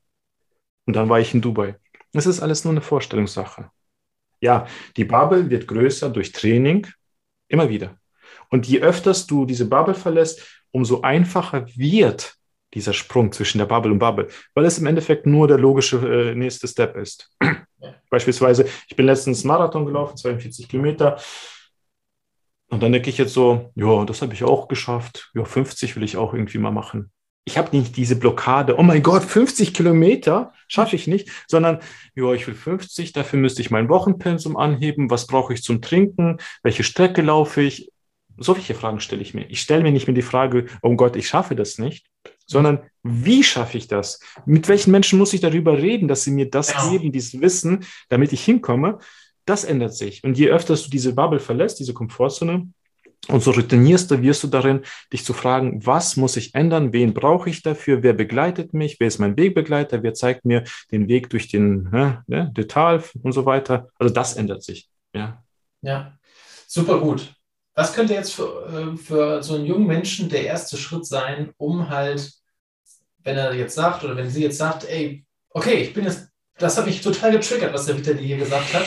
Und 0.88 0.96
dann 0.96 1.08
war 1.08 1.20
ich 1.20 1.36
in 1.36 1.42
Dubai. 1.42 1.76
Das 2.14 2.26
ist 2.26 2.42
alles 2.42 2.64
nur 2.64 2.72
eine 2.72 2.82
Vorstellungssache. 2.82 3.70
Ja, 4.42 4.68
die 4.98 5.06
Bubble 5.06 5.50
wird 5.50 5.68
größer 5.68 6.10
durch 6.10 6.32
Training, 6.32 6.88
immer 7.48 7.70
wieder. 7.70 7.98
Und 8.50 8.68
je 8.68 8.82
öfters 8.82 9.28
du 9.28 9.46
diese 9.46 9.66
Bubble 9.66 9.94
verlässt, 9.94 10.64
umso 10.72 11.02
einfacher 11.02 11.68
wird 11.76 12.36
dieser 12.74 12.94
Sprung 12.94 13.32
zwischen 13.32 13.58
der 13.58 13.66
Bubble 13.66 13.92
und 13.92 14.00
Bubble, 14.00 14.28
weil 14.54 14.66
es 14.66 14.78
im 14.78 14.86
Endeffekt 14.86 15.26
nur 15.26 15.48
der 15.48 15.58
logische 15.58 15.98
äh, 15.98 16.36
nächste 16.36 16.68
Step 16.68 16.96
ist. 16.96 17.30
Beispielsweise, 18.10 18.68
ich 18.88 18.96
bin 18.96 19.06
letztens 19.06 19.44
Marathon 19.44 19.86
gelaufen, 19.86 20.18
42 20.18 20.70
Kilometer. 20.70 21.20
Und 22.70 22.82
dann 22.82 22.94
denke 22.94 23.10
ich 23.10 23.18
jetzt 23.18 23.34
so, 23.34 23.72
ja, 23.76 24.06
das 24.06 24.22
habe 24.22 24.34
ich 24.34 24.44
auch 24.44 24.68
geschafft. 24.68 25.32
Ja, 25.34 25.44
50 25.44 25.96
will 25.96 26.04
ich 26.04 26.16
auch 26.16 26.34
irgendwie 26.34 26.58
mal 26.58 26.72
machen. 26.72 27.12
Ich 27.44 27.58
habe 27.58 27.76
nicht 27.76 27.98
diese 27.98 28.16
Blockade, 28.16 28.78
oh 28.78 28.84
mein 28.84 29.02
Gott, 29.02 29.24
50 29.24 29.74
Kilometer 29.74 30.54
schaffe 30.68 30.96
ich 30.96 31.08
nicht, 31.08 31.30
sondern, 31.48 31.80
ja, 32.14 32.32
ich 32.34 32.46
will 32.46 32.54
50, 32.54 33.14
dafür 33.14 33.40
müsste 33.40 33.62
ich 33.62 33.72
mein 33.72 33.90
Wochenpensum 33.90 34.58
anheben. 34.58 35.10
Was 35.10 35.26
brauche 35.26 35.54
ich 35.54 35.64
zum 35.64 35.82
Trinken? 35.82 36.38
Welche 36.62 36.84
Strecke 36.84 37.24
laufe 37.24 37.62
ich? 37.62 37.92
Solche 38.38 38.76
Fragen 38.76 39.00
stelle 39.00 39.22
ich 39.22 39.34
mir. 39.34 39.50
Ich 39.50 39.62
stelle 39.62 39.84
mir 39.84 39.92
nicht 39.92 40.08
mehr 40.08 40.14
die 40.14 40.22
Frage, 40.22 40.66
oh 40.84 40.96
Gott, 40.96 41.16
ich 41.16 41.28
schaffe 41.28 41.56
das 41.56 41.80
nicht, 41.80 42.08
sondern 42.46 42.84
wie 43.04 43.44
schaffe 43.44 43.78
ich 43.78 43.88
das? 43.88 44.20
Mit 44.46 44.68
welchen 44.68 44.92
Menschen 44.92 45.18
muss 45.18 45.34
ich 45.34 45.42
darüber 45.42 45.78
reden, 45.78 46.08
dass 46.08 46.24
sie 46.24 46.32
mir 46.32 46.50
das 46.50 46.90
geben, 46.90 47.12
dieses 47.12 47.42
Wissen, 47.42 47.86
damit 48.10 48.34
ich 48.34 48.44
hinkomme? 48.44 49.00
Das 49.46 49.64
ändert 49.64 49.96
sich. 49.96 50.24
Und 50.24 50.38
je 50.38 50.50
öfter 50.50 50.76
du 50.76 50.90
diese 50.90 51.16
Bubble 51.16 51.40
verlässt, 51.40 51.80
diese 51.80 51.94
Komfortzone, 51.94 52.72
und 53.28 53.44
so 53.44 53.52
routinierst 53.52 54.10
du, 54.10 54.22
wirst 54.22 54.44
du 54.44 54.48
darin, 54.48 54.82
dich 55.14 55.24
zu 55.24 55.34
fragen, 55.34 55.86
was 55.86 56.18
muss 56.18 56.38
ich 56.38 56.56
ändern, 56.56 56.92
wen 56.92 57.14
brauche 57.14 57.50
ich 57.50 57.62
dafür, 57.62 58.02
wer 58.02 58.14
begleitet 58.14 58.74
mich, 58.74 59.00
wer 59.00 59.08
ist 59.08 59.20
mein 59.20 59.38
Wegbegleiter, 59.38 60.02
wer 60.02 60.14
zeigt 60.14 60.44
mir 60.44 60.64
den 60.92 61.08
Weg 61.08 61.30
durch 61.30 61.48
den 61.48 61.84
ne, 61.92 62.24
ne, 62.28 62.52
Detail 62.56 63.04
und 63.22 63.32
so 63.32 63.46
weiter. 63.46 63.90
Also 64.00 64.14
das 64.14 64.36
ändert 64.36 64.64
sich. 64.64 64.90
Ja, 65.14 65.44
ja. 65.82 66.18
super 66.68 67.00
gut. 67.00 67.34
Was 67.74 67.94
könnte 67.94 68.14
jetzt 68.14 68.34
für, 68.34 68.94
äh, 68.94 68.98
für 68.98 69.44
so 69.44 69.56
einen 69.56 69.66
jungen 69.66 69.88
Menschen 69.88 70.28
der 70.28 70.46
erste 70.46 70.76
Schritt 70.78 71.06
sein, 71.06 71.52
um 71.58 71.90
halt, 71.90 72.34
wenn 73.20 73.38
er 73.38 73.54
jetzt 73.54 73.76
sagt 73.76 74.04
oder 74.04 74.18
wenn 74.18 74.30
sie 74.30 74.44
jetzt 74.44 74.58
sagt, 74.58 74.84
ey, 74.90 75.26
okay, 75.52 75.76
ich 75.76 75.94
bin 75.94 76.06
jetzt, 76.06 76.28
das 76.58 76.78
hat 76.78 76.86
mich 76.86 77.02
total 77.02 77.32
getriggert, 77.32 77.74
was 77.74 77.86
der 77.86 77.98
Vitali 77.98 78.26
hier 78.26 78.38
gesagt 78.38 78.74
hat. 78.74 78.86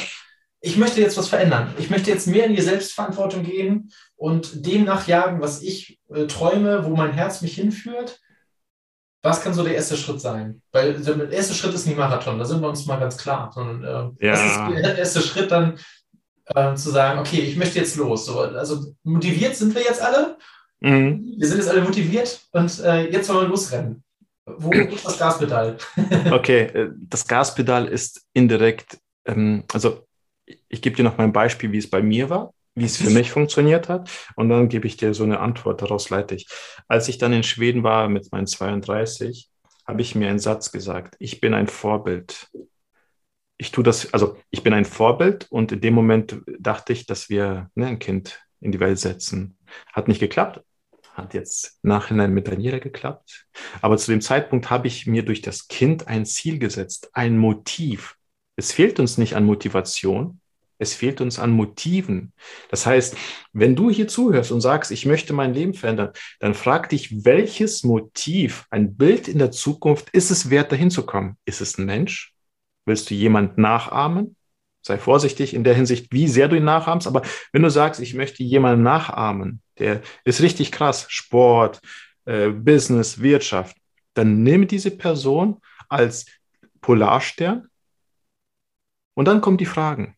Ich 0.64 0.78
möchte 0.78 1.02
jetzt 1.02 1.18
was 1.18 1.28
verändern. 1.28 1.74
Ich 1.78 1.90
möchte 1.90 2.10
jetzt 2.10 2.26
mehr 2.26 2.46
in 2.46 2.56
die 2.56 2.62
Selbstverantwortung 2.62 3.42
gehen 3.42 3.92
und 4.16 4.64
dem 4.64 4.84
nachjagen, 4.84 5.42
was 5.42 5.60
ich 5.60 6.00
äh, 6.08 6.26
träume, 6.26 6.86
wo 6.86 6.96
mein 6.96 7.12
Herz 7.12 7.42
mich 7.42 7.54
hinführt. 7.54 8.18
Was 9.22 9.42
kann 9.42 9.52
so 9.52 9.62
der 9.62 9.74
erste 9.74 9.98
Schritt 9.98 10.22
sein? 10.22 10.62
Weil 10.72 10.94
der 10.94 11.30
erste 11.30 11.52
Schritt 11.52 11.74
ist 11.74 11.86
nicht 11.86 11.98
Marathon, 11.98 12.38
da 12.38 12.46
sind 12.46 12.62
wir 12.62 12.68
uns 12.70 12.86
mal 12.86 12.98
ganz 12.98 13.18
klar. 13.18 13.50
Sondern 13.54 13.84
äh, 13.84 14.26
ja. 14.26 14.32
das 14.32 14.42
ist 14.42 14.84
der 14.84 14.98
erste 14.98 15.20
Schritt 15.20 15.50
dann, 15.50 15.78
äh, 16.46 16.74
zu 16.74 16.90
sagen, 16.90 17.20
okay, 17.20 17.40
ich 17.40 17.56
möchte 17.56 17.78
jetzt 17.78 17.96
los. 17.96 18.24
So, 18.24 18.40
also 18.40 18.86
motiviert 19.02 19.56
sind 19.56 19.74
wir 19.74 19.82
jetzt 19.82 20.00
alle. 20.00 20.38
Mhm. 20.80 21.34
Wir 21.38 21.46
sind 21.46 21.58
jetzt 21.58 21.68
alle 21.68 21.82
motiviert 21.82 22.40
und 22.52 22.80
äh, 22.80 23.10
jetzt 23.10 23.28
wollen 23.28 23.42
wir 23.42 23.48
losrennen. 23.48 24.02
Wo 24.46 24.70
ist 24.72 25.04
das 25.04 25.18
Gaspedal? 25.18 25.76
okay, 26.32 26.62
äh, 26.62 26.90
das 26.94 27.26
Gaspedal 27.26 27.86
ist 27.86 28.22
indirekt, 28.32 28.98
ähm, 29.26 29.64
also 29.70 30.06
ich 30.46 30.82
gebe 30.82 30.96
dir 30.96 31.04
noch 31.04 31.18
mal 31.18 31.24
ein 31.24 31.32
Beispiel, 31.32 31.72
wie 31.72 31.78
es 31.78 31.90
bei 31.90 32.02
mir 32.02 32.30
war, 32.30 32.52
wie 32.74 32.84
es 32.84 32.96
für 32.96 33.10
mich 33.10 33.30
funktioniert 33.30 33.88
hat 33.88 34.10
und 34.36 34.48
dann 34.48 34.68
gebe 34.68 34.86
ich 34.86 34.96
dir 34.96 35.14
so 35.14 35.24
eine 35.24 35.40
Antwort, 35.40 35.82
daraus 35.82 36.10
leite 36.10 36.34
ich. 36.34 36.48
Als 36.88 37.08
ich 37.08 37.18
dann 37.18 37.32
in 37.32 37.42
Schweden 37.42 37.82
war 37.82 38.08
mit 38.08 38.32
meinen 38.32 38.46
32, 38.46 39.48
habe 39.86 40.02
ich 40.02 40.14
mir 40.14 40.28
einen 40.28 40.38
Satz 40.38 40.72
gesagt, 40.72 41.14
ich 41.18 41.40
bin 41.40 41.54
ein 41.54 41.68
Vorbild 41.68 42.48
ich 43.56 43.70
tue 43.70 43.84
das, 43.84 44.12
also 44.12 44.36
ich 44.50 44.62
bin 44.62 44.72
ein 44.72 44.84
Vorbild 44.84 45.46
und 45.50 45.72
in 45.72 45.80
dem 45.80 45.94
Moment 45.94 46.40
dachte 46.58 46.92
ich, 46.92 47.06
dass 47.06 47.28
wir 47.28 47.70
ne, 47.74 47.86
ein 47.86 47.98
Kind 47.98 48.42
in 48.60 48.72
die 48.72 48.80
Welt 48.80 48.98
setzen. 48.98 49.56
Hat 49.92 50.08
nicht 50.08 50.20
geklappt, 50.20 50.60
hat 51.12 51.34
jetzt 51.34 51.78
nachhinein 51.82 52.34
mit 52.34 52.48
Daniela 52.48 52.78
geklappt. 52.78 53.46
Aber 53.80 53.96
zu 53.96 54.10
dem 54.10 54.20
Zeitpunkt 54.20 54.70
habe 54.70 54.88
ich 54.88 55.06
mir 55.06 55.24
durch 55.24 55.42
das 55.42 55.68
Kind 55.68 56.08
ein 56.08 56.26
Ziel 56.26 56.58
gesetzt, 56.58 57.10
ein 57.12 57.38
Motiv. 57.38 58.16
Es 58.56 58.72
fehlt 58.72 59.00
uns 59.00 59.18
nicht 59.18 59.34
an 59.34 59.44
Motivation, 59.44 60.40
es 60.78 60.94
fehlt 60.94 61.20
uns 61.20 61.38
an 61.38 61.50
Motiven. 61.50 62.32
Das 62.70 62.86
heißt, 62.86 63.16
wenn 63.52 63.76
du 63.76 63.90
hier 63.90 64.08
zuhörst 64.08 64.50
und 64.52 64.60
sagst, 64.60 64.90
ich 64.90 65.06
möchte 65.06 65.32
mein 65.32 65.54
Leben 65.54 65.74
verändern, 65.74 66.10
dann 66.40 66.54
frag 66.54 66.88
dich, 66.88 67.24
welches 67.24 67.84
Motiv, 67.84 68.66
ein 68.70 68.96
Bild 68.96 69.28
in 69.28 69.38
der 69.38 69.50
Zukunft 69.50 70.10
ist 70.10 70.30
es 70.30 70.50
wert, 70.50 70.72
dahin 70.72 70.90
zu 70.90 71.06
kommen? 71.06 71.36
Ist 71.44 71.60
es 71.60 71.78
ein 71.78 71.86
Mensch? 71.86 72.34
Willst 72.86 73.08
du 73.10 73.14
jemand 73.14 73.56
nachahmen? 73.56 74.36
Sei 74.82 74.98
vorsichtig 74.98 75.54
in 75.54 75.64
der 75.64 75.74
Hinsicht, 75.74 76.12
wie 76.12 76.28
sehr 76.28 76.48
du 76.48 76.56
ihn 76.56 76.64
nachahmst. 76.64 77.06
Aber 77.06 77.22
wenn 77.52 77.62
du 77.62 77.70
sagst, 77.70 78.00
ich 78.00 78.14
möchte 78.14 78.42
jemanden 78.42 78.82
nachahmen, 78.82 79.62
der 79.78 80.02
ist 80.24 80.42
richtig 80.42 80.72
krass, 80.72 81.06
Sport, 81.08 81.80
äh, 82.26 82.48
Business, 82.48 83.22
Wirtschaft, 83.22 83.76
dann 84.12 84.42
nimm 84.42 84.66
diese 84.66 84.90
Person 84.90 85.60
als 85.88 86.26
Polarstern 86.80 87.68
und 89.14 89.26
dann 89.26 89.40
kommen 89.40 89.56
die 89.56 89.66
Fragen. 89.66 90.16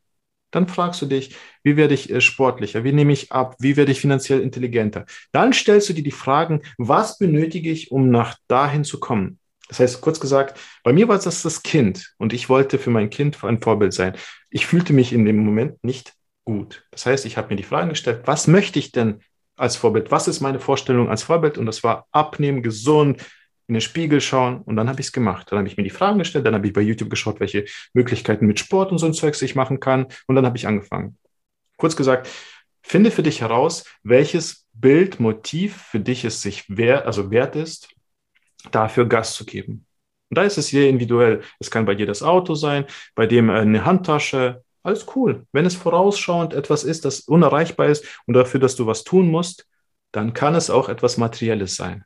Dann 0.51 0.69
fragst 0.69 1.03
du 1.03 1.07
dich, 1.07 1.37
wie 1.65 1.77
werde 1.77 1.95
ich 1.95 2.11
äh, 2.11 2.21
sportlicher, 2.21 2.85
wie 2.85 2.93
nehme 2.93 3.13
ich 3.13 3.33
ab, 3.33 3.57
wie 3.59 3.77
werde 3.77 3.93
ich 3.93 4.01
finanziell 4.01 4.41
intelligenter. 4.41 5.05
Dann 5.33 5.53
stellst 5.53 5.89
du 5.89 5.93
dir 5.93 6.03
die 6.05 6.11
Fragen, 6.11 6.63
was 6.79 7.19
benötige 7.19 7.71
ich, 7.71 7.91
um 7.91 8.11
nach 8.11 8.39
dahin 8.49 8.85
zu 8.85 9.01
kommen. 9.01 9.39
Das 9.69 9.81
heißt, 9.81 10.01
kurz 10.01 10.21
gesagt, 10.21 10.61
bei 10.85 10.93
mir 10.93 11.09
war 11.09 11.19
das 11.19 11.43
das 11.43 11.63
Kind 11.63 12.15
und 12.19 12.33
ich 12.33 12.49
wollte 12.49 12.79
für 12.79 12.91
mein 12.91 13.11
Kind 13.11 13.43
ein 13.43 13.61
Vorbild 13.61 13.93
sein. 13.93 14.17
Ich 14.49 14.67
fühlte 14.67 14.93
mich 14.93 15.13
in 15.13 15.25
dem 15.25 15.45
Moment 15.45 15.83
nicht 15.83 16.15
gut. 16.45 16.87
Das 16.93 17.05
heißt, 17.07 17.27
ich 17.27 17.37
habe 17.37 17.49
mir 17.49 17.57
die 17.57 17.65
Frage 17.65 17.89
gestellt, 17.89 18.23
was 18.27 18.47
möchte 18.47 18.79
ich 18.79 18.93
denn 18.93 19.21
als 19.57 19.77
Vorbild? 19.77 20.11
Was 20.11 20.29
ist 20.29 20.41
meine 20.41 20.61
Vorstellung 20.61 21.09
als 21.09 21.25
Vorbild? 21.25 21.59
Und 21.59 21.67
das 21.67 21.83
war 21.83 22.07
abnehmen, 22.13 22.63
gesund, 22.63 23.23
in 23.69 23.75
den 23.75 23.81
Spiegel 23.81 24.21
schauen 24.21 24.63
und 24.63 24.77
dann 24.77 24.89
habe 24.89 25.01
ich 25.01 25.07
es 25.07 25.13
gemacht. 25.13 25.51
Dann 25.51 25.59
habe 25.59 25.69
ich 25.69 25.77
mir 25.77 25.83
die 25.83 25.91
Fragen 25.91 26.19
gestellt, 26.19 26.47
dann 26.47 26.55
habe 26.55 26.67
ich 26.67 26.73
bei 26.73 26.81
YouTube 26.81 27.11
geschaut, 27.11 27.41
welche 27.41 27.65
Möglichkeiten 27.95 28.47
mit 28.47 28.61
Sport 28.61 28.93
und 28.93 28.99
so 28.99 29.07
ein 29.07 29.15
Zeugs 29.15 29.43
ich 29.43 29.55
machen 29.55 29.81
kann 29.81 30.07
und 30.27 30.37
dann 30.37 30.47
habe 30.47 30.57
ich 30.57 30.67
angefangen. 30.67 31.19
Kurz 31.77 31.97
gesagt, 31.97 32.29
finde 32.83 33.11
für 33.11 33.23
dich 33.23 33.41
heraus, 33.41 33.85
welches 34.03 34.67
Bild, 34.73 35.21
Motiv 35.21 35.77
für 35.77 36.01
dich 36.01 36.25
es 36.25 36.43
sich 36.43 36.65
wert, 36.69 37.07
also 37.07 37.31
wert 37.31 37.57
ist, 37.57 37.89
dafür 38.71 39.07
Gas 39.07 39.35
zu 39.35 39.45
geben. 39.45 39.87
Und 40.29 40.39
da 40.39 40.43
ist 40.43 40.59
es 40.59 40.69
sehr 40.69 40.89
individuell. 40.89 41.43
Es 41.59 41.71
kann 41.71 41.85
bei 41.85 41.95
dir 41.95 42.07
das 42.07 42.23
Auto 42.23 42.55
sein, 42.55 42.87
bei 43.15 43.27
dem 43.27 43.49
äh, 43.49 43.55
eine 43.55 43.85
Handtasche. 43.85 44.65
Alles 44.83 45.07
cool. 45.17 45.47
Wenn 45.53 45.67
es 45.67 45.75
vorausschauend 45.75 46.55
etwas 46.55 46.85
ist, 46.85 47.05
das 47.05 47.21
unerreichbar 47.21 47.89
ist 47.89 48.05
und 48.27 48.35
dafür, 48.35 48.61
dass 48.61 48.77
du 48.77 48.87
was 48.87 49.05
tun 49.05 49.29
musst, 49.31 49.67
dann 50.13 50.33
kann 50.33 50.55
es 50.55 50.71
auch 50.71 50.89
etwas 50.89 51.17
Materielles 51.17 51.77
sein. 51.77 52.05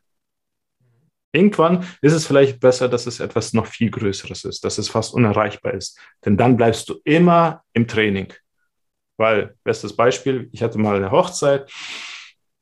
Irgendwann 1.32 1.86
ist 2.02 2.12
es 2.12 2.26
vielleicht 2.26 2.60
besser, 2.60 2.88
dass 2.88 3.06
es 3.06 3.20
etwas 3.20 3.52
noch 3.52 3.66
viel 3.66 3.90
Größeres 3.90 4.44
ist, 4.44 4.64
dass 4.64 4.78
es 4.78 4.88
fast 4.88 5.14
unerreichbar 5.14 5.74
ist. 5.74 5.98
Denn 6.24 6.36
dann 6.36 6.56
bleibst 6.56 6.88
du 6.88 7.00
immer 7.04 7.62
im 7.72 7.86
Training. 7.86 8.32
Weil, 9.16 9.54
bestes 9.64 9.94
Beispiel, 9.94 10.48
ich 10.52 10.62
hatte 10.62 10.78
mal 10.78 10.96
eine 10.96 11.10
Hochzeit 11.10 11.70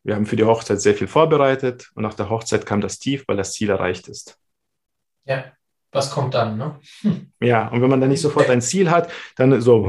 wir 0.08 0.14
haben 0.14 0.24
für 0.24 0.36
die 0.36 0.44
Hochzeit 0.44 0.80
sehr 0.80 0.94
viel 0.94 1.06
vorbereitet 1.06 1.90
und 1.94 2.02
nach 2.02 2.14
der 2.14 2.30
Hochzeit 2.30 2.64
kam 2.64 2.80
das 2.80 2.98
Tief, 2.98 3.24
weil 3.26 3.36
das 3.36 3.52
Ziel 3.52 3.68
erreicht 3.68 4.08
ist. 4.08 4.38
Ja, 5.26 5.44
was 5.92 6.10
kommt 6.10 6.32
dann, 6.32 6.56
ne? 6.56 6.80
Hm. 7.02 7.30
Ja, 7.40 7.68
und 7.68 7.82
wenn 7.82 7.90
man 7.90 8.00
dann 8.00 8.08
nicht 8.08 8.22
sofort 8.22 8.48
ein 8.48 8.62
Ziel 8.62 8.90
hat, 8.90 9.10
dann 9.36 9.60
so. 9.60 9.86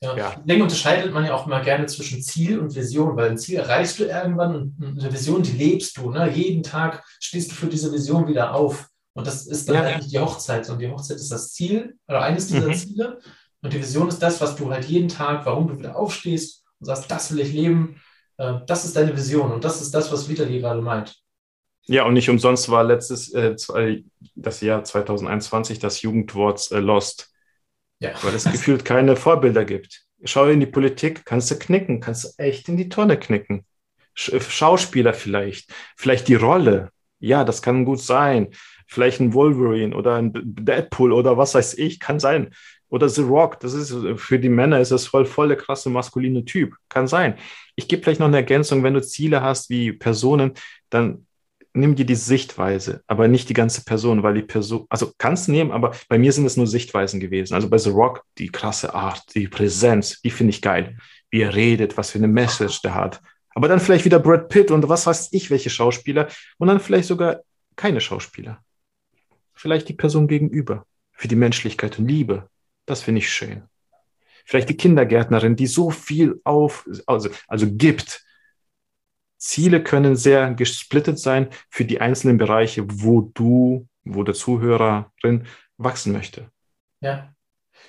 Ja. 0.00 0.16
ja. 0.16 0.34
Deswegen 0.44 0.62
unterscheidet 0.62 1.12
man 1.12 1.24
ja 1.24 1.34
auch 1.34 1.46
immer 1.46 1.60
gerne 1.60 1.86
zwischen 1.86 2.22
Ziel 2.22 2.60
und 2.60 2.74
Vision, 2.74 3.16
weil 3.16 3.30
ein 3.30 3.38
Ziel 3.38 3.56
erreichst 3.56 3.98
du 3.98 4.04
irgendwann 4.04 4.74
und 4.80 5.00
eine 5.00 5.12
Vision, 5.12 5.42
die 5.42 5.52
lebst 5.52 5.96
du. 5.96 6.10
Ne? 6.10 6.30
Jeden 6.30 6.62
Tag 6.62 7.04
stehst 7.18 7.50
du 7.50 7.54
für 7.54 7.66
diese 7.66 7.92
Vision 7.92 8.28
wieder 8.28 8.54
auf. 8.54 8.88
Und 9.14 9.26
das 9.26 9.46
ist 9.46 9.68
dann 9.68 9.76
ja. 9.76 9.82
eigentlich 9.82 10.12
die 10.12 10.20
Hochzeit. 10.20 10.70
Und 10.70 10.78
die 10.78 10.88
Hochzeit 10.88 11.16
ist 11.16 11.32
das 11.32 11.52
Ziel 11.52 11.96
oder 12.06 12.22
eines 12.22 12.46
dieser 12.46 12.68
mhm. 12.68 12.74
Ziele. 12.74 13.18
Und 13.60 13.72
die 13.72 13.80
Vision 13.80 14.06
ist 14.06 14.20
das, 14.20 14.40
was 14.40 14.54
du 14.54 14.70
halt 14.70 14.84
jeden 14.84 15.08
Tag, 15.08 15.44
warum 15.44 15.66
du 15.66 15.78
wieder 15.78 15.96
aufstehst 15.96 16.64
und 16.78 16.86
sagst, 16.86 17.10
das 17.10 17.32
will 17.32 17.40
ich 17.40 17.52
leben. 17.52 18.00
Äh, 18.36 18.60
das 18.66 18.84
ist 18.84 18.94
deine 18.94 19.16
Vision. 19.16 19.50
Und 19.50 19.64
das 19.64 19.82
ist 19.82 19.92
das, 19.92 20.12
was 20.12 20.28
Vitali 20.28 20.60
gerade 20.60 20.80
meint. 20.80 21.16
Ja, 21.86 22.04
und 22.04 22.12
nicht 22.12 22.30
umsonst 22.30 22.68
war 22.68 22.84
letztes, 22.84 23.32
äh, 23.32 23.56
das 24.36 24.60
Jahr 24.60 24.84
2021 24.84 25.78
das 25.78 26.02
Jugendwort 26.02 26.70
äh, 26.70 26.78
Lost. 26.78 27.32
Ja. 28.00 28.10
Weil 28.22 28.34
es 28.34 28.44
gefühlt 28.44 28.84
keine 28.84 29.16
Vorbilder 29.16 29.64
gibt. 29.64 30.04
Schau 30.24 30.46
in 30.46 30.60
die 30.60 30.66
Politik, 30.66 31.24
kannst 31.24 31.50
du 31.50 31.58
knicken, 31.58 32.00
kannst 32.00 32.24
du 32.24 32.42
echt 32.42 32.68
in 32.68 32.76
die 32.76 32.88
Tonne 32.88 33.18
knicken. 33.18 33.64
Äh, 34.26 34.40
Schauspieler 34.40 35.14
vielleicht, 35.14 35.72
vielleicht 35.96 36.28
die 36.28 36.34
Rolle. 36.34 36.90
Ja, 37.20 37.44
das 37.44 37.62
kann 37.62 37.84
gut 37.84 38.00
sein. 38.00 38.48
Vielleicht 38.86 39.20
ein 39.20 39.34
Wolverine 39.34 39.94
oder 39.94 40.16
ein 40.16 40.32
Deadpool 40.34 41.12
oder 41.12 41.36
was 41.36 41.54
weiß 41.54 41.74
ich, 41.74 42.00
kann 42.00 42.20
sein. 42.20 42.54
Oder 42.88 43.08
The 43.08 43.22
Rock, 43.22 43.60
das 43.60 43.74
ist 43.74 43.94
für 44.16 44.38
die 44.38 44.48
Männer 44.48 44.80
ist 44.80 44.92
das 44.92 45.06
voll, 45.06 45.26
voll 45.26 45.48
der 45.48 45.58
krasse 45.58 45.90
maskuline 45.90 46.44
Typ. 46.44 46.74
Kann 46.88 47.06
sein. 47.06 47.34
Ich 47.76 47.86
gebe 47.86 48.02
vielleicht 48.02 48.20
noch 48.20 48.28
eine 48.28 48.38
Ergänzung, 48.38 48.82
wenn 48.82 48.94
du 48.94 49.02
Ziele 49.02 49.42
hast 49.42 49.68
wie 49.68 49.92
Personen, 49.92 50.54
dann 50.88 51.26
nimm 51.72 51.94
dir 51.94 52.06
die 52.06 52.14
Sichtweise, 52.14 53.02
aber 53.06 53.28
nicht 53.28 53.48
die 53.48 53.54
ganze 53.54 53.84
Person, 53.84 54.22
weil 54.22 54.34
die 54.34 54.42
Person, 54.42 54.86
also 54.88 55.12
kannst 55.18 55.48
du 55.48 55.52
nehmen, 55.52 55.70
aber 55.70 55.94
bei 56.08 56.18
mir 56.18 56.32
sind 56.32 56.46
es 56.46 56.56
nur 56.56 56.66
Sichtweisen 56.66 57.20
gewesen. 57.20 57.54
Also 57.54 57.68
bei 57.68 57.78
The 57.78 57.90
Rock, 57.90 58.24
die 58.38 58.48
krasse 58.48 58.94
Art, 58.94 59.34
die 59.34 59.48
Präsenz, 59.48 60.20
die 60.22 60.30
finde 60.30 60.50
ich 60.50 60.62
geil. 60.62 60.96
Wie 61.30 61.42
er 61.42 61.54
redet, 61.54 61.96
was 61.96 62.10
für 62.10 62.18
eine 62.18 62.28
Message 62.28 62.82
der 62.82 62.94
hat. 62.94 63.20
Aber 63.50 63.68
dann 63.68 63.80
vielleicht 63.80 64.04
wieder 64.04 64.18
Brad 64.18 64.48
Pitt 64.48 64.70
und 64.70 64.88
was 64.88 65.06
weiß 65.06 65.28
ich, 65.32 65.50
welche 65.50 65.70
Schauspieler 65.70 66.28
und 66.58 66.68
dann 66.68 66.80
vielleicht 66.80 67.08
sogar 67.08 67.40
keine 67.76 68.00
Schauspieler. 68.00 68.62
Vielleicht 69.54 69.88
die 69.88 69.94
Person 69.94 70.28
gegenüber, 70.28 70.86
für 71.12 71.28
die 71.28 71.36
Menschlichkeit 71.36 71.98
und 71.98 72.06
Liebe. 72.08 72.48
Das 72.86 73.02
finde 73.02 73.20
ich 73.20 73.30
schön. 73.30 73.64
Vielleicht 74.44 74.68
die 74.68 74.76
Kindergärtnerin, 74.76 75.56
die 75.56 75.66
so 75.66 75.90
viel 75.90 76.40
auf, 76.44 76.88
also, 77.06 77.28
also 77.48 77.66
gibt, 77.70 78.24
Ziele 79.38 79.82
können 79.82 80.16
sehr 80.16 80.52
gesplittet 80.54 81.18
sein 81.18 81.48
für 81.70 81.84
die 81.84 82.00
einzelnen 82.00 82.38
Bereiche, 82.38 82.84
wo 82.86 83.20
du, 83.20 83.88
wo 84.04 84.22
der 84.24 84.34
Zuhörerin 84.34 85.46
wachsen 85.76 86.12
möchte. 86.12 86.50
Ja. 87.00 87.32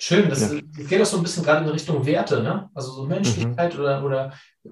Schön, 0.02 0.30
das 0.30 0.54
ja. 0.54 0.62
geht 0.88 1.02
auch 1.02 1.06
so 1.06 1.18
ein 1.18 1.24
bisschen 1.24 1.44
gerade 1.44 1.66
in 1.66 1.72
Richtung 1.72 2.06
Werte, 2.06 2.42
ne? 2.42 2.70
Also 2.74 2.92
so 2.94 3.06
Menschlichkeit 3.06 3.74
mhm. 3.74 3.80
oder, 3.82 4.06
oder 4.06 4.34
äh, 4.64 4.70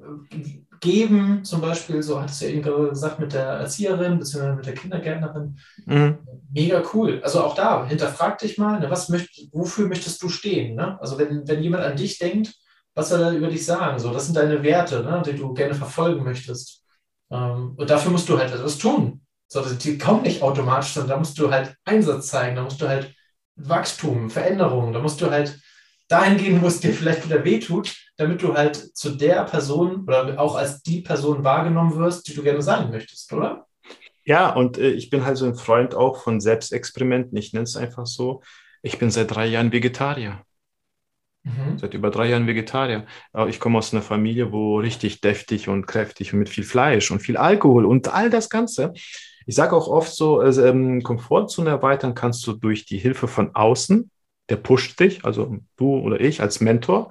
Geben 0.80 1.43
zum 1.43 1.59
Beispiel, 1.59 2.01
so 2.03 2.21
hattest 2.21 2.41
du 2.41 2.45
ja 2.45 2.51
eben 2.51 2.61
gesagt 2.61 3.19
mit 3.19 3.34
der 3.34 3.45
Erzieherin 3.45 4.19
bzw. 4.19 4.55
mit 4.55 4.65
der 4.65 4.75
Kindergärtnerin. 4.75 5.57
Mhm. 5.86 6.17
Mega 6.53 6.84
cool. 6.93 7.19
Also 7.23 7.43
auch 7.43 7.55
da, 7.55 7.86
hinterfrag 7.88 8.38
dich 8.38 8.57
mal, 8.57 8.80
ne, 8.80 8.89
was 8.89 9.09
möcht, 9.09 9.49
wofür 9.51 9.88
möchtest 9.88 10.21
du 10.21 10.30
stehen? 10.30 10.75
Ne? 10.75 10.99
Also 11.01 11.17
wenn, 11.17 11.47
wenn 11.47 11.63
jemand 11.63 11.84
an 11.84 11.97
dich 11.97 12.19
denkt, 12.19 12.53
was 12.98 13.10
soll 13.10 13.22
er 13.22 13.32
über 13.32 13.48
dich 13.48 13.64
sagen? 13.64 14.00
So, 14.00 14.12
das 14.12 14.26
sind 14.26 14.36
deine 14.36 14.64
Werte, 14.64 15.04
ne, 15.04 15.22
die 15.24 15.36
du 15.36 15.54
gerne 15.54 15.76
verfolgen 15.76 16.24
möchtest. 16.24 16.84
Ähm, 17.30 17.76
und 17.78 17.89
dafür 17.91 18.12
musst 18.12 18.28
du 18.28 18.39
halt 18.39 18.52
etwas 18.52 18.80
tun. 18.80 19.22
So, 19.48 19.62
die 19.62 20.00
kommen 20.00 20.24
nicht 20.24 20.41
automatisch, 20.41 20.93
sondern 20.93 21.12
da 21.12 21.18
musst 21.18 21.38
du 21.38 21.52
halt 21.52 21.76
Einsatz 21.86 22.28
zeigen, 22.30 22.56
da 22.56 22.64
musst 22.64 22.82
du 22.82 22.88
halt 22.88 23.14
Wachstum, 23.56 24.32
Veränderung, 24.32 24.93
da 24.93 25.00
musst 25.00 25.22
du 25.22 25.30
halt 25.30 25.60
dahin 26.08 26.38
gehen, 26.38 26.60
wo 26.60 26.68
es 26.68 26.80
dir 26.80 26.91
vielleicht 26.91 27.24
wieder 27.24 27.45
wehtut, 27.45 27.95
damit 28.18 28.41
du 28.41 28.56
halt 28.56 28.76
zu 28.98 29.12
der 29.12 29.43
Person 29.43 30.04
oder 30.08 30.39
auch 30.39 30.56
als 30.56 30.82
die 30.82 31.02
Person 31.02 31.43
wahrgenommen 31.43 31.95
wirst, 31.98 32.28
die 32.28 32.34
du 32.34 32.41
gerne 32.41 32.64
sein 32.64 32.89
möchtest, 32.89 33.32
oder? 33.32 33.68
Ja, 34.26 34.50
und 34.50 34.80
äh, 34.80 34.89
ich 34.89 35.12
bin 35.12 35.24
halt 35.24 35.38
so 35.38 35.45
ein 35.45 35.56
Freund 35.56 35.93
auch 35.93 36.24
von 36.24 36.41
Selbstexperimenten. 36.41 37.38
Ich 37.38 37.54
nenne 37.54 37.66
es 37.66 37.78
einfach 37.78 38.08
so. 38.08 38.41
Ich 38.82 38.98
bin 38.98 39.12
seit 39.12 39.30
drei 39.30 39.45
Jahren 39.45 39.72
Vegetarier. 39.72 40.41
Mhm. 41.43 41.77
Seit 41.77 41.93
über 41.93 42.09
drei 42.09 42.29
Jahren 42.29 42.47
Vegetarier. 42.47 43.05
Ich 43.47 43.59
komme 43.59 43.77
aus 43.77 43.93
einer 43.93 44.01
Familie, 44.01 44.51
wo 44.51 44.79
richtig 44.79 45.21
deftig 45.21 45.69
und 45.69 45.85
kräftig 45.85 46.33
und 46.33 46.39
mit 46.39 46.49
viel 46.49 46.63
Fleisch 46.63 47.09
und 47.11 47.21
viel 47.21 47.38
Alkohol 47.38 47.85
und 47.85 48.13
all 48.13 48.29
das 48.29 48.49
Ganze. 48.49 48.93
Ich 49.45 49.55
sage 49.55 49.75
auch 49.75 49.88
oft 49.88 50.13
so, 50.13 50.39
also, 50.39 50.65
ähm, 50.65 51.03
Komfortzone 51.03 51.69
erweitern 51.69 52.15
kannst 52.15 52.45
du 52.47 52.53
durch 52.53 52.85
die 52.85 52.97
Hilfe 52.97 53.27
von 53.29 53.55
außen. 53.55 54.11
Der 54.49 54.57
pusht 54.57 54.99
dich, 54.99 55.23
also 55.23 55.57
du 55.77 55.99
oder 55.99 56.19
ich 56.19 56.41
als 56.41 56.59
Mentor. 56.59 57.09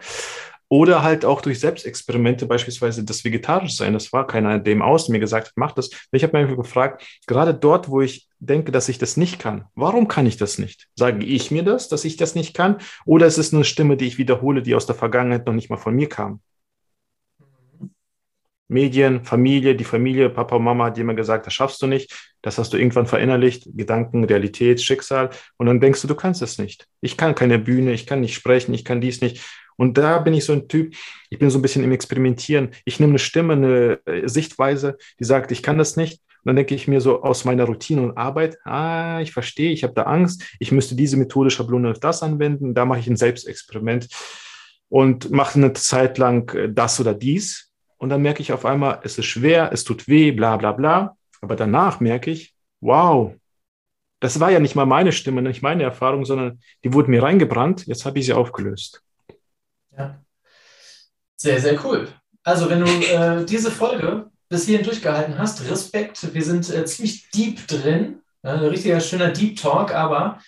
Oder 0.69 1.03
halt 1.03 1.25
auch 1.25 1.43
durch 1.43 1.61
Selbstexperimente, 1.61 2.45
beispielsweise 2.45 3.05
das 3.05 3.25
vegetarisch 3.25 3.77
sein. 3.77 3.93
Das 3.93 4.13
war 4.13 4.27
keiner, 4.27 4.59
dem 4.59 4.83
außen 4.83 5.13
mir 5.13 5.21
gesagt 5.21 5.47
hat, 5.49 5.53
mach 5.57 5.73
das. 5.73 5.91
Ich 6.11 6.25
habe 6.25 6.37
mir 6.37 6.57
gefragt, 6.57 7.05
gerade 7.27 7.55
dort, 7.55 7.89
wo 7.89 8.01
ich 8.01 8.26
denke, 8.39 8.73
dass 8.73 8.89
ich 8.89 8.99
das 8.99 9.17
nicht 9.17 9.39
kann, 9.39 9.65
warum 9.75 10.09
kann 10.09 10.27
ich 10.27 10.37
das 10.37 10.59
nicht? 10.59 10.89
Sage 10.95 11.25
ich 11.25 11.51
mir 11.51 11.63
das, 11.63 11.89
dass 11.89 12.05
ich 12.05 12.17
das 12.17 12.35
nicht 12.35 12.55
kann? 12.55 12.79
Oder 13.05 13.27
ist 13.27 13.39
es 13.39 13.53
eine 13.53 13.65
Stimme, 13.65 13.97
die 13.97 14.07
ich 14.07 14.19
wiederhole, 14.19 14.63
die 14.63 14.75
aus 14.75 14.87
der 14.87 14.95
Vergangenheit 14.95 15.47
noch 15.47 15.55
nicht 15.55 15.71
mal 15.71 15.77
von 15.77 15.95
mir 15.95 16.09
kam? 16.09 16.41
Medien, 18.69 19.25
Familie, 19.25 19.77
die 19.77 19.85
Familie, 19.85 20.29
Papa 20.29 20.59
Mama 20.59 20.87
hat 20.87 20.99
immer 20.99 21.15
gesagt, 21.15 21.47
das 21.47 21.55
schaffst 21.55 21.81
du 21.83 21.87
nicht. 21.87 22.13
Das 22.43 22.59
hast 22.59 22.73
du 22.73 22.77
irgendwann 22.77 23.07
verinnerlicht. 23.07 23.69
Gedanken, 23.75 24.25
Realität, 24.25 24.83
Schicksal. 24.83 25.31
Und 25.57 25.67
dann 25.67 25.81
denkst 25.81 26.03
du, 26.03 26.09
du 26.09 26.15
kannst 26.15 26.43
es 26.43 26.59
nicht. 26.59 26.89
Ich 27.01 27.17
kann 27.17 27.35
keine 27.35 27.59
Bühne, 27.59 27.93
ich 27.93 28.07
kann 28.07 28.21
nicht 28.21 28.35
sprechen, 28.35 28.75
ich 28.75 28.85
kann 28.85 29.01
dies 29.01 29.21
nicht. 29.21 29.41
Und 29.77 29.99
da 29.99 30.19
bin 30.19 30.35
ich 30.35 30.45
so 30.45 30.53
ein 30.53 30.69
Typ, 30.69 30.95
ich 31.31 31.39
bin 31.39 31.51
so 31.51 31.59
ein 31.59 31.63
bisschen 31.63 31.85
im 31.85 31.93
Experimentieren. 31.93 32.71
Ich 32.85 32.99
nehme 32.99 33.13
eine 33.13 33.19
Stimme, 33.19 33.53
eine 33.53 34.01
äh, 34.07 34.27
Sichtweise, 34.27 34.97
die 35.21 35.25
sagt, 35.25 35.53
ich 35.53 35.63
kann 35.63 35.79
das 35.79 35.97
nicht. 35.97 36.21
Dann 36.47 36.57
denke 36.57 36.77
ich 36.77 36.87
mir 36.87 37.01
so 37.01 37.23
aus 37.23 37.45
meiner 37.45 37.65
Routine 37.65 38.03
und 38.03 38.17
Arbeit, 38.17 38.57
ah, 38.65 39.21
ich 39.21 39.33
verstehe, 39.33 39.73
ich 39.73 39.83
habe 39.83 39.95
da 39.95 40.05
Angst, 40.05 40.45
ich 40.61 40.71
müsste 40.71 40.95
diese 40.95 41.17
Methode, 41.17 41.51
Schablone 41.51 41.91
auf 41.91 41.99
das 41.99 42.23
anwenden. 42.23 42.73
Da 42.73 42.85
mache 42.85 43.01
ich 43.01 43.09
ein 43.09 43.17
Selbstexperiment 43.17 44.09
und 44.89 45.31
mache 45.31 45.59
eine 45.59 45.73
Zeit 45.73 46.19
lang 46.19 46.55
äh, 46.55 46.73
das 46.73 47.01
oder 47.01 47.15
dies. 47.15 47.73
Und 47.99 48.11
dann 48.11 48.23
merke 48.23 48.43
ich 48.43 48.53
auf 48.53 48.65
einmal, 48.65 49.01
es 49.03 49.19
ist 49.19 49.27
schwer, 49.27 49.71
es 49.73 49.83
tut 49.83 50.07
weh, 50.07 50.31
bla 50.31 50.57
bla 50.57 50.71
bla. 50.71 51.17
Aber 51.41 51.57
danach 51.57 51.99
merke 51.99 52.31
ich, 52.31 52.55
wow, 52.81 53.35
das 54.21 54.39
war 54.39 54.51
ja 54.51 54.61
nicht 54.61 54.77
mal 54.77 54.87
meine 54.87 55.11
Stimme, 55.11 55.43
nicht 55.43 55.63
meine 55.63 55.83
Erfahrung, 55.83 56.25
sondern 56.25 56.61
die 56.85 56.93
wurde 56.93 57.11
mir 57.11 57.25
reingebrannt. 57.25 57.87
Jetzt 57.87 58.07
habe 58.07 58.21
ich 58.21 58.27
sie 58.27 58.33
aufgelöst. 58.35 59.03
Ja. 59.99 60.23
Sehr, 61.37 61.61
sehr 61.61 61.85
cool. 61.85 62.09
Also, 62.45 62.71
wenn 62.71 62.81
du 62.81 62.87
äh, 62.87 63.45
diese 63.45 63.71
Folge 63.73 64.31
bis 64.49 64.67
hierhin 64.67 64.85
durchgehalten 64.85 65.39
hast, 65.39 65.69
Respekt. 65.69 66.35
Wir 66.35 66.45
sind 66.45 66.69
äh, 66.73 66.85
ziemlich 66.85 67.31
deep 67.31 67.67
drin. 67.67 68.21
Ja, 68.43 68.55
ein 68.55 68.61
richtiger 68.61 69.01
schöner 69.01 69.31
Deep 69.31 69.61
Talk, 69.61 69.93
aber 69.93 70.41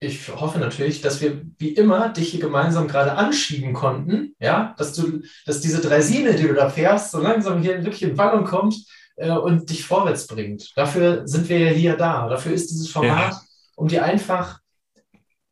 ich 0.00 0.28
hoffe 0.28 0.58
natürlich, 0.58 1.00
dass 1.00 1.20
wir 1.20 1.42
wie 1.58 1.68
immer 1.68 2.08
dich 2.08 2.30
hier 2.30 2.40
gemeinsam 2.40 2.88
gerade 2.88 3.12
anschieben 3.12 3.72
konnten. 3.72 4.34
Ja, 4.40 4.74
dass 4.76 4.94
du, 4.94 5.22
dass 5.46 5.60
diese 5.60 5.80
Dreisine, 5.80 6.34
die 6.34 6.48
du 6.48 6.54
da 6.54 6.68
fährst, 6.68 7.12
so 7.12 7.20
langsam 7.20 7.62
hier 7.62 7.84
wirklich 7.84 8.02
in 8.02 8.18
Wallung 8.18 8.44
kommt 8.44 8.74
äh, 9.16 9.30
und 9.30 9.70
dich 9.70 9.84
vorwärts 9.84 10.26
bringt. 10.26 10.72
Dafür 10.76 11.28
sind 11.28 11.48
wir 11.48 11.58
ja 11.58 11.70
hier 11.70 11.96
da. 11.96 12.28
Dafür 12.28 12.52
ist 12.52 12.70
dieses 12.70 12.90
Format, 12.90 13.32
ja. 13.32 13.40
um 13.76 13.86
dir 13.86 14.04
einfach 14.04 14.61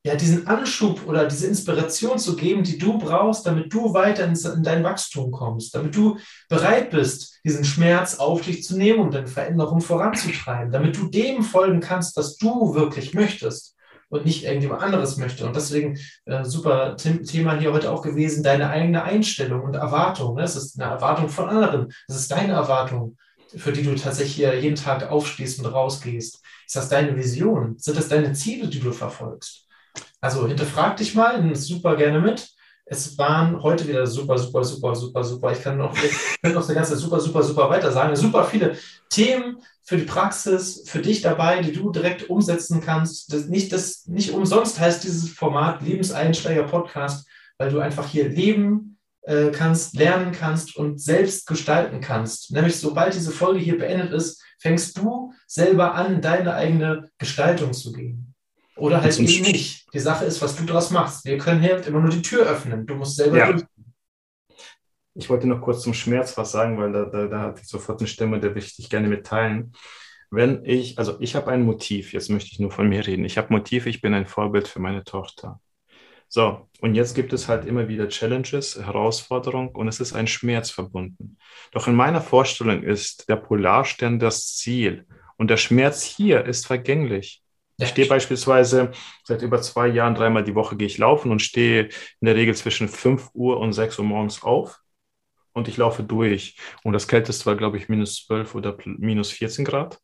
ja, 0.03 0.15
diesen 0.15 0.47
Anschub 0.47 1.07
oder 1.07 1.27
diese 1.27 1.47
Inspiration 1.47 2.19
zu 2.19 2.35
geben, 2.35 2.63
die 2.63 2.79
du 2.79 2.97
brauchst, 2.97 3.47
damit 3.47 3.73
du 3.73 3.93
weiter 3.93 4.25
in 4.25 4.63
dein 4.63 4.83
Wachstum 4.83 5.31
kommst, 5.31 5.75
damit 5.75 5.95
du 5.95 6.17
bereit 6.49 6.91
bist, 6.91 7.39
diesen 7.45 7.65
Schmerz 7.65 8.19
auf 8.19 8.41
dich 8.41 8.65
zu 8.65 8.79
nehmen 8.79 9.01
und 9.01 9.15
deine 9.15 9.27
Veränderung 9.27 9.83
voranzutreiben, 9.83 10.73
damit 10.73 10.97
du 10.97 11.09
dem 11.09 11.43
folgen 11.43 11.81
kannst, 11.81 12.17
was 12.17 12.37
du 12.37 12.75
wirklich 12.75 13.13
möchtest 13.13 13.77
und 14.09 14.25
nicht 14.25 14.45
irgendjemand 14.45 14.83
anderes 14.83 15.19
möchte. 15.19 15.47
Und 15.47 15.55
deswegen 15.55 15.99
äh, 16.25 16.45
super 16.45 16.97
Thema 16.97 17.59
hier 17.59 17.73
heute 17.73 17.93
auch 17.93 18.03
gewesen, 18.03 18.43
deine 18.43 18.71
eigene 18.71 19.03
Einstellung 19.03 19.63
und 19.63 19.75
Erwartung. 19.75 20.35
Ne? 20.35 20.45
Es 20.45 20.57
ist 20.57 20.81
eine 20.81 20.91
Erwartung 20.91 21.29
von 21.29 21.49
anderen. 21.49 21.93
Es 22.09 22.17
ist 22.17 22.31
deine 22.31 22.55
Erwartung, 22.55 23.19
für 23.55 23.73
die 23.73 23.83
du 23.83 23.95
tatsächlich 23.95 24.39
jeden 24.39 24.77
Tag 24.77 25.11
aufstehst 25.11 25.59
und 25.59 25.67
rausgehst. 25.67 26.41
Ist 26.67 26.77
das 26.77 26.89
deine 26.89 27.17
Vision? 27.17 27.79
Sind 27.79 27.99
das 27.99 28.09
deine 28.09 28.33
Ziele, 28.33 28.69
die 28.69 28.81
du 28.81 28.93
verfolgst? 28.93 29.67
Also 30.21 30.47
hinterfrag 30.47 30.97
dich 30.97 31.15
mal, 31.15 31.43
nimm 31.43 31.55
super 31.55 31.97
gerne 31.97 32.21
mit. 32.21 32.49
Es 32.85 33.17
waren 33.17 33.63
heute 33.63 33.87
wieder 33.87 34.07
super, 34.07 34.37
super, 34.37 34.65
super, 34.65 34.95
super, 34.95 35.23
super. 35.25 35.53
Ich 35.53 35.63
kann 35.63 35.79
noch, 35.79 35.95
ich 35.97 36.41
kann 36.43 36.53
noch 36.53 36.65
eine 36.65 36.75
ganze 36.75 36.97
super, 36.97 37.21
super, 37.21 37.43
super 37.43 37.71
weiter 37.71 37.93
sagen. 37.93 38.17
Super 38.17 38.45
viele 38.45 38.77
Themen 39.09 39.59
für 39.85 39.97
die 39.97 40.05
Praxis, 40.05 40.83
für 40.87 41.01
dich 41.01 41.23
dabei, 41.23 41.63
die 41.63 41.73
du 41.73 41.91
direkt 41.91 42.29
umsetzen 42.29 42.81
kannst. 42.81 43.33
Das 43.33 43.47
nicht, 43.47 43.73
das 43.73 44.07
nicht 44.07 44.33
umsonst 44.33 44.79
heißt 44.81 45.05
dieses 45.05 45.31
Format 45.31 45.83
Lebenseinsteiger 45.83 46.65
Podcast, 46.65 47.29
weil 47.59 47.71
du 47.71 47.79
einfach 47.79 48.07
hier 48.07 48.29
Leben 48.29 48.99
äh, 49.23 49.51
kannst, 49.51 49.97
lernen 49.97 50.33
kannst 50.33 50.77
und 50.77 51.01
selbst 51.01 51.47
gestalten 51.47 52.01
kannst. 52.01 52.51
Nämlich 52.51 52.79
sobald 52.79 53.15
diese 53.15 53.31
Folge 53.31 53.61
hier 53.61 53.79
beendet 53.79 54.13
ist, 54.13 54.43
fängst 54.59 54.99
du 54.99 55.33
selber 55.47 55.95
an, 55.95 56.21
deine 56.21 56.55
eigene 56.55 57.11
Gestaltung 57.19 57.73
zu 57.73 57.93
gehen. 57.93 58.30
Oder 58.81 59.03
halt 59.03 59.19
eben 59.19 59.43
nicht. 59.43 59.93
Die 59.93 59.99
Sache 59.99 60.25
ist, 60.25 60.41
was 60.43 60.57
du 60.57 60.65
daraus 60.65 60.91
machst. 60.91 61.25
Wir 61.25 61.39
können 61.39 61.61
hier 61.61 61.87
immer 61.87 62.01
nur 62.01 62.11
die 62.11 62.23
Tür 62.23 62.47
öffnen. 62.47 62.87
Du 62.87 62.95
musst 62.95 63.17
selber 63.17 63.39
ja. 63.39 63.53
durch. 63.53 63.65
Ich 65.15 65.29
wollte 65.29 65.47
noch 65.47 65.61
kurz 65.61 65.83
zum 65.83 65.93
Schmerz 65.93 66.37
was 66.37 66.53
sagen, 66.53 66.79
weil 66.79 66.93
da, 66.93 67.05
da, 67.05 67.27
da 67.27 67.41
hatte 67.41 67.61
ich 67.63 67.69
sofort 67.69 68.01
eine 68.01 68.09
Stimme, 68.09 68.41
der 68.41 68.53
möchte 68.53 68.81
ich 68.81 68.89
gerne 68.89 69.09
mitteilen. 69.09 69.73
Wenn 70.31 70.65
ich, 70.65 70.99
also 70.99 71.17
ich 71.21 71.35
habe 71.35 71.51
ein 71.51 71.63
Motiv, 71.63 72.13
jetzt 72.13 72.31
möchte 72.31 72.51
ich 72.53 72.61
nur 72.61 72.71
von 72.71 72.89
mir 72.89 73.07
reden. 73.07 73.25
Ich 73.25 73.37
habe 73.37 73.53
Motiv, 73.53 73.87
ich 73.87 74.01
bin 74.01 74.15
ein 74.15 74.27
Vorbild 74.27 74.69
für 74.69 74.79
meine 74.79 75.05
Tochter. 75.05 75.61
So, 76.29 76.69
und 76.81 76.95
jetzt 76.95 77.17
gibt 77.17 77.33
es 77.33 77.49
halt 77.49 77.65
immer 77.65 77.89
wieder 77.89 78.09
Challenges, 78.09 78.81
Herausforderungen 78.81 79.71
und 79.71 79.89
es 79.89 79.99
ist 79.99 80.13
ein 80.13 80.29
Schmerz 80.29 80.71
verbunden. 80.71 81.39
Doch 81.73 81.89
in 81.89 81.97
meiner 81.97 82.21
Vorstellung 82.21 82.85
ist 82.85 83.29
der 83.29 83.35
Polarstern 83.35 84.21
das 84.21 84.57
Ziel 84.57 85.07
und 85.37 85.51
der 85.51 85.57
Schmerz 85.57 86.05
hier 86.05 86.45
ist 86.45 86.69
vergänglich. 86.69 87.43
Ich 87.81 87.89
stehe 87.89 88.09
beispielsweise 88.09 88.93
seit 89.25 89.43
über 89.43 89.61
zwei 89.63 89.89
Jahren 89.89 90.15
dreimal 90.15 90.45
die 90.45 90.55
Woche 90.55 90.77
gehe 90.77 90.87
ich 90.87 90.99
laufen 90.99 91.31
und 91.31 91.41
stehe 91.41 91.85
in 92.21 92.27
der 92.27 92.35
Regel 92.35 92.55
zwischen 92.55 92.89
5 92.89 93.31
Uhr 93.35 93.59
und 93.59 93.73
6 93.73 93.99
Uhr 93.99 94.05
morgens 94.05 94.43
auf 94.43 94.81
und 95.53 95.69
ich 95.69 95.77
laufe 95.77 96.03
durch. 96.03 96.57
Und 96.85 96.93
das 96.93 97.09
Kälteste 97.09 97.47
war, 97.47 97.57
glaube 97.57 97.77
ich, 97.77 97.89
minus 97.89 98.27
12 98.27 98.55
oder 98.55 98.77
minus 98.85 99.31
14 99.31 99.65
Grad. 99.65 99.99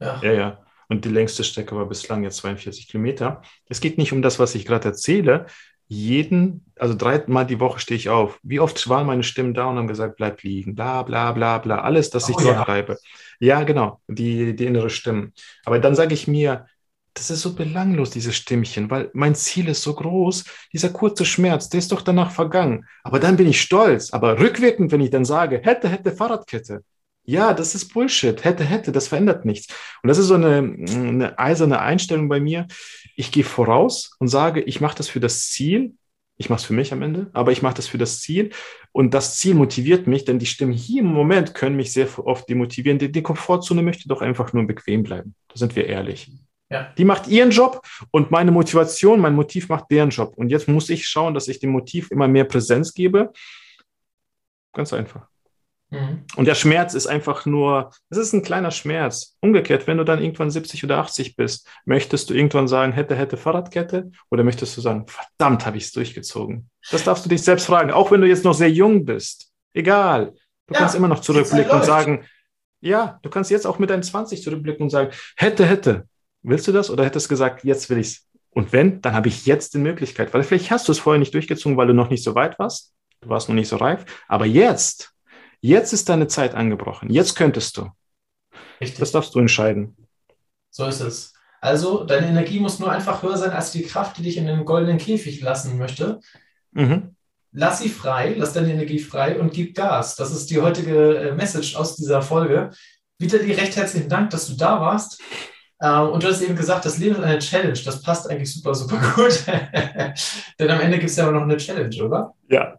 Ja. 0.00 0.20
ja, 0.22 0.32
ja. 0.32 0.64
Und 0.88 1.04
die 1.04 1.10
längste 1.10 1.44
Strecke 1.44 1.76
war 1.76 1.86
bislang 1.86 2.24
jetzt 2.24 2.36
42 2.38 2.88
Kilometer. 2.88 3.42
Es 3.68 3.80
geht 3.80 3.96
nicht 3.98 4.12
um 4.12 4.22
das, 4.22 4.38
was 4.38 4.54
ich 4.54 4.66
gerade 4.66 4.88
erzähle. 4.88 5.46
Jeden, 5.86 6.64
also 6.76 6.94
dreimal 6.94 7.46
die 7.46 7.60
Woche 7.60 7.78
stehe 7.78 7.96
ich 7.96 8.08
auf. 8.08 8.38
Wie 8.42 8.60
oft 8.60 8.88
waren 8.88 9.06
meine 9.06 9.22
Stimmen 9.22 9.54
da 9.54 9.66
und 9.66 9.76
haben 9.76 9.86
gesagt, 9.86 10.16
bleib 10.16 10.42
liegen, 10.42 10.74
bla, 10.74 11.02
bla, 11.02 11.32
bla, 11.32 11.58
bla, 11.58 11.80
alles, 11.80 12.10
dass 12.10 12.28
ich 12.28 12.36
oh, 12.36 12.42
dort 12.42 12.56
ja. 12.56 12.64
bleibe. 12.64 12.98
Ja, 13.38 13.62
genau, 13.64 14.00
die, 14.08 14.56
die 14.56 14.66
innere 14.66 14.90
Stimme. 14.90 15.32
Aber 15.64 15.78
dann 15.78 15.94
sage 15.94 16.14
ich 16.14 16.26
mir, 16.26 16.66
das 17.14 17.30
ist 17.30 17.42
so 17.42 17.54
belanglos, 17.54 18.10
diese 18.10 18.32
Stimmchen, 18.32 18.90
weil 18.90 19.10
mein 19.14 19.34
Ziel 19.34 19.68
ist 19.68 19.82
so 19.82 19.94
groß, 19.94 20.44
dieser 20.72 20.90
kurze 20.90 21.24
Schmerz, 21.24 21.68
der 21.68 21.78
ist 21.78 21.92
doch 21.92 22.02
danach 22.02 22.32
vergangen. 22.32 22.86
Aber 23.04 23.20
dann 23.20 23.36
bin 23.36 23.48
ich 23.48 23.60
stolz. 23.60 24.12
Aber 24.12 24.40
rückwirkend, 24.40 24.90
wenn 24.92 25.00
ich 25.00 25.10
dann 25.10 25.24
sage, 25.24 25.60
hätte, 25.62 25.88
hätte 25.88 26.12
Fahrradkette, 26.12 26.82
ja, 27.26 27.54
das 27.54 27.74
ist 27.74 27.94
Bullshit. 27.94 28.44
Hätte, 28.44 28.64
hätte, 28.64 28.92
das 28.92 29.08
verändert 29.08 29.44
nichts. 29.44 29.72
Und 30.02 30.08
das 30.08 30.18
ist 30.18 30.26
so 30.26 30.34
eine, 30.34 30.58
eine 30.58 31.38
eiserne 31.38 31.80
Einstellung 31.80 32.28
bei 32.28 32.38
mir. 32.38 32.66
Ich 33.16 33.32
gehe 33.32 33.44
voraus 33.44 34.14
und 34.18 34.28
sage, 34.28 34.60
ich 34.60 34.80
mache 34.80 34.98
das 34.98 35.08
für 35.08 35.20
das 35.20 35.48
Ziel. 35.50 35.94
Ich 36.36 36.50
mache 36.50 36.58
es 36.58 36.64
für 36.64 36.72
mich 36.72 36.92
am 36.92 37.00
Ende, 37.00 37.30
aber 37.32 37.52
ich 37.52 37.62
mache 37.62 37.74
das 37.74 37.86
für 37.86 37.96
das 37.96 38.20
Ziel. 38.20 38.50
Und 38.92 39.14
das 39.14 39.38
Ziel 39.38 39.54
motiviert 39.54 40.08
mich, 40.08 40.24
denn 40.24 40.40
die 40.40 40.46
Stimmen 40.46 40.72
hier 40.72 41.02
im 41.02 41.12
Moment 41.12 41.54
können 41.54 41.76
mich 41.76 41.92
sehr 41.92 42.08
oft 42.18 42.48
demotivieren. 42.48 42.98
Die, 42.98 43.10
die 43.10 43.22
Komfortzone 43.22 43.82
möchte 43.82 44.08
doch 44.08 44.20
einfach 44.20 44.52
nur 44.52 44.66
bequem 44.66 45.04
bleiben. 45.04 45.34
Da 45.48 45.56
sind 45.56 45.76
wir 45.76 45.86
ehrlich. 45.86 46.30
Ja. 46.70 46.92
Die 46.96 47.04
macht 47.04 47.28
ihren 47.28 47.50
Job 47.50 47.86
und 48.10 48.30
meine 48.30 48.50
Motivation, 48.50 49.20
mein 49.20 49.34
Motiv 49.34 49.68
macht 49.68 49.90
deren 49.90 50.10
Job. 50.10 50.34
Und 50.36 50.48
jetzt 50.48 50.68
muss 50.68 50.88
ich 50.88 51.06
schauen, 51.06 51.34
dass 51.34 51.48
ich 51.48 51.60
dem 51.60 51.70
Motiv 51.70 52.10
immer 52.10 52.26
mehr 52.26 52.44
Präsenz 52.44 52.94
gebe. 52.94 53.32
Ganz 54.72 54.92
einfach. 54.92 55.28
Mhm. 55.90 56.24
Und 56.36 56.46
der 56.46 56.54
Schmerz 56.54 56.94
ist 56.94 57.06
einfach 57.06 57.46
nur, 57.46 57.90
es 58.10 58.18
ist 58.18 58.32
ein 58.32 58.42
kleiner 58.42 58.70
Schmerz. 58.70 59.36
Umgekehrt, 59.40 59.86
wenn 59.86 59.98
du 59.98 60.04
dann 60.04 60.22
irgendwann 60.22 60.50
70 60.50 60.82
oder 60.84 60.98
80 60.98 61.36
bist, 61.36 61.68
möchtest 61.84 62.30
du 62.30 62.34
irgendwann 62.34 62.68
sagen, 62.68 62.92
hätte, 62.92 63.14
hätte 63.14 63.36
Fahrradkette? 63.36 64.10
Oder 64.30 64.42
möchtest 64.42 64.76
du 64.76 64.80
sagen, 64.80 65.06
verdammt, 65.06 65.66
habe 65.66 65.76
ich 65.76 65.84
es 65.84 65.92
durchgezogen? 65.92 66.70
Das 66.90 67.04
darfst 67.04 67.24
du 67.24 67.28
dich 67.28 67.42
selbst 67.42 67.66
fragen, 67.66 67.92
auch 67.92 68.10
wenn 68.10 68.20
du 68.20 68.26
jetzt 68.26 68.44
noch 68.44 68.54
sehr 68.54 68.70
jung 68.70 69.04
bist. 69.04 69.52
Egal. 69.72 70.32
Du 70.66 70.74
ja, 70.74 70.80
kannst 70.80 70.94
immer 70.94 71.08
noch 71.08 71.20
zurückblicken 71.20 71.72
und 71.72 71.84
sagen, 71.84 72.24
ja, 72.80 73.18
du 73.22 73.30
kannst 73.30 73.50
jetzt 73.50 73.66
auch 73.66 73.78
mit 73.78 73.90
deinen 73.90 74.02
20 74.02 74.42
zurückblicken 74.42 74.82
und 74.82 74.90
sagen, 74.90 75.10
hätte, 75.36 75.66
hätte. 75.66 76.08
Willst 76.44 76.68
du 76.68 76.72
das? 76.72 76.90
Oder 76.90 77.04
hättest 77.04 77.26
du 77.26 77.30
gesagt, 77.30 77.64
jetzt 77.64 77.90
will 77.90 77.98
ich 77.98 78.06
es? 78.06 78.28
Und 78.50 78.72
wenn, 78.72 79.00
dann 79.00 79.14
habe 79.14 79.26
ich 79.26 79.46
jetzt 79.46 79.74
die 79.74 79.78
Möglichkeit. 79.78 80.32
Weil 80.32 80.44
vielleicht 80.44 80.70
hast 80.70 80.86
du 80.86 80.92
es 80.92 81.00
vorher 81.00 81.18
nicht 81.18 81.34
durchgezogen, 81.34 81.76
weil 81.76 81.88
du 81.88 81.94
noch 81.94 82.10
nicht 82.10 82.22
so 82.22 82.36
weit 82.36 82.58
warst. 82.60 82.94
Du 83.20 83.28
warst 83.28 83.48
noch 83.48 83.56
nicht 83.56 83.68
so 83.68 83.76
reif. 83.76 84.04
Aber 84.28 84.46
jetzt 84.46 85.14
Jetzt 85.64 85.94
ist 85.94 86.10
deine 86.10 86.26
Zeit 86.26 86.54
angebrochen. 86.54 87.08
Jetzt 87.08 87.36
könntest 87.36 87.78
du. 87.78 87.88
Richtig. 88.82 88.98
Das 88.98 89.12
darfst 89.12 89.34
du 89.34 89.38
entscheiden. 89.38 89.96
So 90.68 90.84
ist 90.84 91.00
es. 91.00 91.32
Also, 91.62 92.04
deine 92.04 92.26
Energie 92.26 92.60
muss 92.60 92.80
nur 92.80 92.92
einfach 92.92 93.22
höher 93.22 93.38
sein 93.38 93.52
als 93.52 93.72
die 93.72 93.80
Kraft, 93.80 94.18
die 94.18 94.22
dich 94.22 94.36
in 94.36 94.46
den 94.46 94.66
goldenen 94.66 94.98
Käfig 94.98 95.40
lassen 95.40 95.78
möchte. 95.78 96.20
Mhm. 96.72 97.16
Lass 97.52 97.78
sie 97.78 97.88
frei, 97.88 98.34
lass 98.36 98.52
deine 98.52 98.74
Energie 98.74 98.98
frei 98.98 99.40
und 99.40 99.54
gib 99.54 99.74
Gas. 99.74 100.16
Das 100.16 100.32
ist 100.32 100.50
die 100.50 100.60
heutige 100.60 101.16
äh, 101.16 101.34
Message 101.34 101.76
aus 101.76 101.96
dieser 101.96 102.20
Folge. 102.20 102.70
Vitali, 103.18 103.50
recht 103.52 103.74
herzlichen 103.74 104.10
Dank, 104.10 104.28
dass 104.28 104.46
du 104.48 104.56
da 104.58 104.82
warst. 104.82 105.22
Ähm, 105.82 106.08
und 106.10 106.22
du 106.22 106.28
hast 106.28 106.42
eben 106.42 106.56
gesagt, 106.56 106.84
das 106.84 106.98
Leben 106.98 107.16
ist 107.16 107.22
eine 107.22 107.38
Challenge. 107.38 107.78
Das 107.84 108.02
passt 108.02 108.30
eigentlich 108.30 108.52
super, 108.52 108.74
super 108.74 109.00
gut. 109.14 109.44
Denn 110.58 110.70
am 110.70 110.80
Ende 110.80 110.98
gibt 110.98 111.10
es 111.10 111.16
ja 111.16 111.24
aber 111.24 111.32
noch 111.32 111.42
eine 111.42 111.56
Challenge, 111.56 112.04
oder? 112.04 112.34
Ja, 112.48 112.76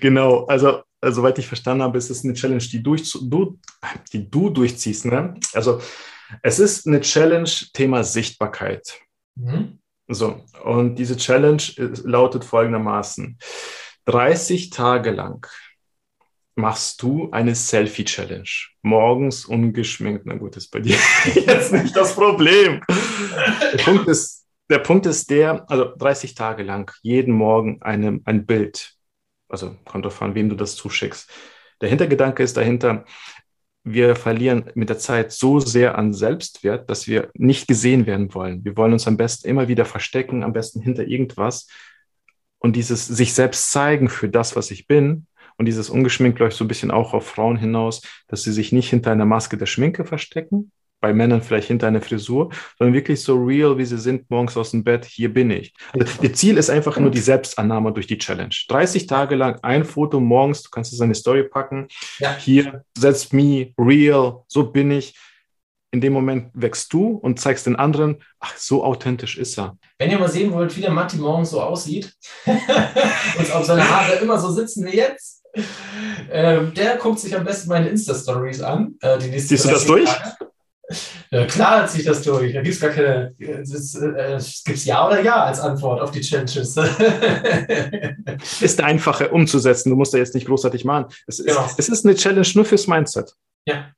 genau. 0.00 0.44
Also 0.46 0.82
äh, 1.00 1.10
soweit 1.10 1.38
ich 1.38 1.46
verstanden 1.46 1.82
habe, 1.82 1.98
ist 1.98 2.10
es 2.10 2.24
eine 2.24 2.34
Challenge, 2.34 2.62
die, 2.62 2.82
durch, 2.82 3.10
du, 3.12 3.58
die 4.12 4.30
du 4.30 4.50
durchziehst. 4.50 5.06
Ne? 5.06 5.34
Also 5.52 5.80
es 6.42 6.58
ist 6.58 6.86
eine 6.86 7.00
Challenge 7.00 7.50
Thema 7.72 8.04
Sichtbarkeit. 8.04 9.00
Mhm. 9.36 9.78
So, 10.06 10.42
und 10.64 10.96
diese 10.96 11.16
Challenge 11.16 11.62
lautet 12.04 12.44
folgendermaßen. 12.44 13.38
30 14.06 14.68
Tage 14.68 15.10
lang 15.12 15.46
machst 16.56 17.02
du 17.02 17.30
eine 17.32 17.54
Selfie-Challenge. 17.54 18.48
Morgens 18.82 19.44
ungeschminkt. 19.44 20.26
Na 20.26 20.36
gut, 20.36 20.56
ist 20.56 20.70
bei 20.70 20.80
dir 20.80 20.96
jetzt 21.34 21.72
nicht 21.72 21.96
das 21.96 22.14
Problem. 22.14 22.80
Der 23.72 23.78
Punkt 23.78 24.08
ist, 24.08 24.46
der 24.70 24.78
Punkt 24.78 25.06
ist 25.06 25.30
der, 25.30 25.68
also 25.70 25.92
30 25.96 26.34
Tage 26.34 26.62
lang, 26.62 26.92
jeden 27.02 27.34
Morgen 27.34 27.82
eine, 27.82 28.20
ein 28.24 28.46
Bild 28.46 28.94
also 29.54 29.76
kommt 29.84 30.04
darauf 30.04 30.20
an, 30.20 30.34
wem 30.34 30.48
du 30.48 30.56
das 30.56 30.76
zuschickst. 30.76 31.30
Der 31.80 31.88
Hintergedanke 31.88 32.42
ist 32.42 32.56
dahinter, 32.56 33.04
wir 33.84 34.16
verlieren 34.16 34.70
mit 34.74 34.88
der 34.88 34.98
Zeit 34.98 35.30
so 35.30 35.60
sehr 35.60 35.98
an 35.98 36.12
Selbstwert, 36.12 36.88
dass 36.88 37.06
wir 37.06 37.30
nicht 37.34 37.68
gesehen 37.68 38.06
werden 38.06 38.34
wollen. 38.34 38.64
Wir 38.64 38.76
wollen 38.76 38.94
uns 38.94 39.06
am 39.06 39.16
besten 39.16 39.46
immer 39.46 39.68
wieder 39.68 39.84
verstecken, 39.84 40.42
am 40.42 40.54
besten 40.54 40.80
hinter 40.80 41.06
irgendwas. 41.06 41.68
Und 42.58 42.76
dieses 42.76 43.06
sich 43.06 43.34
selbst 43.34 43.70
zeigen 43.70 44.08
für 44.08 44.28
das, 44.28 44.56
was 44.56 44.70
ich 44.70 44.86
bin, 44.86 45.26
und 45.56 45.66
dieses 45.66 45.90
ungeschminkt 45.90 46.38
läuft 46.38 46.56
so 46.56 46.64
ein 46.64 46.68
bisschen 46.68 46.90
auch 46.90 47.14
auf 47.14 47.26
Frauen 47.26 47.56
hinaus, 47.56 48.02
dass 48.28 48.42
sie 48.42 48.52
sich 48.52 48.72
nicht 48.72 48.90
hinter 48.90 49.12
einer 49.12 49.24
Maske 49.24 49.56
der 49.56 49.66
Schminke 49.66 50.04
verstecken, 50.04 50.72
bei 51.04 51.12
Männern 51.12 51.42
vielleicht 51.42 51.68
hinter 51.68 51.86
einer 51.86 52.00
Frisur, 52.00 52.48
sondern 52.78 52.94
wirklich 52.94 53.20
so 53.20 53.36
real, 53.36 53.76
wie 53.76 53.84
sie 53.84 53.98
sind, 53.98 54.30
morgens 54.30 54.56
aus 54.56 54.70
dem 54.70 54.82
Bett, 54.84 55.04
hier 55.04 55.30
bin 55.30 55.50
ich. 55.50 55.74
Also 55.92 56.06
ihr 56.22 56.32
Ziel 56.32 56.56
ist 56.56 56.70
einfach 56.70 56.98
nur 56.98 57.10
die 57.10 57.20
Selbstannahme 57.20 57.92
durch 57.92 58.06
die 58.06 58.16
Challenge. 58.16 58.54
30 58.68 59.06
Tage 59.06 59.34
lang 59.34 59.58
ein 59.60 59.84
Foto 59.84 60.18
morgens, 60.18 60.62
du 60.62 60.70
kannst 60.70 60.94
es 60.94 61.00
in 61.00 61.04
eine 61.04 61.14
Story 61.14 61.42
packen, 61.44 61.88
ja. 62.20 62.34
hier, 62.38 62.84
setzt 62.96 63.34
me, 63.34 63.74
real, 63.78 64.44
so 64.48 64.70
bin 64.70 64.90
ich. 64.92 65.14
In 65.90 66.00
dem 66.00 66.14
Moment 66.14 66.50
wächst 66.54 66.90
du 66.94 67.08
und 67.08 67.38
zeigst 67.38 67.66
den 67.66 67.76
anderen, 67.76 68.22
ach, 68.40 68.56
so 68.56 68.82
authentisch 68.82 69.36
ist 69.36 69.58
er. 69.58 69.76
Wenn 69.98 70.10
ihr 70.10 70.18
mal 70.18 70.30
sehen 70.30 70.52
wollt, 70.52 70.74
wie 70.74 70.80
der 70.80 70.90
Matti 70.90 71.18
morgens 71.18 71.50
so 71.50 71.60
aussieht 71.60 72.14
und 72.46 73.54
ob 73.54 73.62
seine 73.62 73.86
Haare 73.86 74.14
immer 74.14 74.40
so 74.40 74.50
sitzen 74.50 74.86
wie 74.86 74.96
jetzt, 74.96 75.43
ähm, 76.30 76.74
der 76.74 76.96
guckt 76.96 77.20
sich 77.20 77.36
am 77.36 77.44
besten 77.44 77.68
meine 77.68 77.88
Insta-Stories 77.88 78.60
an. 78.60 78.96
Äh, 79.00 79.38
Siehst 79.38 79.64
du 79.64 79.68
das 79.68 79.86
durch? 79.86 80.10
Ja, 81.30 81.46
klar 81.46 81.82
hat 81.82 81.90
sich 81.90 82.04
das 82.04 82.22
durch. 82.22 82.52
Da 82.52 82.62
gibt 82.62 82.74
es 82.74 82.80
gar 82.80 82.90
keine. 82.90 83.34
Es 83.38 83.94
äh, 83.94 84.38
gibt 84.64 84.84
Ja 84.84 85.06
oder 85.06 85.22
Ja 85.22 85.44
als 85.44 85.58
Antwort 85.58 86.00
auf 86.00 86.10
die 86.10 86.20
Challenges. 86.20 86.76
ist 88.60 88.80
einfacher 88.82 89.32
umzusetzen. 89.32 89.90
Du 89.90 89.96
musst 89.96 90.12
da 90.12 90.18
jetzt 90.18 90.34
nicht 90.34 90.46
großartig 90.46 90.84
machen. 90.84 91.06
Es 91.26 91.38
ist, 91.38 91.46
genau. 91.46 91.68
es 91.76 91.88
ist 91.88 92.04
eine 92.04 92.14
Challenge 92.14 92.46
nur 92.54 92.64
fürs 92.64 92.86
Mindset. 92.86 93.34
Ja. 93.66 93.90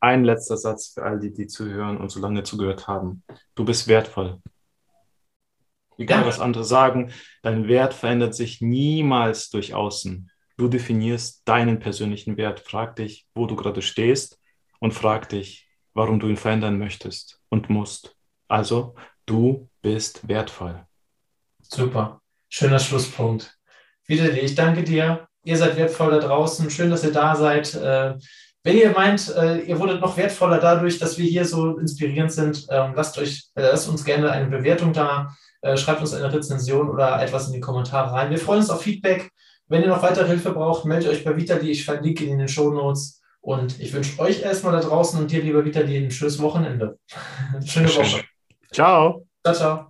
Ein 0.00 0.24
letzter 0.24 0.56
Satz 0.56 0.92
für 0.94 1.02
all 1.02 1.18
die, 1.18 1.32
die 1.32 1.48
zuhören 1.48 1.96
und 1.96 2.10
so 2.10 2.20
lange 2.20 2.44
zugehört 2.44 2.86
haben. 2.86 3.24
Du 3.56 3.64
bist 3.64 3.88
wertvoll. 3.88 4.38
Egal, 5.98 6.20
ja. 6.20 6.26
was 6.26 6.38
andere 6.38 6.64
sagen, 6.64 7.10
dein 7.42 7.66
Wert 7.66 7.92
verändert 7.92 8.34
sich 8.34 8.60
niemals 8.60 9.50
durch 9.50 9.74
Außen. 9.74 10.30
Du 10.58 10.66
definierst 10.66 11.42
deinen 11.44 11.78
persönlichen 11.78 12.36
Wert. 12.36 12.58
Frag 12.58 12.96
dich, 12.96 13.28
wo 13.32 13.46
du 13.46 13.54
gerade 13.54 13.80
stehst 13.80 14.40
und 14.80 14.92
frag 14.92 15.28
dich, 15.28 15.68
warum 15.94 16.18
du 16.18 16.28
ihn 16.28 16.36
verändern 16.36 16.78
möchtest 16.78 17.40
und 17.48 17.70
musst. 17.70 18.16
Also, 18.48 18.96
du 19.24 19.70
bist 19.82 20.26
wertvoll. 20.26 20.84
Super. 21.62 22.20
Schöner 22.48 22.80
Schlusspunkt. 22.80 23.56
Wiederli, 24.06 24.40
ich 24.40 24.56
danke 24.56 24.82
dir. 24.82 25.28
Ihr 25.44 25.56
seid 25.56 25.76
wertvoll 25.76 26.10
da 26.10 26.18
draußen. 26.18 26.68
Schön, 26.70 26.90
dass 26.90 27.04
ihr 27.04 27.12
da 27.12 27.36
seid. 27.36 27.74
Äh, 27.74 28.16
wenn 28.64 28.76
ihr 28.76 28.90
meint, 28.90 29.32
äh, 29.36 29.60
ihr 29.60 29.78
wurdet 29.78 30.00
noch 30.00 30.16
wertvoller 30.16 30.58
dadurch, 30.58 30.98
dass 30.98 31.18
wir 31.18 31.26
hier 31.26 31.44
so 31.44 31.78
inspirierend 31.78 32.32
sind, 32.32 32.66
ähm, 32.70 32.94
lasst, 32.96 33.16
euch, 33.16 33.44
äh, 33.54 33.62
lasst 33.62 33.88
uns 33.88 34.04
gerne 34.04 34.32
eine 34.32 34.48
Bewertung 34.48 34.92
da. 34.92 35.36
Schreibt 35.74 36.00
uns 36.00 36.14
eine 36.14 36.32
Rezension 36.32 36.88
oder 36.88 37.20
etwas 37.20 37.48
in 37.48 37.52
die 37.52 37.58
Kommentare 37.58 38.12
rein. 38.12 38.30
Wir 38.30 38.38
freuen 38.38 38.60
uns 38.60 38.70
auf 38.70 38.82
Feedback 38.82 39.32
Wenn 39.68 39.82
ihr 39.82 39.88
noch 39.88 40.02
weitere 40.02 40.26
Hilfe 40.26 40.52
braucht, 40.52 40.84
meldet 40.84 41.10
euch 41.10 41.24
bei 41.24 41.36
Vitali. 41.36 41.70
Ich 41.70 41.84
verlinke 41.84 42.24
ihn 42.24 42.32
in 42.32 42.38
den 42.38 42.48
Show 42.48 42.70
Notes. 42.70 43.22
Und 43.40 43.80
ich 43.80 43.92
wünsche 43.92 44.18
euch 44.18 44.42
erstmal 44.42 44.72
da 44.72 44.80
draußen 44.80 45.18
und 45.20 45.30
dir, 45.30 45.42
lieber 45.42 45.64
Vitali, 45.64 45.96
ein 45.96 46.10
schönes 46.10 46.40
Wochenende. 46.40 46.98
Schöne 47.64 47.88
Woche. 47.88 48.24
Ciao. 48.72 49.26
Ciao, 49.44 49.54
ciao. 49.54 49.87